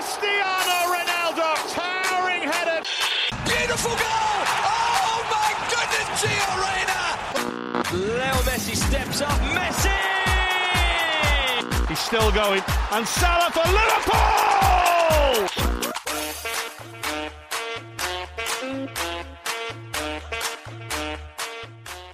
[0.00, 2.80] Cristiano Ronaldo, towering header.
[3.44, 4.38] Beautiful goal!
[4.72, 7.02] Oh my goodness, Gio Reyna!
[8.08, 9.38] Leo Messi steps up.
[9.56, 10.00] Messi!
[11.90, 12.62] He's still going.
[12.94, 15.06] And Salah for Liverpool!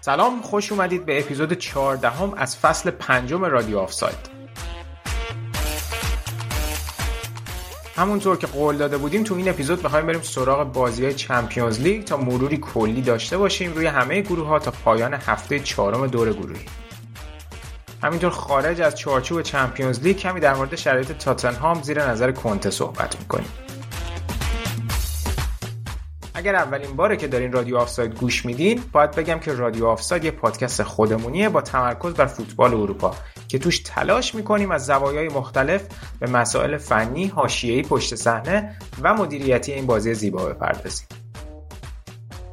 [0.00, 4.35] سلام خوش اومدید به اپیزود 14 هم از فصل پنجم رادیو آفساید
[7.97, 12.03] همونطور که قول داده بودیم تو این اپیزود بخوایم بریم سراغ بازی های چمپیونز لیگ.
[12.03, 16.65] تا مروری کلی داشته باشیم روی همه گروه ها تا پایان هفته چهارم دور گروهی.
[18.03, 23.19] همینطور خارج از چارچوب چمپیونز لیگ کمی در مورد شرایط تاتنهام زیر نظر کنته صحبت
[23.19, 23.66] می‌کنیم.
[26.37, 30.31] اگر اولین باره که دارین رادیو آفساید گوش میدین باید بگم که رادیو آفساید یه
[30.31, 33.15] پادکست خودمونیه با تمرکز بر فوتبال اروپا
[33.47, 35.81] که توش تلاش می‌کنیم از زوایای مختلف
[36.19, 41.07] به مسائل فنی، حاشیه‌ای پشت صحنه و مدیریتی این بازی زیبا بپردازیم.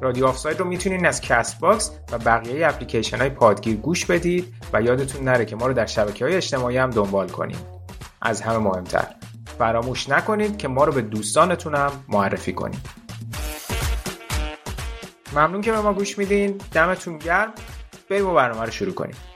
[0.00, 5.24] رادیو آفساید رو می‌تونین از Castbox و بقیه اپلیکیشن های پادگیر گوش بدید و یادتون
[5.24, 7.58] نره که ما رو در شبکه های اجتماعی هم دنبال کنید.
[8.22, 9.06] از همه مهمتر
[9.58, 13.03] فراموش نکنید که ما رو به دوستانتون هم معرفی کنید.
[15.34, 16.60] ممنون که به ما گوش میدین.
[16.72, 17.52] دمتون گرم.
[18.10, 19.33] بریم و برنامه رو شروع کنیم.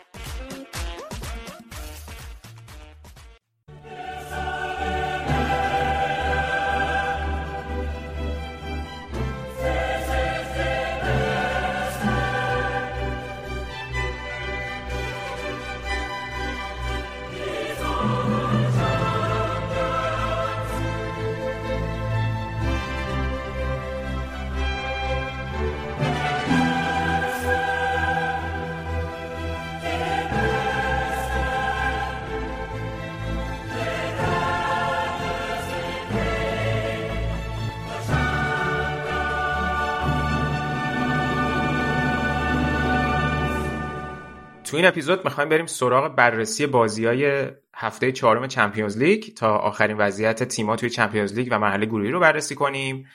[44.79, 50.43] این اپیزود می‌خوایم بریم سراغ بررسی بازی های هفته چهارم چمپیونز لیگ تا آخرین وضعیت
[50.43, 53.07] تیما توی چمپیونز لیگ و مرحله گروهی رو بررسی کنیم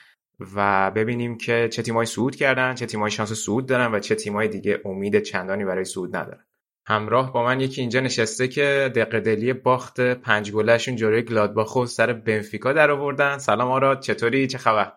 [0.54, 4.48] و ببینیم که چه تیمایی صعود کردن چه تیمایی شانس صعود دارن و چه تیمایی
[4.48, 6.44] دیگه امید چندانی برای صعود ندارن.
[6.86, 12.72] همراه با من یکی اینجا نشسته که دقیقه باخت پنج گلهشون جلوی گلادباخ سر بنفیکا
[12.72, 14.92] در آوردن سلام آراد چطوری؟ چه خبر؟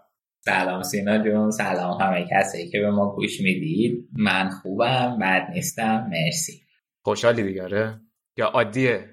[0.48, 4.08] سلام سینا جون سلام همه کسی که به ما گوش می‌دید.
[4.18, 6.10] من خوبم بد نیستم.
[6.12, 6.62] مرسی.
[7.02, 8.00] خوشحالی دیگره
[8.38, 9.06] یا عادیه؟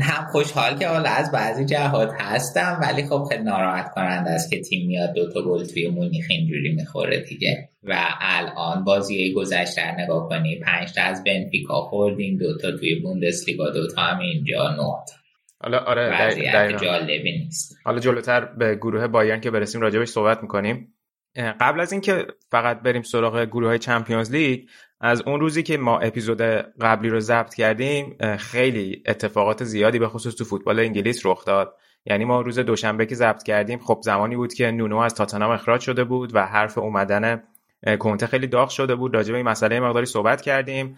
[0.00, 4.60] هم خوشحال که حالا از بعضی جهات هستم ولی خب خیلی ناراحت کننده است که
[4.60, 7.68] تیم میاد دوتا گل توی مونیخ اینجوری می‌خوره دیگه.
[7.82, 14.02] و الان بازی گذشته نگاه کنی پنج تا از بنفیکا خوردیم دوتا توی بوندسلیگا دوتا
[14.02, 15.25] هم اینجا نقط
[15.66, 17.76] حالا آره وضعیت جالبی نیست.
[17.84, 20.94] حالا جلوتر به گروه بایرن که برسیم راجبش صحبت می‌کنیم.
[21.60, 24.68] قبل از اینکه فقط بریم سراغ گروه های چمپیونز لیگ
[25.00, 26.40] از اون روزی که ما اپیزود
[26.80, 31.76] قبلی رو ضبط کردیم خیلی اتفاقات زیادی به خصوص تو فوتبال انگلیس رخ داد.
[32.04, 35.80] یعنی ما روز دوشنبه که ضبط کردیم خب زمانی بود که نونو از تاتنهام اخراج
[35.80, 37.42] شده بود و حرف اومدن
[37.98, 39.14] کنته خیلی داغ شده بود.
[39.14, 40.96] راجع به این مسئله مقداری صحبت کردیم.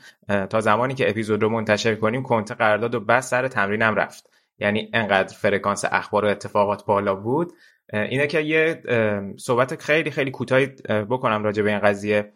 [0.50, 4.27] تا زمانی که اپیزود رو منتشر کنیم کنته قرارداد و بس سر تمرینم رفت.
[4.58, 7.52] یعنی انقدر فرکانس اخبار و اتفاقات بالا بود.
[7.92, 8.82] اینه که یه
[9.36, 10.66] صحبت خیلی خیلی کوتاهی
[11.10, 12.32] بکنم راجع به این قضیه.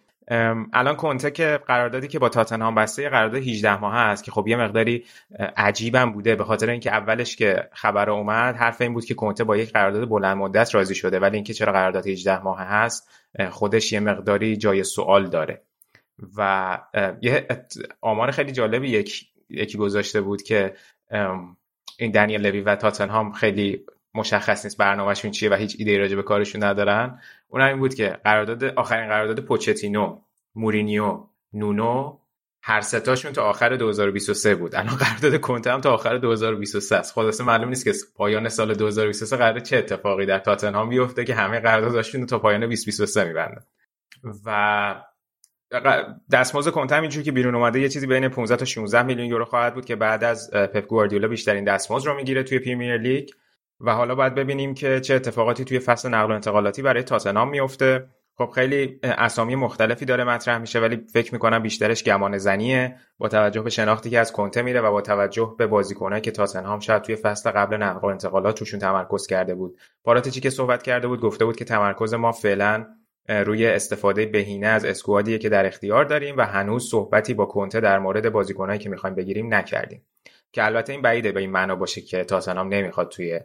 [0.72, 4.56] الان کنته که قراردادی که با تاتنهام بسته قرارداد 18 ماه است که خب یه
[4.56, 5.04] مقداری
[5.56, 9.56] عجیبم بوده به خاطر اینکه اولش که خبر اومد حرف این بود که کنته با
[9.56, 13.10] یک قرارداد بلند مدت راضی شده ولی اینکه چرا قرارداد 18 ماه هست
[13.50, 15.62] خودش یه مقداری جای سوال داره.
[16.36, 16.78] و
[17.22, 17.46] یه
[18.00, 20.74] آمار خیلی جالبی یک یکی گذاشته بود که
[21.98, 26.22] این دنیل لوی و تاتنهام خیلی مشخص نیست برنامهشون چیه و هیچ ایده راجع به
[26.22, 27.20] کارشون ندارن.
[27.48, 30.20] اون این بود که قرارداد آخرین قرارداد پوچتینو
[30.54, 32.18] مورینیو نونو
[32.62, 34.74] هر ستاشون تا آخر 2023 بود.
[34.74, 37.12] الان قرارداد کنته هم تا آخر 2023 است.
[37.12, 41.60] خلاصه معلوم نیست که پایان سال 2023 قرار چه اتفاقی در تاتنهام بیفته که همه
[41.60, 43.62] قراردادشون تا پایان 2023 میبندن.
[44.46, 44.94] و
[46.32, 49.74] دستمزد کنته اینجوری که بیرون اومده یه چیزی بین 15 تا 16 میلیون یورو خواهد
[49.74, 53.28] بود که بعد از پپ گواردیولا بیشترین دستمزد رو می‌گیره توی پریمیر لیگ
[53.80, 58.06] و حالا باید ببینیم که چه اتفاقاتی توی فصل نقل و انتقالاتی برای تاتنهام میفته.
[58.38, 62.96] خب خیلی اسامی مختلفی داره مطرح میشه ولی فکر می‌کنم بیشترش گمان زنیه.
[63.18, 66.80] با توجه به شناختی که از کنته میره و با توجه به بازیکنایی که تاتنهام
[66.80, 69.78] شاید توی فصل قبل نقل و انتقالات توشون تمرکز کرده بود.
[70.04, 72.86] پاراتیچی که صحبت کرده بود گفته بود که تمرکز ما فعلا
[73.28, 77.98] روی استفاده بهینه از اسکوادیه که در اختیار داریم و هنوز صحبتی با کنته در
[77.98, 80.06] مورد بازیکنایی که می‌خوایم بگیریم نکردیم.
[80.52, 83.40] که البته این بعیده به این معنا باشه که تاتنهام نمی‌خواد توی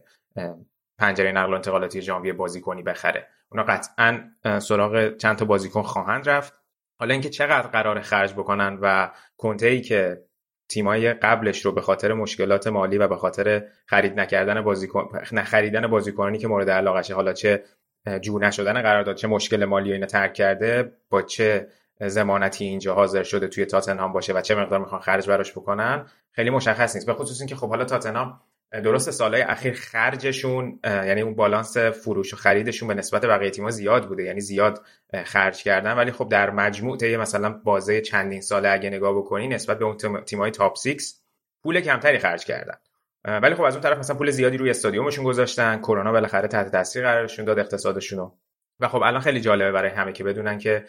[0.99, 3.27] پنجره نقل و انتقالاتی ژانویه بازیکنی بخره.
[3.51, 6.61] اونا قطعا سراغ چند تا بازیکن خواهند رفت.
[6.99, 10.23] حالا اینکه چقدر قرار خرج بکنن و کنته ای که
[10.69, 16.37] تیمای قبلش رو به خاطر مشکلات مالی و به خاطر خرید نکردن بازیکن نخریدن بازیکنانی
[16.37, 17.63] که مورد علاقشه حالا چه
[18.21, 21.67] جور نشدن قرارداد چه مشکل مالی اینا ترک کرده با چه
[22.01, 26.49] زمانتی اینجا حاضر شده توی تاتنهام باشه و چه مقدار می‌خوان خرج براش بکنن خیلی
[26.49, 27.07] مشخص نیست.
[27.07, 32.37] به خصوص اینکه خب حالا تاتنهام درست سالهای اخیر خرجشون یعنی اون بالانس فروش و
[32.37, 34.81] خریدشون به نسبت بقیه تیم‌ها زیاد بوده یعنی زیاد
[35.25, 35.93] خرج کردن.
[35.93, 40.23] ولی خب در مجموع طی مثلا بازه چندین ساله اگه نگاه بکنی نسبت به اون
[40.25, 41.13] تیم‌های تاپ 6
[41.63, 42.75] پول کمتری خرج کردن.
[43.27, 45.77] ولی خب از اون طرف مثلا پول زیادی روی استادیومشون گذاشتن.
[45.77, 48.31] کرونا بالاخره تحت تاثیر قرارشون داد اقتصادشون
[48.79, 50.83] و خب الان خیلی جالبه برای همه که بدونن که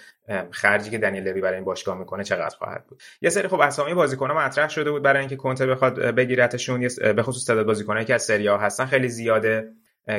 [0.51, 3.03] خرجی که دنیل لوی برای این باشگاه می‌کنه چقدر خواهد بود.
[3.23, 6.89] یه سری خب اسامی بازیکن‌ها مطرح شده بود برای اینکه کنته بخواد بگیرتشون.
[7.17, 9.69] به خصوص تعداد بازیکنایی که از سری هستن خیلی زیاده.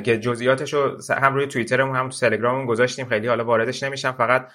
[0.04, 3.06] که جزئیاتش رو هم روی توییترمون هم تو تلگراممون گذاشتیم.
[3.06, 4.12] خیلی حالا واردش نمیشم.
[4.12, 4.48] فقط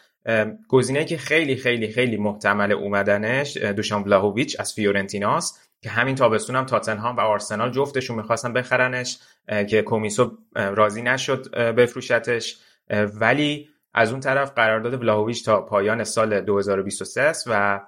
[0.69, 5.63] گزینه که خیلی خیلی خیلی محتمل اومدنش دوشان ولاهوویچ از فیورنتیناست.
[5.84, 9.19] که همین تابستون هم تاتنهام و آرسنال جفتشون می‌خواستن بخرنش
[9.70, 12.58] که کومیسو راضی نشد بفروشتش.
[13.20, 17.81] ولی از اون طرف قرارداد ولاهویچ تا پایان سال 2023 است و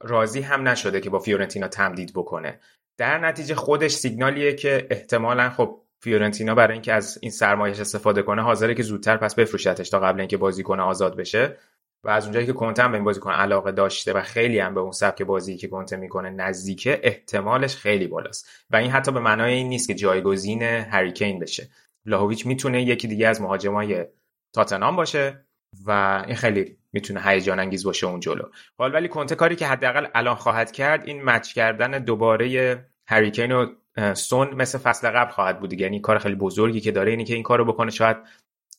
[0.00, 2.60] راضی هم نشده که با فیورنتینا تمدید بکنه.
[2.96, 8.42] در نتیجه خودش سیگنالیه که احتمالا خب فیورنتینا برای اینکه از این سرمایش استفاده کنه
[8.42, 11.56] حاضره که زودتر پس بفروشتش تا قبل اینکه بازیکن آزاد بشه.
[12.04, 14.92] و از اونجایی که کنته به این بازیکن علاقه داشته و خیلی هم به اون
[14.92, 18.48] سبک بازی که کنته می‌کنه نزدیکه احتمالش خیلی بالاست.
[18.70, 21.68] و این حتی به معنای این نیست که جایگزین هریکین بشه.
[22.06, 24.04] لاهویچ می‌تونه یکی دیگه از مهاجمای
[24.52, 25.46] تاتنام باشه
[25.86, 28.44] و این خیلی می‌تونه هیجان انگیز باشه اون جلو.
[28.78, 33.66] حال ولی کنته کاری که حداقل الان خواهد کرد این مچ کردن دوباره هریکین و
[34.14, 37.42] سون مثل فصل قبل خواهد بود یعنی کار خیلی بزرگی که داره اینی که این
[37.42, 37.90] کارو بکنه.
[37.90, 38.16] شاید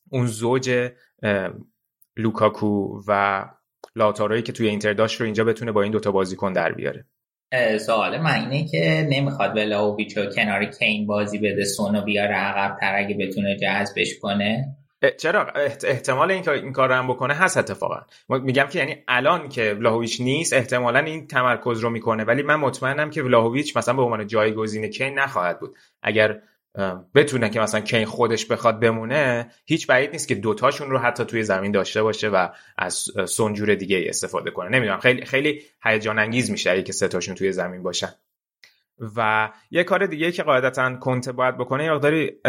[0.09, 0.91] اون زوج
[2.17, 3.45] لوکاکو و
[3.95, 7.05] لاتاروی که توی اینتر داشت رو اینجا بتونه با این دوتا بازیکن در بیاره.
[7.79, 13.17] سوال من اینه که نمی‌خواد ولاویچ کنار کین بازی بده سونو بیاره عقب تر اگه
[13.19, 14.75] بتونه جذبش کنه؟
[15.17, 15.47] چرا؟
[15.83, 17.99] احتمال این این کار رو هم بکنه هست اتفاقا.
[18.29, 23.09] میگم که یعنی الان که ولاهویچ نیست احتمالا این تمرکز رو می‌کنه ولی من مطمئنم
[23.09, 25.75] که ولاهویچ مثلا به عنوان جایگزین کین نخواهد بود.
[26.03, 26.41] اگر
[27.15, 31.43] بتونه که مثلا کین خودش بخواد بمونه هیچ بعید نیست که دوتاشون رو حتی توی
[31.43, 32.47] زمین داشته باشه و
[32.77, 34.69] از سنجور دیگه استفاده کنه.
[34.69, 38.09] نمی‌دونم خیلی خیلی هیجان انگیز میشه اگه که ستاشون توی زمین باشن.
[39.15, 42.39] و یه کار دیگه که قاعدتا کنته باید بکنه یه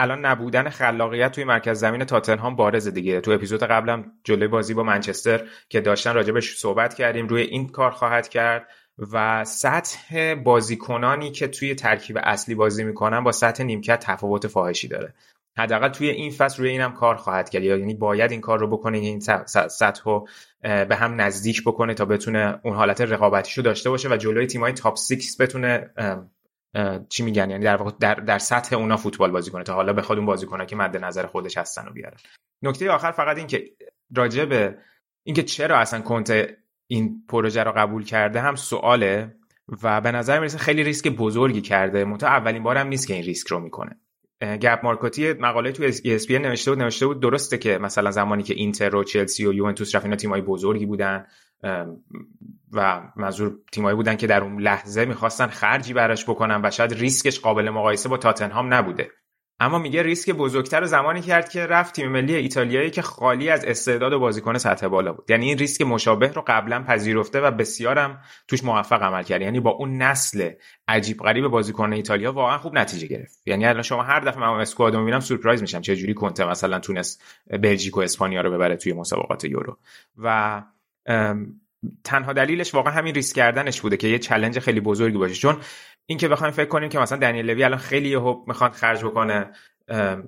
[0.00, 3.20] الان نبودن خلاقیت توی مرکز زمین تاتنهام بارز دیگه.
[3.20, 7.90] تو اپیزود قبلم جلوی بازی با منچستر که داشتن راجبش صحبت کردیم روی این کار
[7.90, 8.68] خواهد کرد.
[9.12, 15.14] و سطح بازیکنانی که توی ترکیب اصلی بازی می‌کنن با سطح نیمکت تفاوت فاحشی داره.
[15.58, 17.62] حداقل توی این فصل روی اینم کار خواهد کرد.
[17.62, 19.20] یعنی باید این کار رو بکنه این
[19.68, 20.28] سطح رو
[20.62, 24.98] به هم نزدیک بکنه تا بتونه اون حالت رقابتیشو داشته باشه و جلوی تیمای تاپ
[24.98, 25.90] 6 بتونه
[27.08, 30.26] چی میگن؟ یعنی در در, در سطح اونا فوتبال بازی کنه تا حالا بخواد اون
[30.26, 32.16] بازیکن‌ها که مد نظر خودش هستن رو بیاره.
[32.62, 33.64] نکته آخر فقط این که
[34.16, 34.78] راجع به
[35.26, 36.56] اینکه چرا اصلا کنته
[36.86, 39.36] این پروژه رو قبول کرده هم سواله
[39.82, 42.04] و به نظر می‌رسه خیلی ریسک بزرگی کرده.
[42.04, 44.00] منتها اولین بارم نیست که این ریسک رو می‌کنه.
[44.42, 48.96] گپ مارکوتی مقاله تو ESPN نوشته بود نوشته بود درسته که مثلا زمانی که اینتر
[48.96, 51.26] و چلسی و یوونتوس رفت اینا تیمای بزرگی بودن
[52.72, 57.40] و منظور تیمایی بودن که در اون لحظه می‌خواستن خرجی براش بکنن و شاید ریسکش
[57.40, 59.10] قابل مقایسه با تاتنهام نبوده.
[59.60, 63.64] اما میگه ریسک بزرگتر و زمانی کرد که رفت تیم ملی ایتالیایی که خالی از
[63.64, 65.30] استعداد و بازیکن سطح بالا بود.
[65.30, 69.42] یعنی این ریسک مشابه رو قبلا پذیرفته و بسیارم توش موفق عمل کرد.
[69.42, 70.50] یعنی با اون نسل
[70.88, 73.42] عجیب غریب بازیکن ایتالیا واقعا خوب نتیجه گرفت.
[73.46, 75.80] یعنی الان شما هر دفعه من اسکواد رو می‌بینم سورپرایز میشم.
[75.80, 77.22] چه جوری کنته مثلا تونست
[77.62, 79.78] بلژیک و اسپانیا رو ببره توی مسابقات یورو.
[80.18, 80.62] و
[82.04, 85.34] تنها دلیلش واقعا همین ریسک کردنش بوده که یه چلنج خیلی بزرگی باشه.
[85.34, 85.56] چون
[86.06, 89.52] این که بخوایم فکر کنیم که مثلا دنیل لوی الان خیلی یهو می‌خواد خرج بکنه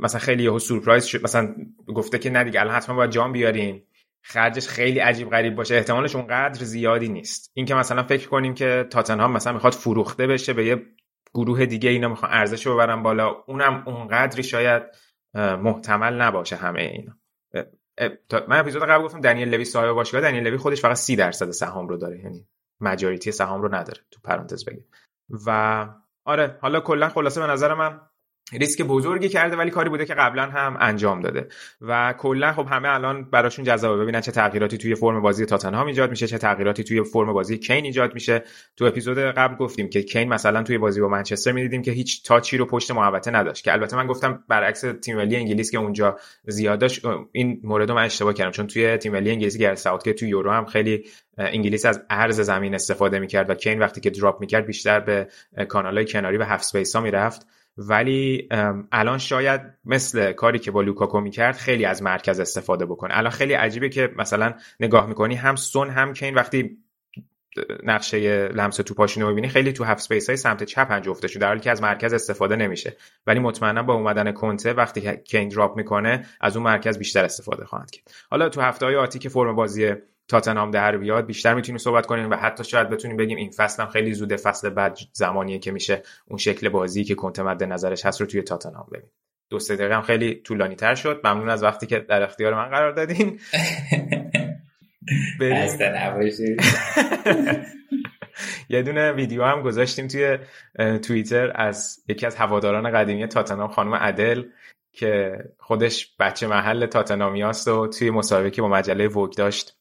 [0.01, 1.55] مثلا خیلی یهو سورپرایز شد مثلا
[1.95, 3.85] گفته که نه دیگه الان حتما باید جام بیاریم
[4.23, 7.51] خرجش خیلی عجیب غریب باشه احتمالش اونقدر زیادی نیست.
[7.55, 10.87] این که مثلا فکر کنیم که تاتنهام مثلا می‌خواد فروخته بشه به یه
[11.35, 14.83] گروه دیگه اینا می‌خوان ارزش رو ببرن بالا اونم اونقدری شاید
[15.35, 17.13] محتمل نباشه همه اینا.
[18.49, 21.89] من اپیزود قبل گفتم دنیل لوی صاحب باشگاه دنیل لوی خودش فقط سی درصد سهام
[21.89, 22.49] رو داره یعنی
[22.81, 24.85] مجاریتی سهام رو نداره تو پرانتز بگیم.
[25.47, 25.87] و
[26.25, 28.01] آره حالا کلا خلاصه به نظر من
[28.53, 31.49] ریسک بزرگی کرده ولی کاری بوده که قبلا هم انجام داده.
[31.81, 34.03] و کلا خب همه الان براشون جذابه.
[34.03, 37.85] ببینن چه تغییراتی توی فرم بازی تاتنهام ایجاد میشه چه تغییراتی توی فرم بازی کین
[37.85, 38.43] ایجاد میشه.
[38.77, 42.57] تو اپیزود قبل گفتیم که کین مثلا توی بازی با منچستر می‌دیدیم که هیچ تاچی
[42.57, 46.79] رو پشت محوطه نداشت که البته من گفتم برعکس تیم ملی انگلیس که اونجا زیاد
[46.79, 48.51] داشت این مورد من اشتباه کردم.
[48.51, 51.05] چون توی تیم ملی انگلیسی گرد که توی یورو هم خیلی
[51.39, 55.29] انگلیس از عرض زمین استفاده می‌کرد و کین وقتی که drop می‌کرد بیشتر به
[55.69, 57.47] کانالهای کناری و half space ها می‌رفت.
[57.79, 58.49] ولی
[58.93, 63.19] الان شاید مثل کاری که با لوکاکو می‌کرد خیلی از مرکز استفاده بکنه.
[63.19, 66.79] الان خیلی عجیبه که مثلا نگاه می‌کنی هم سون هم کین وقتی
[67.83, 71.61] نقشه لمس توپاشونو می‌بینی خیلی تو half space های سمت چپ انباشته شده در حالی
[71.61, 72.97] که از مرکز استفاده نمیشه.
[73.27, 77.91] ولی مطمئنا با اومدن کنته وقتی کین دراپ می‌کنه از اون مرکز بیشتر استفاده خواهند
[77.91, 78.11] کرد.
[78.31, 79.95] حالا تو هفته های آتی که فرم بازی
[80.29, 83.89] تاتنهام در بیاد بیشتر می‌تونیم صحبت کنیم و حتی شاید بتونیم بگیم این فصل هم
[83.89, 84.37] خیلی زوده.
[84.37, 88.43] فصل بعد زمانیه که میشه اون شکل بازی که کنته مد نظرش هست رو توی
[88.43, 89.13] تاتنهام ببینیم.
[89.51, 91.21] دو سه دقیقه هم خیلی طولانی تر شد.
[91.25, 93.41] ممنون از وقتی که در اختیار من قرار دادین.
[98.71, 100.39] یه دونه ویدیو هم گذاشتیم توی
[100.99, 104.45] توییتر از یکی از هواداران قدیمی تاتنام خانم عدل
[104.93, 109.78] که خودش بچه محل تاتنامیاست و توی مسابقه که با مجله ووگ داشت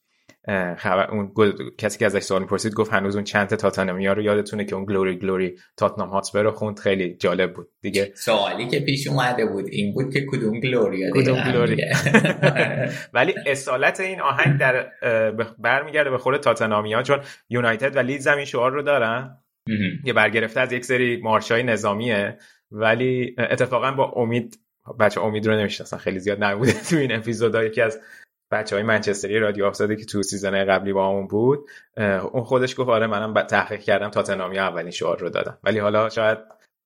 [0.77, 1.31] خبر اون
[1.77, 5.15] کسی که ازش سوال می‌پرسید گفت هنوز اون چند تاتانامیا رو یادتونه که اون گلوری
[5.15, 6.79] گلوری تاتنام هاتسپر رو خوند.
[6.79, 7.69] خیلی جالب بود.
[7.81, 11.77] دیگه سوالی که پیش اومده بود این بود که کدوم گلوری کدوم گلوری؟
[13.13, 14.91] ولی اصالت این آهنگ در
[15.59, 19.37] برمیگرده به خود تاتنامیا چون یونایتد و لیدز هم این شعار رو دارن.
[20.03, 22.37] یه برگرفته از یک سری مارشای نظامیه
[22.71, 24.59] ولی اتفاقا با امید
[24.99, 27.99] بچه ها امید رو نمی‌شناسن خیلی زیاد نبوده تو این اپیزودا یکی از
[28.51, 31.69] بچه های منچستری رادیو آفسایده که تو season قبلی با همون بود
[32.31, 36.37] اون خودش گفت آره منم تحقیق کردم تاتنامی اولین شعار رو دادن ولی حالا شاید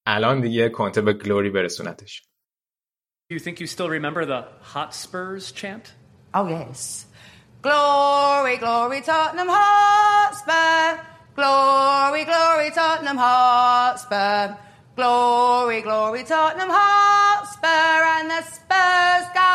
[0.05, 2.23] الان دیگه کنته به glory برسونتش
[3.31, 4.41] Do you think you still remember the
[4.73, 5.93] Hotspurs chant?
[6.33, 7.05] Oh yes.
[7.61, 10.99] Glory, glory, Tottenham Hotspur.
[11.39, 14.57] Glory, glory, Tottenham Hotspur.
[14.97, 19.53] Glory, glory, Tottenham Hotspur, and the Spurs go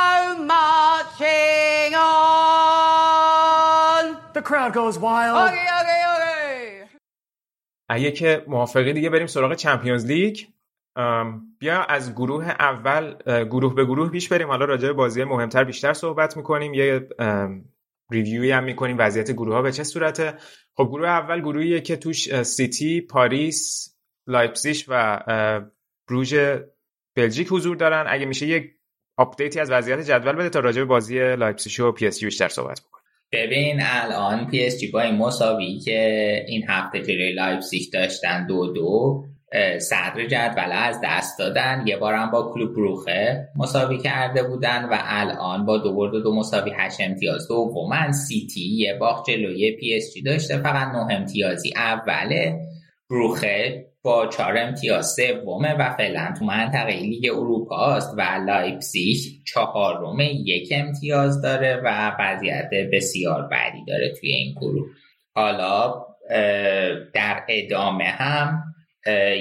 [0.56, 2.96] marching on.
[4.32, 5.36] The crowd goes wild.
[5.48, 6.88] Okay, okay, okay.
[7.88, 10.38] اگه که موافقی دیگه بریم سراغ چمپیونز لیگ
[11.58, 13.14] بیا از گروه اول
[13.44, 17.08] گروه به گروه پیش بریم حالا راجع به بازی مهمتر بیشتر صحبت می‌کنیم یه
[18.10, 20.34] review ی هم می‌کنیم وضعیت گروه ها به چه صورته
[20.76, 23.95] خب گروه اول گروهیه که توش سیتی پاریس
[24.26, 25.20] لایپزیگ و
[26.08, 26.34] بروژ
[27.16, 28.04] بلژیک حضور دارن.
[28.08, 28.70] اگه میشه یک
[29.16, 32.26] update ی از وضعیت جدول بده تا راجع به بازی لایپزیگ و پی اس جی
[32.26, 33.04] بیشتر صحبت بکنیم.
[33.32, 38.72] ببین الان پی اس جی با این مساوی که این هفته جلوی لایپزیگ داشتن دو
[38.72, 39.24] دو
[39.78, 41.84] صدر جدول از دست دادن.
[41.86, 46.34] یه بار هم با کلوب بروخه مساوی کرده بودن و الان با دو برد دو
[46.34, 48.12] مساوی هشت امتیاز دومن.
[48.12, 52.60] سیتی یه باخت جلوی پی اس جی داشته فقط نه امتیازی اوله.
[53.10, 60.16] بروخه با چهار امتیاز سومه و فعلا تو منطقه لیگ اروپا است و لایپزیگ چهارم
[60.20, 64.86] یک امتیاز داره و وضعیت بسیار بدی داره توی این گروه.
[65.34, 66.06] حالا
[67.14, 68.62] در ادامه هم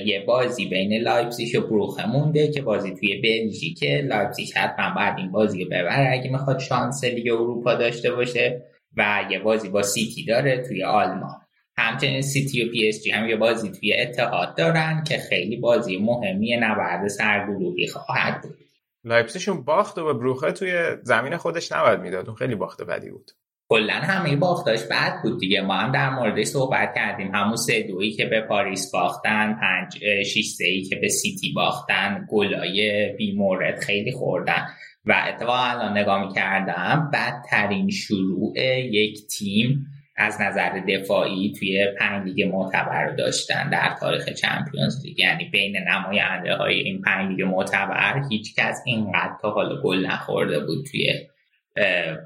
[0.06, 5.32] یه بازی بین لایپزیگ و بروخه مونده که بازی توی بلژیک لایپزیگ حتما باید این
[5.32, 8.62] بازی رو ببره اگه می‌خواد شانس لیگ اروپا داشته باشه
[8.98, 11.45] و یه بازی با سیتی داره توی آلمان.
[11.78, 15.98] همچنین سیتی و پی اس جی هم یه بازی توی اتحاد دارن که خیلی بازی
[15.98, 18.58] مهمی نبرد سرگروهی خواهد بود.
[19.04, 22.28] لایپسیش اون باخت رو به بروخه توی زمین خودش نباید می‌داد.
[22.28, 23.32] اون خیلی باخت بدی بود.
[23.70, 25.62] کلا همه باختاش بد بود دیگه.
[25.62, 27.36] ما هم در موردش صحبت کردیم.
[27.36, 33.10] همون سه دویی که به پاریس باختن پنج شیش سه که به سیتی باختن گلای
[33.18, 34.68] بیمورد خیلی خوردن.
[35.06, 38.54] و اتفاقا الان نگاه می‌کردم بدترین شروع
[38.92, 45.20] یک تیم از نظر دفاعی توی پنج لیگ معتبر داشتن در تاریخ Champions League.
[45.20, 50.60] یعنی بین نماینده های این پنج لیگ معتبر هیچ کس اینقدر تا حالا گل نخورده
[50.60, 51.28] بود توی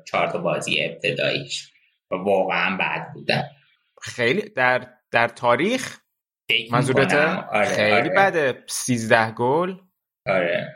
[0.05, 1.72] چهار تا بازی ابتداییش.
[2.12, 3.43] و واقعا بد بودن
[4.01, 6.00] خیلی در در تاریخ
[6.72, 8.10] منظورت آره، خیلی آره.
[8.10, 8.63] بده.
[8.67, 9.75] 13 گل.
[10.25, 10.75] آره.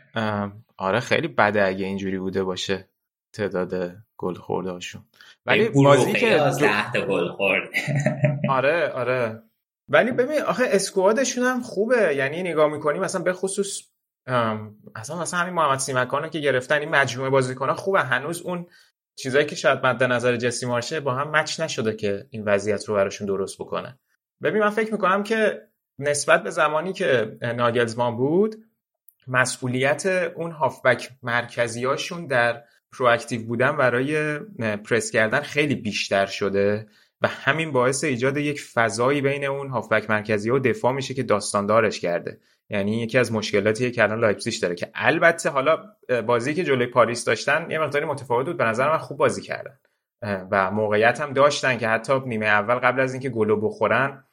[0.77, 2.89] آره خیلی بده اگه اینجوری بوده باشه
[3.33, 5.05] تعداد گل خورده هاشون.
[5.45, 6.59] ولی بازی که از
[6.93, 7.69] تا گل خورد.
[8.49, 9.43] آره آره.
[9.89, 12.15] ولی ببین آخه اسکوادشون هم خوبه.
[12.15, 13.81] یعنی نگاه می‌کنی مثلا به خصوص
[14.95, 18.01] اصلا مثلا همین محمد سیمکانو که گرفتن این مجموعه بازیکن‌ها خوبه.
[18.01, 18.65] هنوز اون
[19.15, 22.95] چیزایی که شاید مد نظر جسی مارشه با هم مچ نشده که این وضعیت رو
[22.95, 23.99] براشون درست بکنه.
[24.43, 25.61] ببین من فکر می‌کنم که
[25.99, 28.55] نسبت به زمانی که ناگلزمان بود
[29.27, 32.63] مسئولیت اون هافبک مرکزیاشون در
[32.97, 34.39] پرواکتیو بودن برای
[34.77, 36.87] پرس کردن خیلی بیشتر شده
[37.21, 41.99] و همین باعث ایجاد یک فضایی بین اون هافبک مرکزی و دفاع میشه که داستاندارش
[41.99, 42.39] کرده.
[42.69, 45.83] یعنی یکی از مشکلاتیه که الان لایپزیگ داره که البته حالا
[46.25, 48.57] بازی که جلوی پاریس داشتن یه مقداری متفاوت بود.
[48.57, 49.79] به نظر من خوب بازی کردن.
[50.51, 54.23] و موقعیت هم داشتن که حتی نیمه اول قبل از اینکه گلو بخورن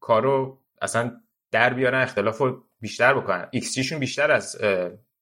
[0.00, 2.42] کارو اصلا در بیارن اختلاف
[2.80, 3.48] بیشتر بکنن.
[3.50, 4.56] ایکس بیشتر از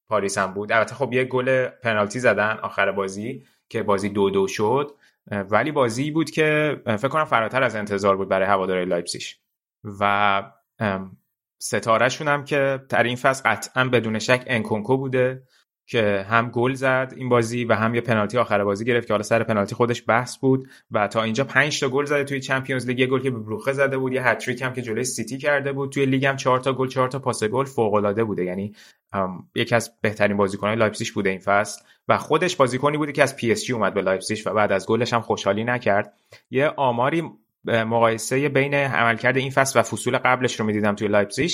[0.07, 0.71] پاریس هم بود.
[0.71, 4.91] البته خب یه گل پنالتی زدن آخر بازی که بازی دو دو شد.
[5.31, 9.39] ولی بازی بود که فکر کنم فراتر از انتظار بود برای هوادارای لایپسیش
[9.99, 10.43] و
[11.57, 15.43] ستارهشون هم که در این فصل قطعا بدون شک انکونکو بوده.
[15.85, 19.23] که هم گل زد این بازی و هم یه پنالتی آخر بازی گرفت که حالا
[19.23, 22.99] سر پنالتی خودش بحث بود و تا اینجا 5 تا گل زده توی Champions League.
[22.99, 25.91] یه گل که به بروخه زده بود یه هتریک هم که جلوی سیتی کرده بود.
[25.91, 28.43] توی لیگ هم 4 تا گل 4 تا پاس گل فوق العاده بوده.
[28.43, 28.75] یعنی
[29.55, 33.51] یکی از بهترین بازیکن‌های لایپزیگ بوده این فصل و خودش بازیکنی بوده که از پی
[33.51, 36.13] اس جی اومد به لایپزیگ و بعد از گلش هم خوشحالی نکرد.
[36.51, 37.23] یه آماری
[37.65, 41.51] مقایسه بین عملکرد این فصل و فصول قبلش رو می‌دیدم توی لایپزیگ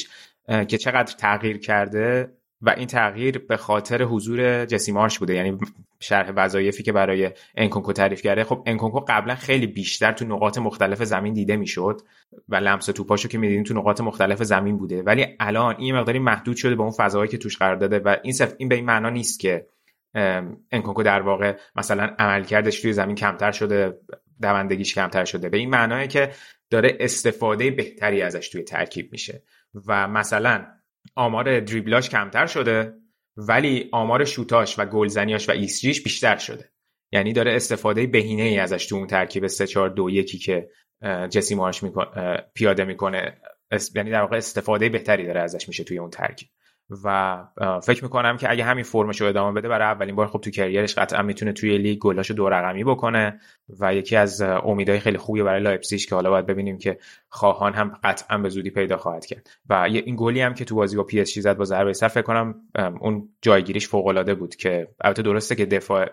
[0.67, 2.31] که چقدر تغییر کرده.
[2.61, 5.33] و این تغییر به خاطر حضور جسی مارش بوده.
[5.33, 5.57] یعنی
[5.99, 11.03] شرح وظایفی که برای انکونکو تعریف کرده خب انکونکو قبلا خیلی بیشتر تو نقاط مختلف
[11.03, 12.01] زمین دیده می‌شد
[12.49, 15.03] و لمس توپاشو که می‌دیدیم تو نقاط مختلف زمین بوده.
[15.03, 18.33] ولی الان این مقداری محدود شده به اون فضاهایی که توش قرار داده و این
[18.33, 19.65] صرف این به این معنا نیست که
[20.71, 23.97] انکونکو در واقع مثلا عملکردش توی زمین کمتر شده
[24.41, 25.49] دوندگیش کمتر شده.
[25.49, 26.31] به این معناه که
[26.69, 29.43] داره استفاده بهتری ازش توی ترکیب میشه.
[29.87, 30.65] و مثلا
[31.15, 32.93] آمار دریبلاش کمتر شده
[33.37, 36.69] ولی آمار شوتاش و گلزنیاش و ایسجیش بیشتر شده.
[37.11, 40.69] یعنی داره استفاده بهینه ای ازش تو اون ترکیب 3 4 2 1 که
[41.29, 41.83] جسی مارش
[42.53, 43.41] پیاده می‌کنه
[43.95, 46.49] یعنی در واقع استفاده بهتری داره ازش میشه توی اون ترکیب.
[47.03, 47.37] و
[47.83, 50.84] فکر می‌کنم که اگه همین فرمش رو ادامه بده برای اولین بار خب تو career
[50.84, 53.39] ش قطعا می‌تونه توی لیگ گلاشو دو رقمی بکنه
[53.79, 56.97] و یکی از امیدهای خیلی خوبی برای لایپزیگ که حالا باید ببینیم که
[57.29, 59.49] خواهان هم قطعا به زودی پیدا خواهد کرد.
[59.69, 62.07] و این گلی هم که تو بازی با پی اس جی زد با ضربه سر
[62.07, 62.55] فکر کنم
[63.01, 66.05] اون جایگیریش فوق العاده بود که البته درسته که دفاع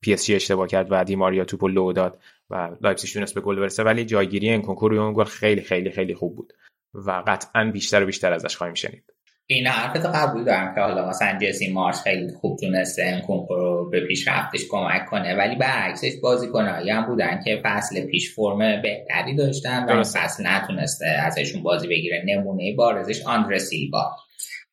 [0.00, 2.18] پی اس جی اشتباه کرد و دیماریا توپو لو داد
[2.50, 6.14] و لایپزیگ تونست به گل برسه ولی جایگیری انکونکو رو اون گل خیلی خیلی خیلی
[6.14, 6.52] خوب بود
[6.94, 9.12] و قطعا بیشتر و بیشتر ازش خواهیم شنید.
[9.54, 14.00] این حرفت قبول دارم که حالا مثلا جسی مارش خیلی خوب تونسته انکونکو رو به
[14.00, 20.02] پیشرفتش کمک کنه ولی برعکسش بازیکنایی هم بودن که فصل پیش فرم بهتری داشتن و
[20.02, 22.22] فصل نتونسته ازشون بازی بگیره.
[22.26, 24.16] نمونه بارزش آندر سیلوا.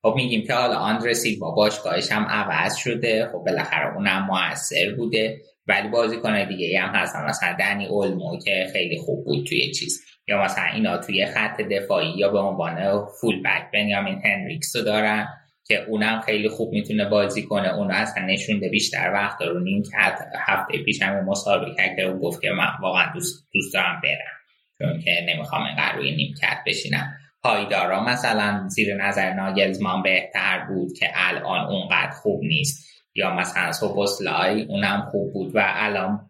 [0.01, 3.29] خب میگیم که حالا آندر سیلوا باشگاهش هم عوض شده.
[3.31, 5.37] خب بالاخره اونم موثر بوده.
[5.67, 7.25] ولی بازیکن دیگه هم هستن.
[7.25, 10.01] مثلا دنی اولمو که خیلی خوب بود توی چیز.
[10.27, 15.27] یا مثلا اینا توی خط دفاعی یا به عنوان فول بک بنیامین هنریکس رو دارن
[15.67, 17.73] که اونم خیلی خوب می‌تونه بازی کنه.
[17.73, 22.41] اون اصلا نشونده بیشتر وقت رو نیم کرد هفته پیش هم مسابقه کرد که گفت
[22.41, 24.37] که من واقعا دوست, دوست دارم برم.
[24.77, 27.13] چون که نمی‌خوام اینقدر روی نیم کرد بشینم.
[27.43, 32.87] پایدارا مثلا زیر نظر ناگلزمان بهتر بود که الان اونقدر خوب نیست.
[33.15, 36.29] یا مثلا سوبوسلای اونم خوب بود و الان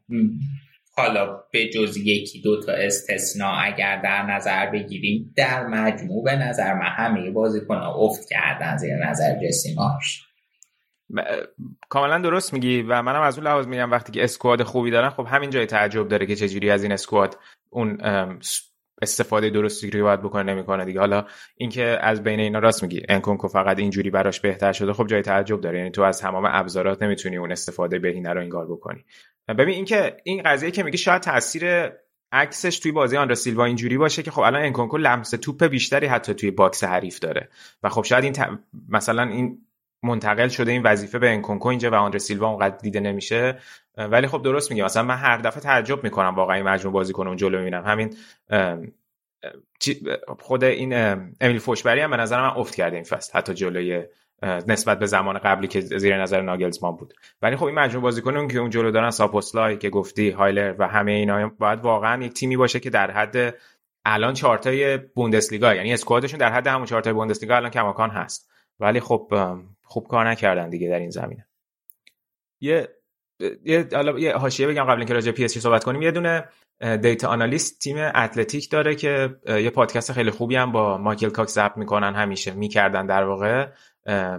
[0.98, 6.74] حالا به جز یکی دو تا استثناء اگر در نظر بگیریم در مجموع به نظر
[6.74, 10.24] من همه بازیکن افت کردن زیر نظر جسیماش
[11.90, 15.26] کاملا درست میگی و منم از اون لحاظ میگم وقتی که اسکواد خوبی دارن خب
[15.30, 17.38] همین جای تعجب داره که چجوری از این اسکواد
[17.70, 17.98] اون
[19.02, 21.00] استفاده درستی رو باید بکنه نمی‌کنه دیگه.
[21.00, 21.26] حالا
[21.58, 23.04] اینکه از بین اینا راست میگی.
[23.10, 25.78] انکونکو فقط اینجوری براش بهتر شده خب جای تعجب داره.
[25.78, 29.06] یعنی تو از تمام ابزارات نمی‌تونی اون استفاده بهینه رو انگار بکنی.
[29.48, 31.92] ببین اینکه این قضیه که میگی شاید تاثیر
[32.32, 36.34] عکسش توی بازی آندر سیلوا اینجوری باشه که خب الان انکونکو لمس توپ بیشتری حتی
[36.34, 37.50] توی box حریف داره.
[37.84, 39.67] و خب شاید این مثلا این
[40.04, 43.60] منتقل شده این وظیفه به انکونکو اینجا و آندر سیلوا اونقدر دیده نمیشه.
[43.98, 44.84] ولی خب درست میگه.
[44.84, 47.84] مثلا من هر دفعه تعجب می‌کنم واقعا این مجموع بازیکن اون جلو می‌بینم.
[47.86, 48.14] همین
[50.40, 50.94] خود این
[51.42, 53.38] امیل فورشبرگ هم به نظر من افت کرده این فصل.
[53.38, 54.04] حتی جلوی
[54.68, 57.14] نسبت به زمان قبلی که زیر نظر ناگلزمان بود.
[57.42, 60.88] ولی خب این مجموع بازیکن اون که اون جلو دارن سوبوسلای که گفتی هایلر و
[60.88, 63.56] همه اینا باید واقعا یک تیمی باشه که در حد
[64.06, 68.52] الان چارتای بوندسلیگا یعنی squad شون در حد همون چارتای بوندسلیگا الان کماکان هست.
[68.80, 69.34] ولی خب
[69.88, 71.48] خوب کار نکردن دیگه در این زمینه.
[72.62, 72.90] یه
[73.66, 76.02] یه حالا یه حاشیه بگم قبل اینکه راجع پی اس جی صحبت کنیم.
[76.02, 76.50] یه دونه
[77.02, 81.78] data analyst تیم اتلتیک داره که یه پادکست خیلی خوبی هم با مایکل کاکس ضبط
[81.78, 83.68] می‌کنن همیشه می‌کردن در واقع.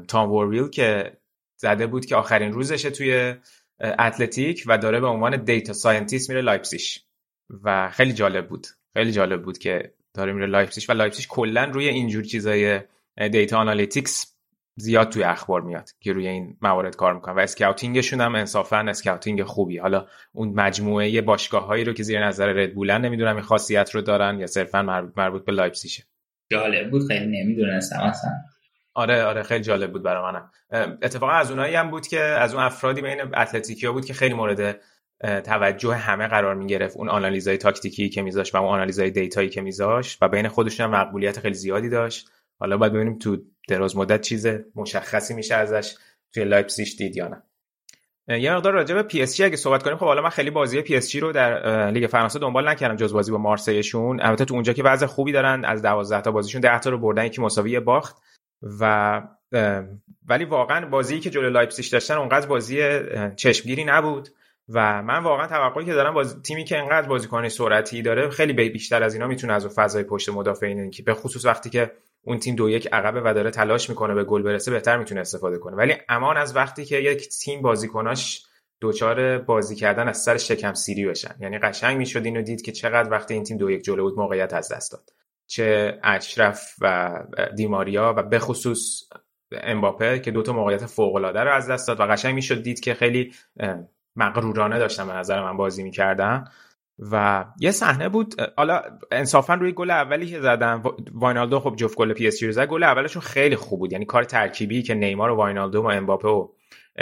[0.08, 1.16] تام ورویل که
[1.60, 3.34] زده بود که آخرین روزشه توی
[3.80, 7.04] اتلتیک و داره به عنوان data scientist میره لایپسیش
[7.64, 11.88] و خیلی جالب بود خیلی جالب بود که داره میره لایپسیش و لایپسیش کلا روی
[11.88, 12.80] اینجور چیزای
[13.32, 14.37] data analytics
[14.80, 17.34] زیاد توی اخبار میاد که روی این موارد کار می‌کنن.
[17.34, 19.78] و scouting شون هم انصافا scouting خوبی.
[19.78, 24.38] حالا اون مجموعه باشگاه هایی رو که زیر نظر ردبولن نمی‌دونم این خاصیت رو دارن
[24.38, 26.04] یا صرفا مربوط, مربوط به لایپسیشه
[26.52, 27.06] جالب بود.
[27.08, 28.30] خیلی نمی‌دونستم اصلا.
[28.94, 30.50] آره آره خیلی جالب بود برای منم.
[31.02, 34.80] اتفاقا از اونایی هم بود که از اون افرادی بین اتلتیکیا بود که خیلی مورد
[35.44, 39.48] توجه همه قرار می گرفت اون آنالیزای تاکتیکی که میذاشت و اون آنالیزای data یی
[39.48, 42.30] که میذاشت و بین خودشون هم مقبولیت خیلی زیادی داشت.
[42.58, 43.36] حالا باید ببینیم تو
[43.68, 45.94] دراز مدت چیز مشخصی میشه ازش
[46.32, 47.42] توی لایپزیگ دید یا نه.
[48.40, 50.82] یه مقدار راجع به پی اس جی اگه صحبت کنیم خب حالا من خیلی بازی
[50.82, 54.20] پی اس جی رو در لیگ فرانسه دنبال نکردم جز بازی با مارسی شون.
[54.20, 57.24] البته تو اونجا که وضع خوبی دارن از 12 تا بازیشون 10 تا رو بردن
[57.24, 58.16] یکی مساوی باخت.
[58.80, 59.22] و
[60.26, 63.00] ولی واقعا بازی که جلوی لایپزیگ داشتن اونقدر بازی
[63.36, 64.28] چشمگیری نبود.
[64.68, 69.02] و من واقعا توقعی که دارم باز تیمی که انقدر بازیکن سرعتی داره خیلی بیشتر
[69.02, 71.92] از اینا می‌تونه از فضای پشت مدافعین که به خصوص وقتی که
[72.28, 75.58] اون تیم دو یک عقبه و داره تلاش می‌کنه به گل برسه بهتر می‌تونه استفاده
[75.58, 75.76] کنه.
[75.76, 78.46] ولی امان از وقتی که یک تیم بازیکناش
[78.80, 81.34] دچار بازی کردن از سر شکم سیری بشن.
[81.40, 84.54] یعنی قشنگ می‌شد اینو دید که چقدر وقتی این تیم دو یک جلو بود موقعیت
[84.54, 85.10] از دست داد.
[85.46, 87.14] چه اشرف و
[87.56, 89.02] دیماریا و به خصوص
[89.52, 92.94] امباپه که دوتا موقعیت فوق العاده رو از دست داد و قشنگ می‌شد دید که
[92.94, 93.34] خیلی
[94.16, 96.44] مغرورانه داشتن به نظر من بازی می‌کردن.
[97.12, 100.82] و یه صحنه بود حالا انصافا روی گل اولی که زدن
[101.12, 104.24] واینالدو خب جفت گل پی اس جی زد گل اولشون خیلی خوب بود یعنی کار
[104.24, 106.48] ترکیبی که نیمار و واینالدوم و امباپه و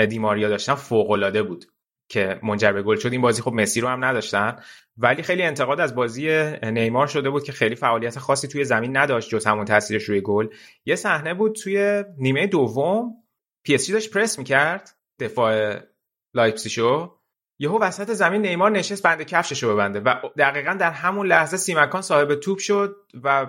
[0.07, 1.65] دیماریا داشتن فوق العاده بود
[2.09, 3.13] که منجر به گل شد.
[3.13, 4.57] این بازی خب مسی رو هم نداشتن
[4.99, 9.29] ولی خیلی انتقاد از بازی نیمار شده بود که خیلی فعالیت خاصی توی زمین نداشت
[9.29, 10.49] جز همون تاثیرش روی گل.
[10.85, 13.15] یه صحنه بود توی نیمه دوم
[13.63, 15.77] پی اس جی داشت پرس می‌کرد دفاع
[16.35, 17.15] لایپزیگو
[17.59, 22.03] یهو وسط زمین نیمار نشست بند کفشش رو ببنده و دقیقا در همون لحظه سیماکان
[22.03, 23.47] صاحب توپ شد و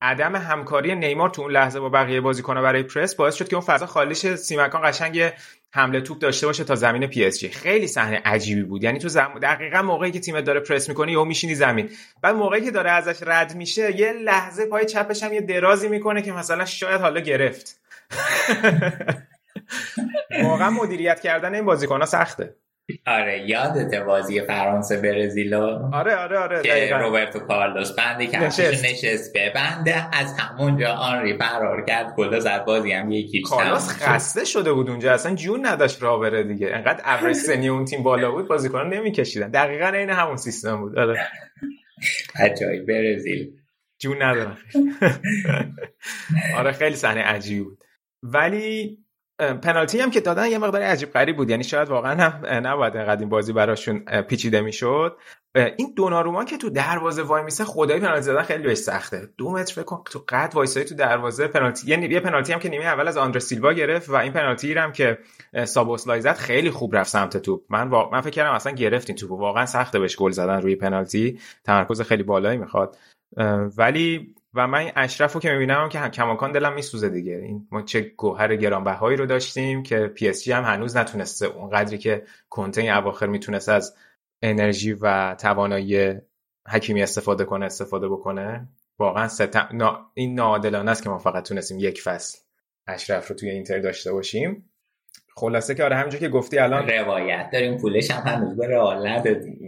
[0.00, 3.64] عدم همکاری نیمار تو اون لحظه با بقیه بازیکن‌ها برای پرس باعث شد که اون
[3.64, 5.32] فضا خالیش سیماکان قشنگ
[5.70, 7.48] حمله توپ داشته باشه تا زمین پی اس جی.
[7.48, 8.84] خیلی صحنه عجیبی بود.
[8.84, 9.38] یعنی تو زم...
[9.42, 11.90] دقیقا موقعی که تیمت داره پرس می‌کنه یا میشینی زمین.
[12.22, 16.22] بعد موقعی که داره ازش رد میشه یه لحظه پای چپش هم یه درازی می‌کنه
[16.22, 17.80] که مثلا شاید حالا گرفت.
[20.44, 22.56] واقعا مدیریت کردن این بازیکن‌ها سخته.
[23.06, 28.84] آره یادت بازی فرانسه برزیلو؟ آره آره آره که روبرتو کارلوس بندی که نشست.
[28.84, 34.72] نشست ببنده از همونجا آنری فرار کرد گل زد بازی هم یکی کارلوس خسته شده
[34.72, 36.70] بود اونجا اصلا جون نداشت راه بره دیگه.
[36.74, 39.50] انقدر ابرش سنی اون تیم بالا بود بازیکنان نمیکشیدن.
[39.50, 40.98] دقیقا این همون سیستم بود.
[40.98, 41.28] آره.
[42.36, 43.50] عجای برزیل.
[43.98, 44.58] جون ندارم
[46.58, 47.78] آره خیلی صحنه عجیبی بود.
[48.22, 49.03] ولی
[49.38, 51.50] پنالتی هم که دادن یه مقدار عجیب غریب بود.
[51.50, 55.16] یعنی شاید واقعا هم نباید اینقدر این بازی براشون پیچیده می‌شد.
[55.76, 59.28] این دوناروما که تو دروازه وای میسه خدای پنالتی زدن خیلی بهش سخته.
[59.38, 62.84] دو متر فکر تو قد وایسای تو دروازه پنالتی یعنی یه پنالتی هم که نیمه
[62.84, 65.18] اول از آندر سیلوا گرفت و این پنالتی هم که
[65.64, 67.62] سابوسلای زد خیلی خوب رفت سمت توپ.
[67.68, 69.30] من من فکر کردم اصلا گرفت این توپ.
[69.30, 71.38] واقعا سخته بهش گل زدن روی پنالتی.
[71.64, 72.96] تمرکز خیلی بالایی می‌خواد.
[73.78, 77.36] ولی و من اشرف رو که می‌بینم که کماکان دلم میسوزه دیگه.
[77.36, 81.70] این ما چه گوهر گرانبهایی رو داشتیم که پی اس جی هم هنوز نتونسته اون
[81.70, 83.96] قدری که کنته این اواخر می‌تونست از
[84.42, 86.14] انرژی و توانایی
[86.68, 88.68] حکیمی استفاده کنه استفاده بکنه.
[88.98, 89.68] واقعا ستم...
[89.72, 90.10] نا...
[90.14, 92.38] این ناعادلانه است که ما فقط تونستیم یک فصل
[92.86, 94.70] اشرف رو توی اینتر داشته باشیم.
[95.36, 99.08] خلاصه که آره همینجور که گفتی الان روایت داریم پولش هم هنوز به رئال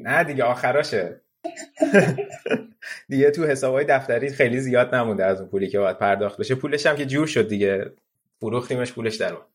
[0.02, 1.20] نه دیگه آخراشه.
[3.08, 6.54] دیگه تو حسابهای دفتری خیلی زیاد نمونده از اون پولی که باید پرداخت بشه.
[6.54, 7.92] پولش هم که جور شد دیگه.
[8.40, 9.36] فروختیمش پولش در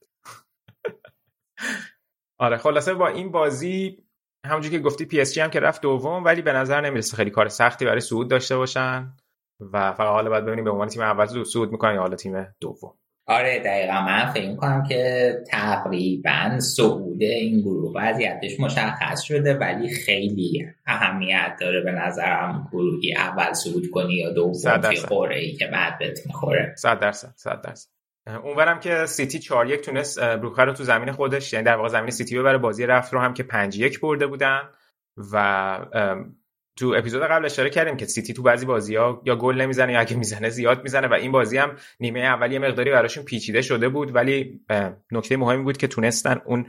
[2.39, 4.04] آره خلاصه با این بازی
[4.45, 7.30] همونجور که گفتی پی اس جی هم که رفت دوم ولی به نظر نمی‌رسه خیلی
[7.30, 9.13] کار سختی برای صعود داشته باشن
[9.60, 12.93] و فقط حالا باید ببینیم به عنوان تیم اول صعود می‌کنن یا حالا تیم دوم.
[13.26, 14.02] آره دقیقا.
[14.02, 21.82] من فکر کنم که تقریبا صعود این گروه وضعیتش مشخص شده ولی خیلی اهمیت داره
[21.82, 26.76] به نظرم گروهی اول صعود کنی یا دوم توی قرعه ای که بعد بهت می‌خوره.
[26.78, 27.90] صد درصد صد درصد.
[28.44, 32.12] اونورم که سیتی 4 یک تونست بروخه رو تو زمین خودش یعنی در واقع زمین
[32.12, 32.58] سیتی ببره.
[32.58, 34.62] بازی رفت رو هم که 5 یک برده بودن
[35.34, 35.78] و
[36.76, 40.00] تو اپیزود قبل اشاره کردیم که سیتی تو بعضی بازی ها یا گل نمی‌زنه یا
[40.00, 44.16] اگه می‌زنه زیاد می‌زنه و این بازی هم نیمه اولی مقداری براشون پیچیده شده بود.
[44.16, 44.62] ولی
[45.12, 46.66] نکته مهمی بود که تونستن اون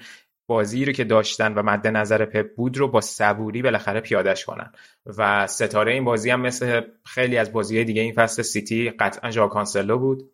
[0.47, 4.73] بازی رو که داشتن و مد نظر پپ بود رو با صبوری بالاخره پیادش کنن.
[5.19, 9.49] و ستاره این بازی هم مثل خیلی از بازی دیگه این فصل سیتی قطعا ژائو
[9.49, 10.31] کانسلو بود.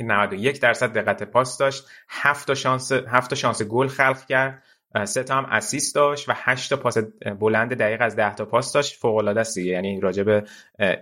[0.00, 1.86] 91 درصد دقت پاس داشت.
[2.08, 4.62] 7 شانس 7 شانس گل خلق کرد.
[5.04, 6.98] سه تا هم assist داشت و 8 تا پاس
[7.40, 8.96] بلند دقیق از 10 تا پاس داشت.
[8.96, 10.44] فوق العاده است یعنی راجع به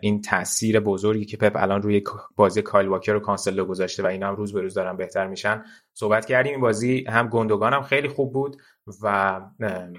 [0.01, 2.03] این تاثیر بزرگی که پپ الان روی
[2.37, 5.64] بازی کایل واکر و کانسلو گذاشته و اینا هم روز به روز دارن بهتر میشن.
[5.94, 8.57] صحبت کردیم این بازی هم گوندوگان هم خیلی خوب بود
[9.03, 9.40] و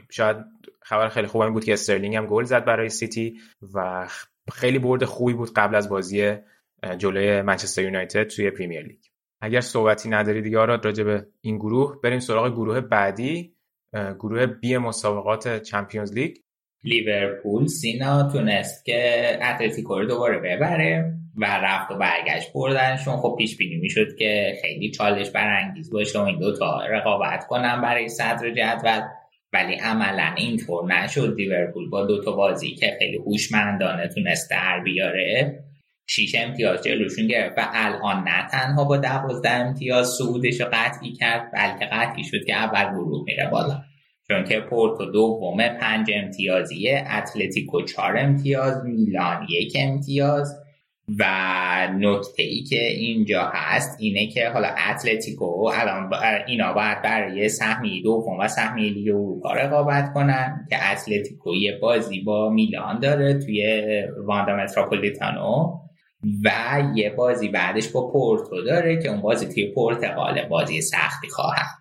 [0.10, 0.38] شاید
[0.82, 3.38] خبر خیلی خوب این بود که استرلینگ هم گل زد برای سیتی
[3.74, 4.08] و
[4.52, 6.36] خیلی برد خوبی بود قبل از بازی
[6.98, 9.00] جلوی منچستر یونایتد توی پریمیر لیگ.
[9.42, 13.57] اگر صحبتی نداری دیگه آراد راجع به این گروه بریم سراغ گروه بعدی.
[13.94, 16.36] گروه بی مسابقات چمپیونز لیگ
[16.84, 23.18] لیورپول سینا تونست که اتلتیکو رو دوباره ببره و رفت و برگشت بردنشون.
[23.18, 28.10] خب پیش بینی می‌شد که خیلی چالش برانگیز باشه و این دوتا رقابت کنن برای
[28.10, 29.02] صدر جدول.
[29.54, 31.36] ولی عملا اینطور نشد.
[31.38, 35.64] لیورپول با دوتا بازی که خیلی هوشمندانه تونست در بیاره.
[36.08, 41.52] شیش امتیاز جلوشون گرفت و الان نه تنها با دوازده امتیاز صعودش رو قطعی کرد
[41.54, 43.82] بلکه قطعی شد که اول گروه میره بالا.
[44.28, 50.56] چون که پورتو دومه پنج امتیازیه اتلتیکو چهار امتیاز میلان یک امتیاز
[51.20, 51.24] و
[52.00, 56.10] نکته ای که اینجا هست اینه که حالا اتلتیکو الان
[56.48, 62.20] اینا باید برای سهمی دوم و سهمی لیگ اروپا رقابت کنن که اتلتیکو یه بازی
[62.20, 63.84] با میلان داره توی
[64.26, 65.87] واندا متروپولیتانو.
[66.46, 66.52] و
[66.96, 71.78] یه بازی بعدش با پورتو داره که اون بازی توی پرتغال بازی سختی خواهد.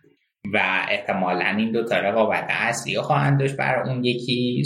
[0.54, 4.64] و احتمالا این دو تا رقابت اصلی خواهند داشت برای اون یکی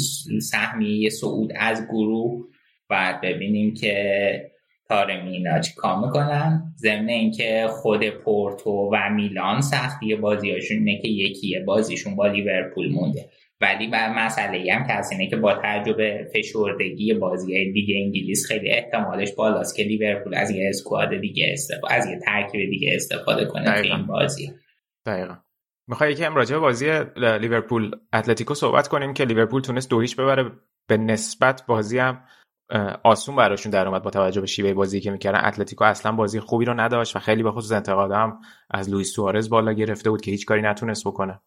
[0.50, 2.44] سهمی صعود از گروه.
[2.90, 4.50] باید ببینیم که
[4.88, 6.74] تارمینا چی کار می‌کنن.
[6.76, 13.30] ضمن اینکه خود پورتو و میلان سختی بازیاشون اینه که یکی بازیشون با لیورپول مونده.
[13.60, 18.70] ولی بر مسئله هم که از اینه که با تجربه فشردگی بازی دیگه انگلیس خیلی
[18.70, 23.82] احتمالش بالاست که لیورپول از یه اسکواد دیگه استفاده از یه ترکیب دیگه استفاده کنه
[23.82, 24.52] تو این بازی.
[25.06, 25.34] دقیقا.
[25.88, 30.50] می‌خوای یکم راجع به بازی لیورپول اتلتیکو صحبت کنیم که لیورپول تونست دویش ببره.
[30.88, 32.22] به نسبت بازی هم
[33.02, 35.44] آسون براشون در اومد با توجه به شیوه بازی که می‌کردن.
[35.44, 38.38] اتلتیکو اصلا بازی خوبی رو نداشت و خیلی به خصوص انتقادم
[38.70, 41.40] از لوئیس سوارز بالا گرفته بود که هیچ کاری نتونست بکنه.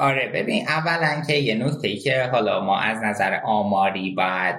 [0.00, 4.56] آره ببین اولا که یه نکته ای که حالا ما از نظر آماری باید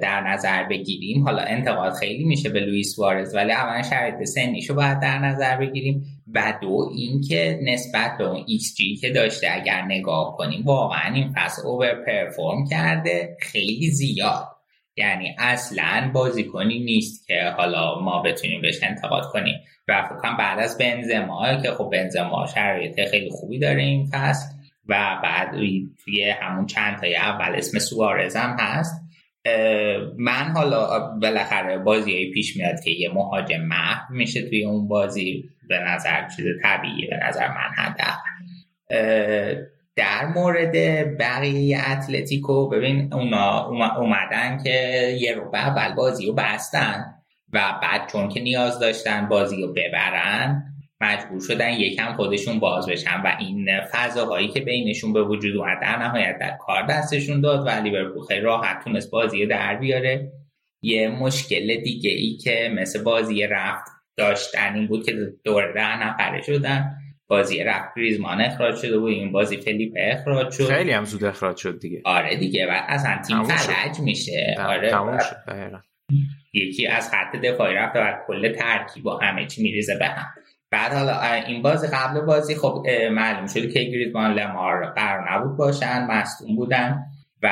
[0.00, 5.00] در نظر بگیریم حالا انتقاد خیلی میشه به لوئیس سوارز ولی اولا شرایط سنیشو باید
[5.00, 10.36] در نظر بگیریم و دو اینکه نسبت به اون ایکس جی که داشته اگر نگاه
[10.36, 14.48] کنیم واقعا این فصل over perform کرده خیلی زیاد.
[14.96, 19.60] یعنی اصلا بازیکنی نیست که حالا ما بتونیم بهش انتقاد کنیم.
[19.88, 24.54] و فکرم بعد از بنزما که خب بنزما شرایط خیلی خوبی داره این فصل
[24.88, 25.50] و بعد
[26.04, 29.02] توی همون چند تای اول اسم سوارز هم هست.
[30.18, 35.78] من حالا بالاخره بازی پیش میاد که یه مهاجم محو میشه توی اون بازی به
[35.78, 38.00] نظر چیز طبیعی به نظر من حد
[39.96, 40.72] در مورد
[41.18, 44.70] بقیه اتلتیکو ببین اونا اومدن که
[45.20, 47.14] یه رو اول بازی رو بستن
[47.52, 53.20] و بعد چون که نیاز داشتن بازی رو ببرن مجبور شدن یکم خودشون باز بشن
[53.24, 57.70] و این فضاهایی که بینشون به وجود اومد در نهایت در کار دستشون داد و
[57.70, 60.32] لیورپول خیلی راحت تونست بازی در بیاره.
[60.82, 65.12] یه مشکل دیگه ای که مثل بازی رفت داشتن این بود که
[65.44, 67.01] دور ده نفره شدن.
[67.32, 67.94] بازی رفت.
[67.96, 70.64] گریزمان اخراج شده بود این بازی فلیپ اخراج شد.
[70.64, 72.02] خیلی هم زود اخراج شد دیگه.
[72.04, 74.56] آره دیگه و اصلا تیم فلج میشه.
[74.58, 74.92] آره.
[76.52, 80.26] یکی از خط دفاعی رفته و کل ترکیب با همه چی میریزه به هم.
[80.70, 86.06] بعد حالا این بازی قبل بازی خب معلوم شد که گریزمان لمار قرار نبود باشن
[86.10, 87.02] مصدوم بودن
[87.42, 87.48] و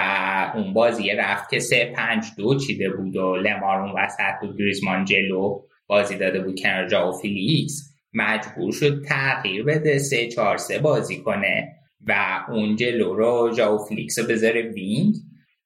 [0.55, 5.05] اون بازی رفت که سه پنج دو چیده بود و لمار اون وسط بود گریزمان
[5.05, 7.90] جلو بازی داده بود کنار ژائو فلیکس.
[8.15, 14.19] مجبور شد تغییر بده سه چهار سه بازی کنه و اون جلو رو ژائو فلیکس
[14.19, 15.15] رو بذاره wing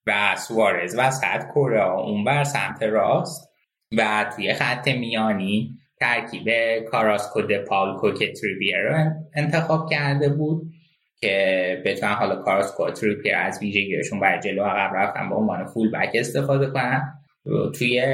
[0.06, 3.48] و سوارز وسط کره اون بر سمت راست
[3.96, 6.48] و توی خط میانی ترکیب
[6.90, 10.62] کاراسکو پالکو که تریبیر رو انتخاب کرده بود
[11.20, 16.10] که بتونن حالا کاراسکو تریپیر از ویژگیشون بر جلو عقب رفتن به عنوان فول بک
[16.14, 17.02] استفاده کنن.
[17.78, 18.06] توی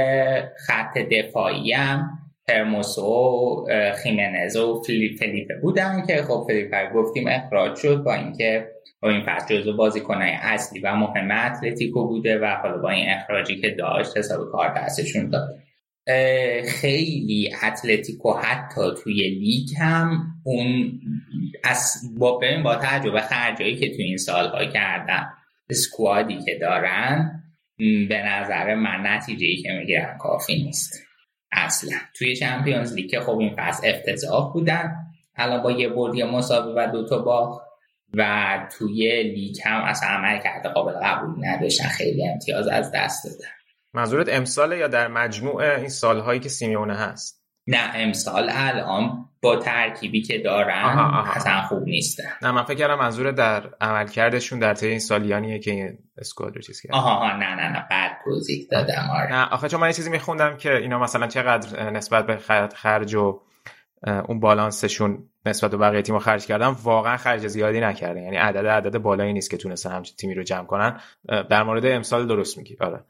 [0.67, 3.67] خط دفاعی هم ترموسو
[4.03, 8.69] خیمنز و فلیپه بودن که خب فلیپه گفتیم اخراج شد با اینکه
[9.03, 13.61] با این فصل جزو بازیکنهای اصلی و مهم اتلتیکو بوده و حالا با این اخراجی
[13.61, 15.49] که داشت حساب کار دستشون داد.
[16.67, 21.01] خیلی اتلتیکو حتی توی لیگ هم اون
[21.65, 25.27] از با با تجربه خرجایی که توی این سالها کردن
[25.71, 27.43] squad ی که دارن
[28.09, 31.10] به نظر من نتیجه ای که می‌گیرن کافی نیست.
[31.53, 31.97] اصلا.
[32.15, 34.97] توی چمپیونز لیگ خب این فصل افتضاح بودن.
[35.37, 37.63] الان با یه بردی مساوی و دوتا با
[38.15, 41.89] و توی لیگ هم اصلا عمل کرده قابل قبول نداشتن.
[41.89, 43.51] خیلی امتیاز از دست دادن.
[43.95, 47.40] منظورت امسال یا در مجموع این سالهایی که سیمیونه هست؟
[47.71, 51.33] نه امسال الان با ترکیبی که دارن آها آها.
[51.33, 52.29] اصلا خوب نیستن.
[52.43, 56.63] نه من فکر کردم منظور در عملکردشون در طی این سالیانیه که این اسکواد رو
[56.63, 56.93] چیز کرد.
[56.93, 57.37] آها, آها.
[57.37, 57.87] نه نه نه.
[57.91, 59.33] بعد توضیح دادم آره.
[59.33, 62.37] نه آخه چون من یه چیزی میخوندم که اینا مثلا چقدر نسبت به
[62.75, 63.41] خرج و
[64.29, 68.23] اون بالانسشون نسبت به بقیه تیم خرج کردن واقعا خرج زیادی نکردن.
[68.23, 71.01] یعنی عدد عدد بالایی نیست که تونستن همچین تیمی رو جمع کنن.
[71.51, 72.77] در مورد امسال درست میگی.
[72.81, 73.05] آره.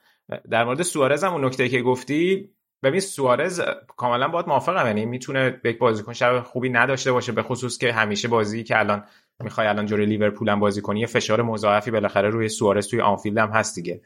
[0.50, 2.50] در مورد سوارز هم اون نکته که گفتی
[2.82, 3.60] ببین سوارز
[3.96, 4.86] کاملا باید موافقم.
[4.86, 9.04] یعنی می‌تونه یک بازیکن شب خوبی نداشته باشه به خصوص که همیشه بازی که الان
[9.40, 13.38] می‌خوای الان جوری لیورپول هم بازی کنی یه فشار مضاعفی بالاخره روی سوارز توی آنفیلد
[13.38, 14.00] هم هست دیگه.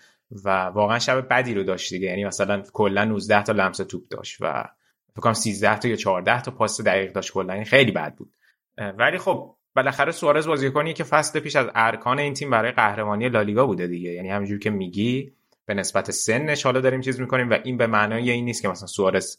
[0.44, 2.08] و واقعا شب بدی رو داشت دیگه.
[2.08, 4.64] یعنی مثلا کلا 19 تا لمس توپ داشت و
[5.12, 7.52] فکر کنم 13 تا یا 14 تا پاس دقیق داشت کلا.
[7.52, 8.36] این خیلی بد بود.
[8.98, 13.66] ولی خب بالاخره سوارز بازیکنی که فصل پیش از ارکان این تیم برای قهرمانی لالیگا
[13.66, 14.10] بوده دیگه.
[14.10, 15.32] یعنی همینجور که میگی
[15.66, 18.86] به نسبت سنش حالا داریم چیز می‌کنیم و این به معنای این نیست که مثلا
[18.86, 19.36] سوارز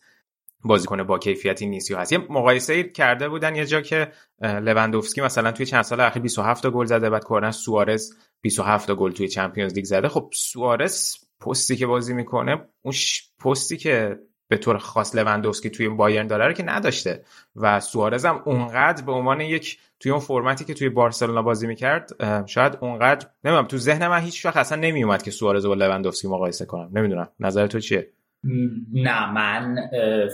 [0.63, 2.11] بازیکن با کیفیتی نیست یا هست.
[2.11, 4.11] یه مقایسه کرده بودن یه جا که
[4.41, 8.95] لوندوفسکی مثلا توی چند سال اخیر 27 تا گل زده بعد کورن سوارز 27 تا
[8.95, 10.07] گل توی چمپیونز لیگ زده.
[10.07, 12.93] خب سوارز پستی که بازی می‌کنه اون
[13.39, 17.23] پستی که به طور خاص لوندوفسکی توی بایرن داره رو که نداشته.
[17.55, 22.09] و سوارز هم اونقدر به عنوان یک توی اون فرمتی که توی بارسلونا بازی می‌کرد
[22.45, 26.65] شاید اونقدر نمی‌دونم تو ذهن من هیچ وقت اصلا نمیومد که سوارز با لوندوفسکی مقایسه
[26.65, 27.29] کنم نمی‌دونم.
[27.39, 28.07] نظر تو چیه؟
[28.93, 29.75] نه من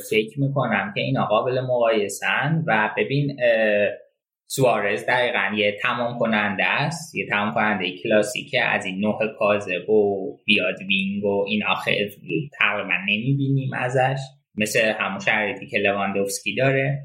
[0.10, 3.38] فکر می‌کنم که این قابل مقایسن و ببین
[4.53, 10.37] سوارز دقیقا یه تمام کننده است یه تمام کننده کلاسیکه از این نوع کاذب و
[10.45, 12.09] بیاد وینگ و این آخه
[12.59, 14.19] تقریبا نمی‌بینیم ازش.
[14.55, 17.03] مثل همون شرایطی که لواندوفسکی داره.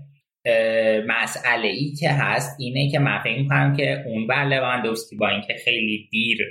[1.07, 5.55] مسئله ای که هست اینه که من فکر کنم که اون بر لواندوفسکی با اینکه
[5.65, 6.47] خیلی دیر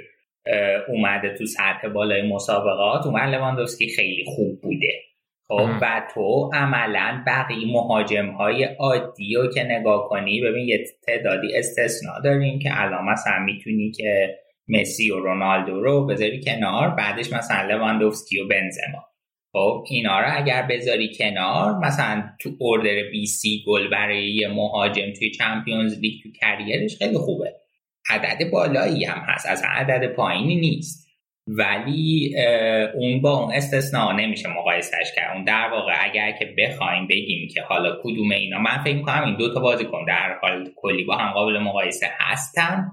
[0.88, 5.05] اومده تو سطح بالای مسابقات اون بر لواندوفسکی خیلی خوب بوده.
[5.48, 11.58] خب و تو عملا بقیه مهاجم های عادی رو که نگاه کنی ببین یه تعدادی
[11.58, 17.68] استثنا داریم که الان مثلا می‌تونی که مسی و رونالدو رو بذاری کنار بعدش مثلا
[17.68, 19.06] لواندوفسکی و بنزما.
[19.54, 25.14] خب اینا رو اگر بذاری کنار مثلا تو اوردر بی سی گل برای یه مهاجم
[25.20, 27.54] توی چمپیونز لیگ تو کریرش خیلی خوبه.
[28.10, 31.05] عدد بالایی هم هست از عدد پایینی نیست.
[31.48, 32.36] ولی
[32.94, 35.36] اون با اون استثناء نمیشه مقایسهش کرد.
[35.36, 39.36] اون در واقع اگر که بخوایم بگیم که حالا کدوم اینا من فکر می‌کنم این
[39.38, 42.92] دو تا بازیکن در حال کلی با هم قابل مقایسه هستن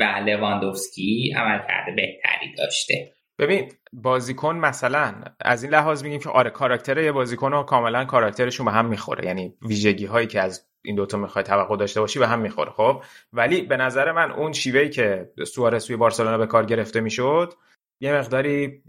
[0.00, 3.12] و لواندوفسکی عمل کرده بهتری داشته.
[3.38, 8.72] ببین بازیکن مثلا از این لحاظ میگیم که آره کاراکتر یه بازیکن کاملا کاراکترشون به
[8.72, 9.26] هم می‌خوره.
[9.26, 13.02] یعنی ویژگی هایی که از این دوتا می‌خوای توقع داشته باشی به هم می‌خوره خب؟
[13.32, 17.52] ولی به نظر من اون شیوهی که سوارز توی بارسلونا به کار گرفته می‌شد
[18.00, 18.82] یه مقداری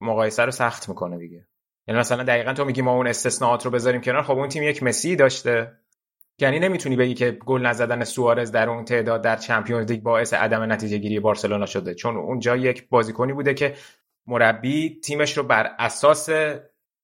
[0.00, 1.46] مقایسه رو سخت می‌کنه دیگه.
[1.88, 4.82] یعنی مثلا دقیقا تو میگی ما اون استثناءات رو بذاریم کنار خب اون تیم یک
[4.82, 5.72] مسی داشته.
[6.38, 10.72] یعنی نمی‌تونی بگی که گل نزدن سوارز در اون تعداد در چمپیونز لیگ باعث عدم
[10.72, 11.94] نتیجه گیری بارسلونا شده.
[11.94, 13.74] چون اونجا یک بازیکنی بوده که
[14.26, 16.28] مربی تیمش رو بر اساس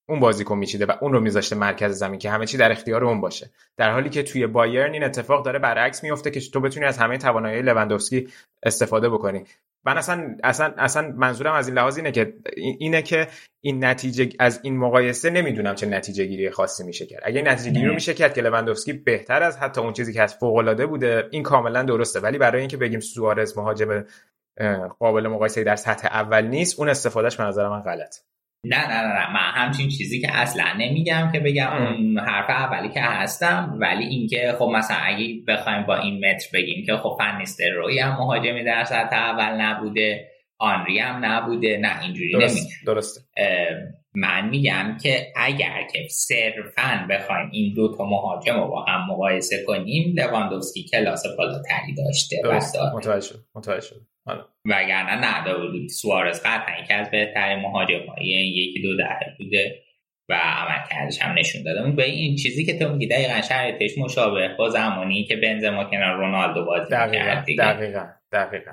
[0.09, 3.21] اون بازیکن میچیده و اون رو میذاشته مرکز زمین که همه چی در اختیار اون
[3.21, 3.51] باشه.
[3.77, 7.19] در حالی که توی بایرن این اتفاق داره برعکس میفته که تو بتونی از همه
[7.19, 8.29] توانایی لوندوفسکی
[8.63, 9.45] استفاده بکنی.
[9.87, 13.29] من اصلا اصلا اصلا منظورم از این لحاظ اینه که اینه که
[13.61, 17.23] این نتیجه از این مقایسه نمی‌دونم چه نتیجه گیری خاصی میشه کرد.
[17.25, 20.35] اگه نتیجه گیری رو میشه کرد که لوندوفسکی بهتر از حتی اون چیزی که از
[20.35, 22.21] فوق العاده بوده این کاملا درسته.
[22.21, 24.05] ولی برای اینکه بگیم سوارز مهاجم
[24.99, 28.17] قابل مقایسه در سطح اول نیست اون استفادهش به نظر من غلط
[28.69, 33.01] نه نه نه من همچین چیزی که اصلا نمیگم که بگم اون حرف اولی که
[33.01, 37.99] هستم ولی اینکه خب مثلا اگه بخوایم با این متر بگیم که خب فنیستر روی
[37.99, 40.29] هم مهاجمی در سطح اول نبوده.
[40.59, 42.57] آنری هم نبوده نه اینجوری درست.
[42.57, 43.21] نمیگم درسته.
[44.15, 49.65] من میگم که اگر که صرفا بخوایم این دو تا مهاجم رو با هم مقایسه
[49.67, 52.37] کنیم لواندوفسکی کلاس بالاتری داشته
[52.95, 54.07] متوجه شد متوجه شد
[54.65, 59.83] وگرنه نه داود سوارز قطعا یکی از بهترین مهاجم این یکی دو دهه بوده
[60.29, 61.91] و عمل کردش هم نشون داده.
[61.91, 64.49] به این چیزی که تو میگی دقیقا شرایطش مشابه.
[64.59, 68.73] با زمانی که بنزما کنار رونالدو بازی دقیقا دقیقا دقیقا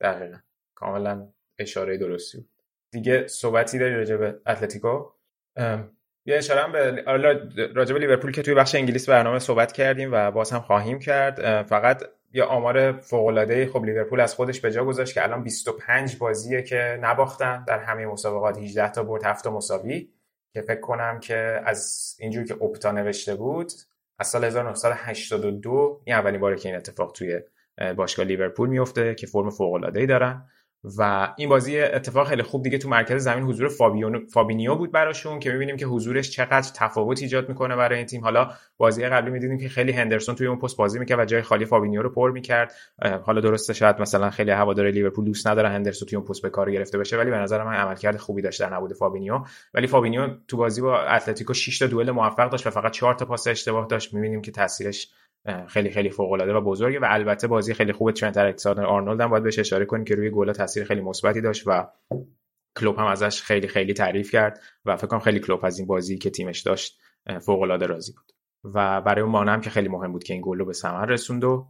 [0.00, 0.36] دقیقا.
[0.82, 2.48] کاملا اشاره درستی بود.
[2.90, 5.04] دیگه صحبتی داری راجع به اتلتیکو؟
[6.26, 7.02] یه اشاره هم به
[7.74, 11.62] راجع به لیورپول که توی بخش انگلیس برنامه صحبت کردیم و باز هم خواهیم کرد.
[11.62, 12.02] فقط
[12.32, 16.62] یه آمار فوق العاده خب لیورپول از خودش به جا گذاشت که الان 25 بازیه
[16.62, 18.58] که نباختن در همه مسابقات.
[18.58, 20.08] 18 تا برد 7 تا مساوی.
[20.54, 23.72] که فکر کنم که از اینجور که اپتا نوشته بود
[24.18, 27.40] از سال 1982 این اولین باره که این اتفاق توی
[27.96, 30.44] باشگاه لیورپول میفته که فرم فوق العاده ای دارن.
[30.98, 33.68] و این بازی اتفاق خیلی خوب دیگه تو مرکز زمین حضور
[34.32, 38.22] فابینیو بود براشون که می‌بینیم که حضورش چقدر تفاوت ایجاد می‌کنه برای این تیم.
[38.22, 41.64] حالا بازی قبلی می‌دیدیم که خیلی هندرسون توی اون پست بازی می‌کرد و جای خالی
[41.64, 42.72] فابینیو رو پر می‌کرد.
[43.22, 46.70] حالا درسته شاید مثلا خیلی هوادار لیورپول دوست نداره هندرسون توی اون پست به کار
[46.70, 49.40] گرفته بشه ولی به نظر من عملکرد خوبی داشت در نبود فابینیو.
[49.74, 53.24] ولی فابینیو تو بازی با اتلتیکو 6 تا دوئل موفق داشت و فقط 4 تا
[53.24, 54.14] پاس اشتباه داشت.
[54.14, 55.08] می‌بینیم که تاثیرش
[55.68, 59.30] خیلی خیلی فوق العاده و بزرگه و البته بازی خیلی خوب ترنت الکساندر آرنولد هم
[59.30, 61.88] باید بهش اشاره کنیم که روی گل تاثیر خیلی مثبتی داشت و
[62.76, 66.18] کلوپ هم ازش خیلی خیلی تعریف کرد و فکر کنم خیلی کلوپ از این بازی
[66.18, 66.98] که تیمش داشت
[67.40, 68.32] فوق العاده راضی بود.
[68.74, 71.44] و برای اون هم که خیلی مهم بود که این گل رو به ثمر رسوند
[71.44, 71.66] و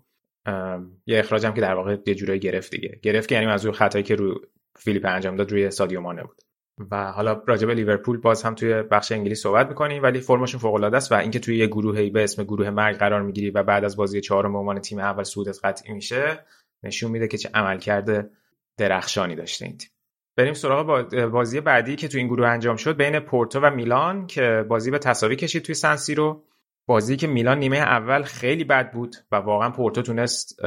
[1.06, 3.00] یه اخراج هم که در واقع یه جورایی گرفت دیگه.
[3.02, 4.34] گرفت که یعنی از روی خطایی که روی
[4.76, 6.42] فیلیپ انجام داد روی سادیو مانه بود.
[6.90, 10.74] و حالا راجع به لیورپول باز هم توی بخش انگلیس صحبت می‌کنیم ولی فرمشون فوق
[10.74, 13.84] العاده است و اینکه توی یه گروهی به اسم گروه مرگ قرار می‌گیری و بعد
[13.84, 16.44] از بازی چهارم به عنوان تیم اول صعودت قطعی میشه
[16.82, 18.30] نشون میده که چه عملکرد
[18.78, 19.90] درخشانی داشته این تیم
[20.36, 24.64] بریم سراغ بازی بعدی که توی این گروه انجام شد بین پورتو و میلان که
[24.68, 26.44] بازی به تساوی کشید توی سنسی رو
[26.86, 30.60] بازی که میلان نیمه اول خیلی بد بود و واقعا پورتو تونست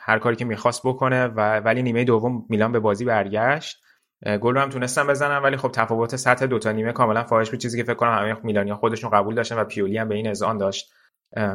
[0.00, 3.82] هر کاری که می‌خواست بکنه و ولی نیمه دوم میلان به بازی برگشت.
[4.26, 7.60] گل رو هم تونستم بزنم ولی خب تفاوت سطح دو تا نیمه کاملا فاحش بود.
[7.60, 10.58] چیزی که فکر کنم همه میلانیا خودشون قبول داشتن و پیولی هم به این اذعان
[10.58, 10.92] داشت.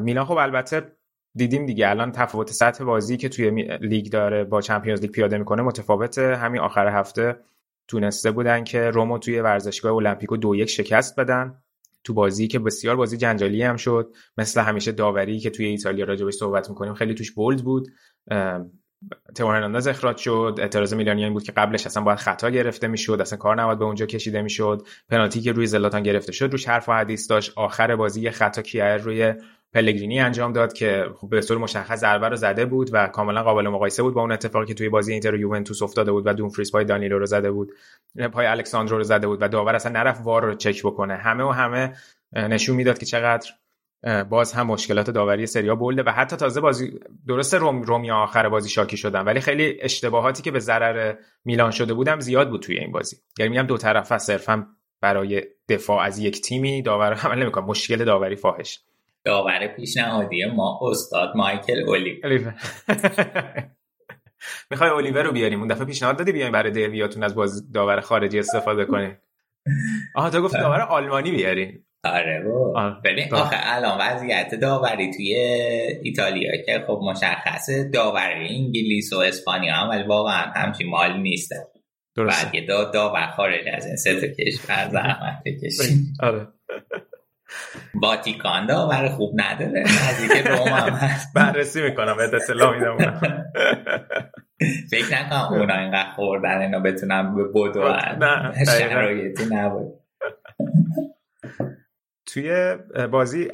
[0.01, 0.91] میلان خب البته
[1.35, 5.61] دیدیم دیگه الان تفاوت سطح بازی که توی لیگ داره با چمپیونز لیگ پیاده می‌کنه
[5.61, 7.39] متفاوته همین آخر هفته
[7.87, 11.61] تونسته بودن که رومو توی ورزشگاه المپیکو دو یک شکست بدن.
[12.03, 14.13] تو بازی که بسیار بازی جنجالی هم شد.
[14.37, 17.87] مثل همیشه داوری که توی ایتالیا راجبش صحبت می‌کنیم خیلی توش بولد بود.
[19.35, 20.55] تئو هرناندز اخراج شد.
[20.59, 23.85] اعتراض میلانی این بود که قبلش اصلا باید خطا گرفته می‌شد اصلا کار نباید به
[23.85, 24.87] اونجا کشیده می‌شد.
[25.09, 27.53] پنالتی که روی زلاتان گرفته شد روش حرف و حدیث داشت.
[27.55, 29.33] آخر بازی یه خطا کیر روی
[29.73, 33.67] پلگرینی انجام داد که خب به صورت مشخص ضربه رو زده بود و کاملا قابل
[33.67, 36.71] مقایسه بود با اون اتفاقی که توی بازی اینتر و یوونتوس افتاده بود و دونفریز
[36.71, 37.71] پای دانیلو رو زده بود.
[38.31, 41.15] پای الکساندرو رو زده بود و داور اصلا نرفت وار رو چک بکنه.
[41.15, 41.93] همه و همه
[42.33, 43.51] نشون می‌داد که چقدر
[44.29, 48.69] باز هم مشکلات داوری سریا بولده و حتی تازه بازی درست روم رومیا آخر بازی
[48.69, 52.91] شاکی شدن ولی خیلی اشتباهاتی که به ضرر میلان شده بودم زیاد بود توی این
[52.91, 53.17] بازی.
[53.39, 54.67] یعنی میگم دو طرفه صرفا
[55.01, 58.79] برای دفاع از یک تیمی داور عمل نمی‌کنه مشکل داوری فاحش.
[59.23, 62.53] داور پیشنهادی ما استاد مایکل اولیور
[64.71, 68.39] می‌خوای اولیور رو بیاریم؟ اون دفعه پیشنهاد دادی بیایم برای درویاتون از باز داور خارجی
[68.39, 69.17] استفاده کنیم.
[70.15, 75.35] آها تو گفت داور آلمانی بیارین آره با ببین آخه الان وضعیت داوری توی
[76.03, 81.53] ایتالیا که خب مشخصه داوری انگلیس و اسپانیا هم ولی واقعا همچین مال نیست.
[82.17, 86.47] بعد یه دا داور خارج از این سه تا کشور زحمت بکشید آره.
[88.01, 89.81] واتیکان داور خوب نداره.
[89.81, 91.33] نزدیک روم هم هست.
[91.35, 92.97] بررسی می‌کنم بهت اطلاع میدم
[94.91, 97.93] فکر نکنم اونا اینقدر خوردن اینا بتونم به بدو
[98.65, 99.93] شرایطی نبود
[102.27, 102.75] توی
[103.11, 103.47] بازی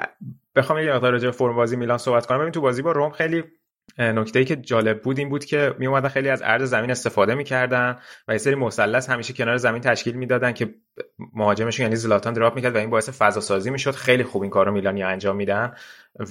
[0.56, 2.40] بخوام یه مقدار راجع فرم بازی میلان صحبت کنم.
[2.40, 3.44] ببین تو بازی با روم خیلی
[3.98, 7.36] نکته ای که جالب بود این بود که می اومدن خیلی از عرض زمین استفاده
[7.36, 7.98] می‌کردن
[8.28, 10.76] و یه سری مثلث همیشه کنار زمین تشکیل می‌دادن که
[11.34, 13.92] مهاجمشون یعنی زلاتان دراپ می‌کرد و این باعث فضا سازی می‌شد.
[13.92, 15.74] خیلی خوب این کارو میلانیا انجام میدن.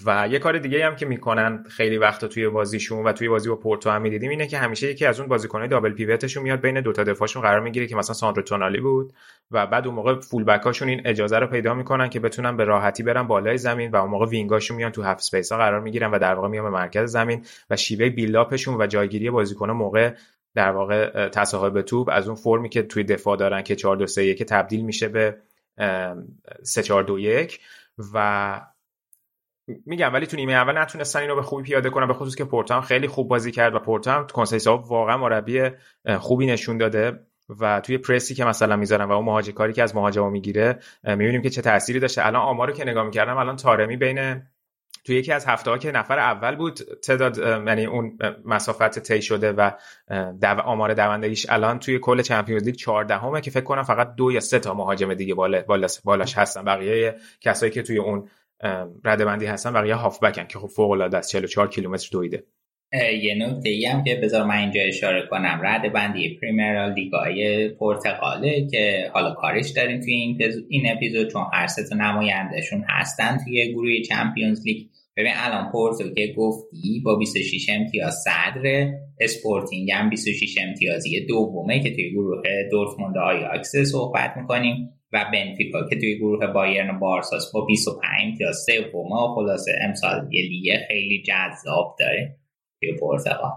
[0.06, 3.56] و یه کار دیگه هم که می‌کنن خیلی وقتا توی بازیشون و توی بازی با
[3.56, 7.04] پورتو هم می‌دیدیم اینه که همیشه یکی از اون بازیکنای دابل پیوتشون میاد بین دوتا
[7.04, 9.12] دفاعشون قرار می‌گیره که مثلا ساندرو تونالی بود
[9.50, 12.64] و بعد اون موقع full back اشون این اجازه رو پیدا می‌کنن که بتونن به
[12.64, 15.80] راحتی برن بالای زمین و اون موقع wing اشون میان تو half space ها قرار
[15.80, 19.70] می‌گیرن و در واقع میان به مرکز زمین و شیوه build-up شون و جایگیری بازیکن
[19.70, 20.14] موقع
[20.54, 24.24] در واقع تصاحب توپ از اون فرمی که توی دفاع دارن که 4 2 3
[24.24, 25.36] 1 تبدیل میشه به
[26.62, 27.60] 3 4 2 1
[28.14, 28.60] و
[29.86, 32.80] میگم ولی تو نیمه اول نتونستن اینو به خوبی پیاده کنن به خصوص که پورتو
[32.80, 34.26] خیلی خوب بازی کرد و پورتو هم
[34.66, 35.70] واقعا مربی
[36.18, 37.26] خوبی نشون داده
[37.60, 41.42] و توی پرسی که مثلا می‌ذارن و اون مهاجم کاری که از مهاجما می‌گیره می‌بینیم
[41.42, 42.26] که چه تأثیری داشته.
[42.26, 44.42] الان آمارو که نگاه می‌کردم الان تارمی بین
[45.04, 46.74] توی یکی از هفته ها که نفر اول بود
[47.06, 49.70] تعداد یعنی اون مسافت طی شده و
[50.40, 54.32] دو آمار دوندگیش الان توی کل چمپیونز لیگ 14 همه که فکر کنم فقط دو
[54.32, 55.62] یا سه تا مهاجم دیگه بالا
[56.04, 56.64] بالاش هستن.
[56.64, 58.28] بقیه کسایی که توی اون
[59.04, 62.44] رده بندی هستن بقیه هافبکن که خب فوق العاده است 44 کیلومتر دویده.
[63.22, 65.60] یه نکته ای هم که بذار من اینجا اشاره کنم.
[65.64, 70.38] رده بندی Primeira Liga ی پرتغاله که حالا کارش داریم توی این,
[70.68, 74.86] این اپیزود چون هر سه نمایندهشون هستن توی گروه Champions League
[75.16, 81.94] ببین الان پورتو که گفتی با 26 امتیاز صدر اسپورتینگ هم 26 امتیازی دومه که
[81.94, 84.90] توی گروه دورتموند آیاکس صحبت می‌کنیم.
[85.12, 90.28] و بنفیکا که توی گروه بایرن و بارساس با 25 امتیاز سومه و خلاصه امسال
[90.30, 92.36] یه لیگ خیلی جذاب داره
[92.80, 93.52] توی پرتغال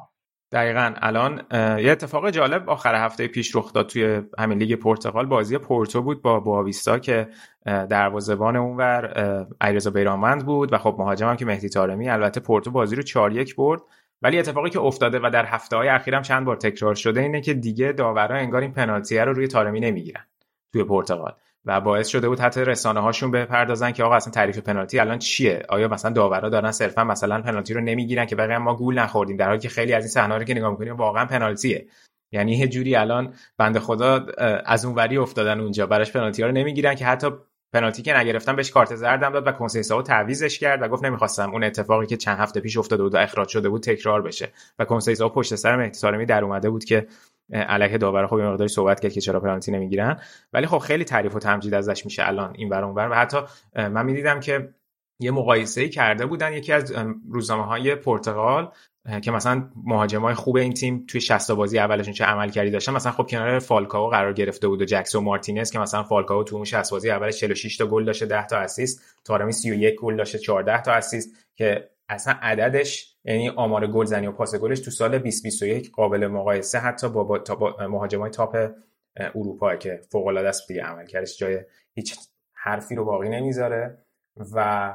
[0.52, 0.94] دقیقا.
[1.02, 5.26] الان یه اتفاق جالب آخر هفته پیش رخ داد توی همین لیگ پرتغال.
[5.26, 7.28] بازی پورتو بود با بواویستا که
[7.66, 9.14] دروازه‌بان اونور
[9.62, 13.32] ایرزا بیرامند بود و خب مهاجم هم که مهدی تارمی البته پورتو بازی رو 4
[13.32, 13.82] 1 برد.
[14.22, 17.54] ولی اتفاقی که افتاده و در هفته های اخیرم چند بار تکرار شده اینه که
[17.54, 20.26] دیگه داورا انگار این پنالتی رو روی تارمی نمی‌گیرن
[20.74, 21.34] توی پرتغال.
[21.66, 25.64] و باعث شده بود حتی رسانه هاشون بپردازن که آقا اصلا تعریف پنالتی الان چیه؟
[25.70, 29.48] آیا مثلا داورا دارن صرفا مثلا پنالتی رو نمی‌گیرن که بقیه ما گول نخوردیم؟ در
[29.48, 31.88] حالی که خیلی از این صحنه رو که نگاه می‌کنیم واقعا پنالتیه.
[32.32, 34.26] یعنی یه جوری الان بنده خدا
[34.66, 35.88] از اون وری افتادن اونجا.
[35.88, 37.28] براش پنالتی ها رو نمی‌گیرن که حتی
[37.74, 41.64] پنالتی که نگرفتن بهش کارت زردم داد و کنسیساو تعویزش کرد و گفت نمی‌خواستم اون
[41.64, 44.52] اتفاقی که چند هفته پیش افتاده بود و اخراج شده بود تکرار بشه.
[44.80, 47.08] و کنسیساو پشت سر مهدی در اومده بود که
[47.54, 50.20] علیه داور خب مقداری صحبت کرد که چرا پنالتی نمی‌گیرن.
[50.54, 53.38] ولی خب خیلی تعریف و تمجید ازش میشه الان این ور اونور و حتی
[53.76, 54.70] من می‌دیدم که
[55.20, 56.94] یه مقایسه کرده بودن یکی از
[57.32, 58.72] روزنامه های پرتغال
[59.22, 62.94] که مثلا مهاجمای خوب این تیم توی 60 بازی اولشون چه عمل کردی داشتن.
[62.94, 66.66] مثلا خب کنار فالکاو قرار گرفته بود و جکسون مارتینز که مثلا فالکاو تو اون
[66.66, 69.02] 60 بازی اولش 46 تا گل داشته 10 تا اسیست.
[69.26, 74.56] تارمی 31 گل داشته 14 تا اسیست که اصلا عددش یعنی آمار گلزنی و پاس
[74.56, 78.72] گلش تو سال 2021 قابل مقایسه حتی با, با, با مهاجمای top
[79.16, 81.60] اروپا که فوق العاده است دیگه عملکردش جای
[81.94, 82.16] هیچ
[82.54, 83.98] حرفی رو باقی نمی‌ذاره
[84.56, 84.94] و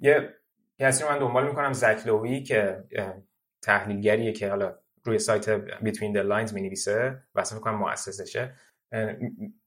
[0.00, 0.34] یه
[0.78, 2.84] کسی رو من دنبال می‌کنم زک لوی که
[3.62, 8.54] تحلیلگریه که حالا روی سایت Between the Lines می نویسه و اصلا می‌کنم مؤسسشه.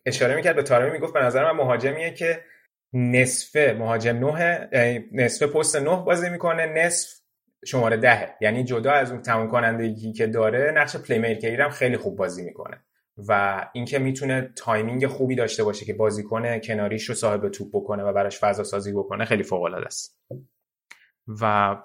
[0.05, 2.43] اشاره می‌کرد به تارمی می‌گفت به نظر من مهاجمیه که
[2.93, 4.69] نصفه مهاجم نه
[5.11, 7.19] نصفه پست نه بازی می‌کنه نصف
[7.65, 8.35] شماره دهه.
[8.41, 12.43] یعنی جدا از اون تموم کنندگی که داره نقش playmaker ی هم خیلی خوب بازی
[12.43, 12.85] می‌کنه.
[13.27, 18.13] و اینکه می‌تونه timing خوبی داشته باشه که بازیکن کناریش رو صاحب توپ بکنه و
[18.13, 20.21] براش فضا سازی بکنه خیلی فوق العاده است.
[21.41, 21.75] و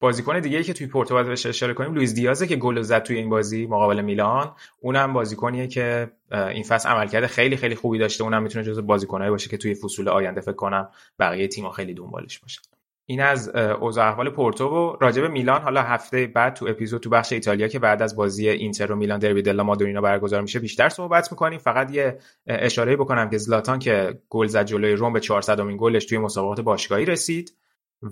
[0.00, 3.02] بازیکن دیگه ای که توی پورتو باید بهش اشاره کنیم لوئیس دیازه که گل زد
[3.02, 4.52] توی این بازی مقابل میلان.
[4.80, 8.24] اونم بازیکنیه که این فصل عملکرد خیلی خیلی خوبی داشته.
[8.24, 10.88] اونم می‌تونه جزو بازیکنایی باشه که توی فصول آینده فکر کنم
[11.18, 12.62] بقیه تیم‌ها خیلی دنبالش باشن.
[13.06, 13.48] این از
[13.80, 15.62] اوضاع احوال پورتو و راجب میلان.
[15.62, 19.18] حالا هفته بعد تو اپیزود تو بخش ایتالیا که بعد از بازی اینتر و میلان
[19.18, 21.58] دربی دلا مادورینا برگزار میشه بیشتر صحبت می‌کنیم.
[21.58, 26.04] فقط یه اشاره بکنم که زلاتان که گل زد جلوی روم به 400 امین گلش
[26.04, 27.52] توی مسابقات باشگاهی رسید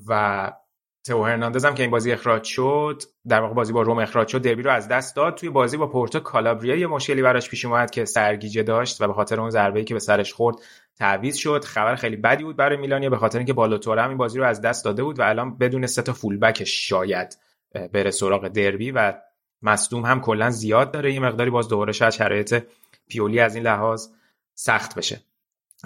[0.09, 0.53] و
[1.09, 4.43] تو هرناندز هم که این بازی اخراج شد در واقع بازی با روم اخراج شد
[4.43, 5.35] دربی رو از دست داد.
[5.35, 9.13] توی بازی با پورتو کالابریا یه مشکلی براش پیش اومد که سرگیجه داشت و به
[9.13, 10.57] خاطر اون ضربه‌ای که به سرش خورد
[10.99, 11.65] تعویض شد.
[11.65, 14.61] خبر خیلی بدی بود برای میلانیا به خاطر اینکه بالوتوره هم این بازی رو از
[14.61, 17.39] دست داده بود و الان بدون سه تا فولبک شاید
[17.93, 19.15] بره سراغ دربی و
[19.63, 21.13] مصدوم هم کلا زیاد داره.
[21.13, 22.63] یه مقداری باز دوباره شاید شرایط
[23.09, 24.07] پیولی از این لحاظ
[24.55, 25.21] سخت بشه.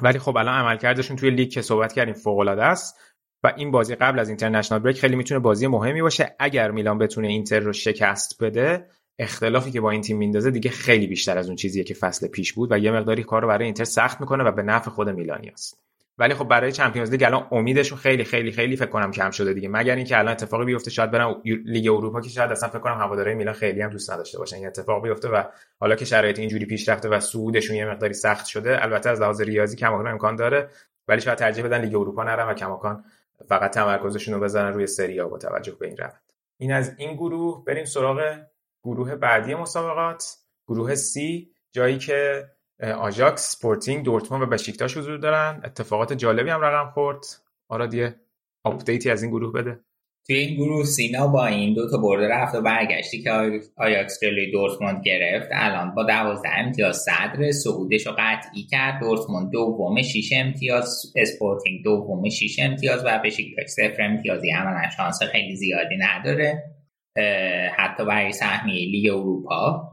[0.02, 2.98] ولی خب الان عملکردشون توی لیگ که صحبت کردیم فوق العاده است.
[3.44, 6.36] و این بازی قبل از international break خیلی می‌تونه بازی مهمی باشه.
[6.38, 8.86] اگر میلان بتونه اینتر رو شکست بده
[9.18, 12.52] اختلافی که با این تیم میندازه دیگه خیلی بیشتر از اون چیزیه که فصل پیش
[12.52, 15.82] بود و یه مقداری کار رو برای اینتر سخت می‌کنه و به نفع خود میلانیاست
[16.18, 19.68] ولی خب برای Champions League الان امیدشون خیلی خیلی خیلی فکر کنم کم شده دیگه.
[19.68, 23.34] مگر اینکه الان اتفاقی بیفته شاید برن لیگ اروپا که شاید اصلا فکر کنم هوادارهای
[23.34, 24.56] میلان خیلی هم دوست نداشته باشن.
[24.56, 25.42] این اتفاق بیفته و
[25.80, 29.40] حالا که شرایط اینجوری پیش رفته و صعودشون یه مقداری سخت شده البته از لحاظ
[29.40, 30.68] ریاضی کماکان امکان داره
[31.08, 33.04] ولی شاید ترجیح بدن لیگ اروپا نرن و کماکان
[33.48, 36.32] فقط تمرکزشون رو بزنن روی سری آ با توجه به این روند.
[36.60, 38.40] این از این گروه بریم سراغ
[38.84, 40.36] گروه بعدی مسابقات.
[40.68, 41.18] گروه C
[41.72, 42.48] جایی که
[42.82, 45.60] آژاکس، سپورتینگ، دورتموند و بشیکتاش حضور دارن.
[45.64, 47.24] اتفاقات جالبی هم رقم خورد.
[47.68, 48.20] آراد یه
[48.64, 49.80] update ی از این گروه بده.
[50.26, 53.30] توی این گروه سینا با این دو تا برده رفت و برگشتی که
[53.76, 55.48] آیاکس جلوی دورتموند گرفت.
[55.52, 59.00] الان با دوازده امتیاز صدر صعودش رو قطعی کرد.
[59.00, 61.12] دورتموند دوم شیش امتیاز.
[61.16, 64.50] اسپورتینگ دوم شیش امتیاز و بشیکتاش صفر امتیازی.
[64.50, 66.62] عملا شانس خیلی زیادی نداره.
[67.76, 69.88] حتی برای سهمیه لیگ اروپا.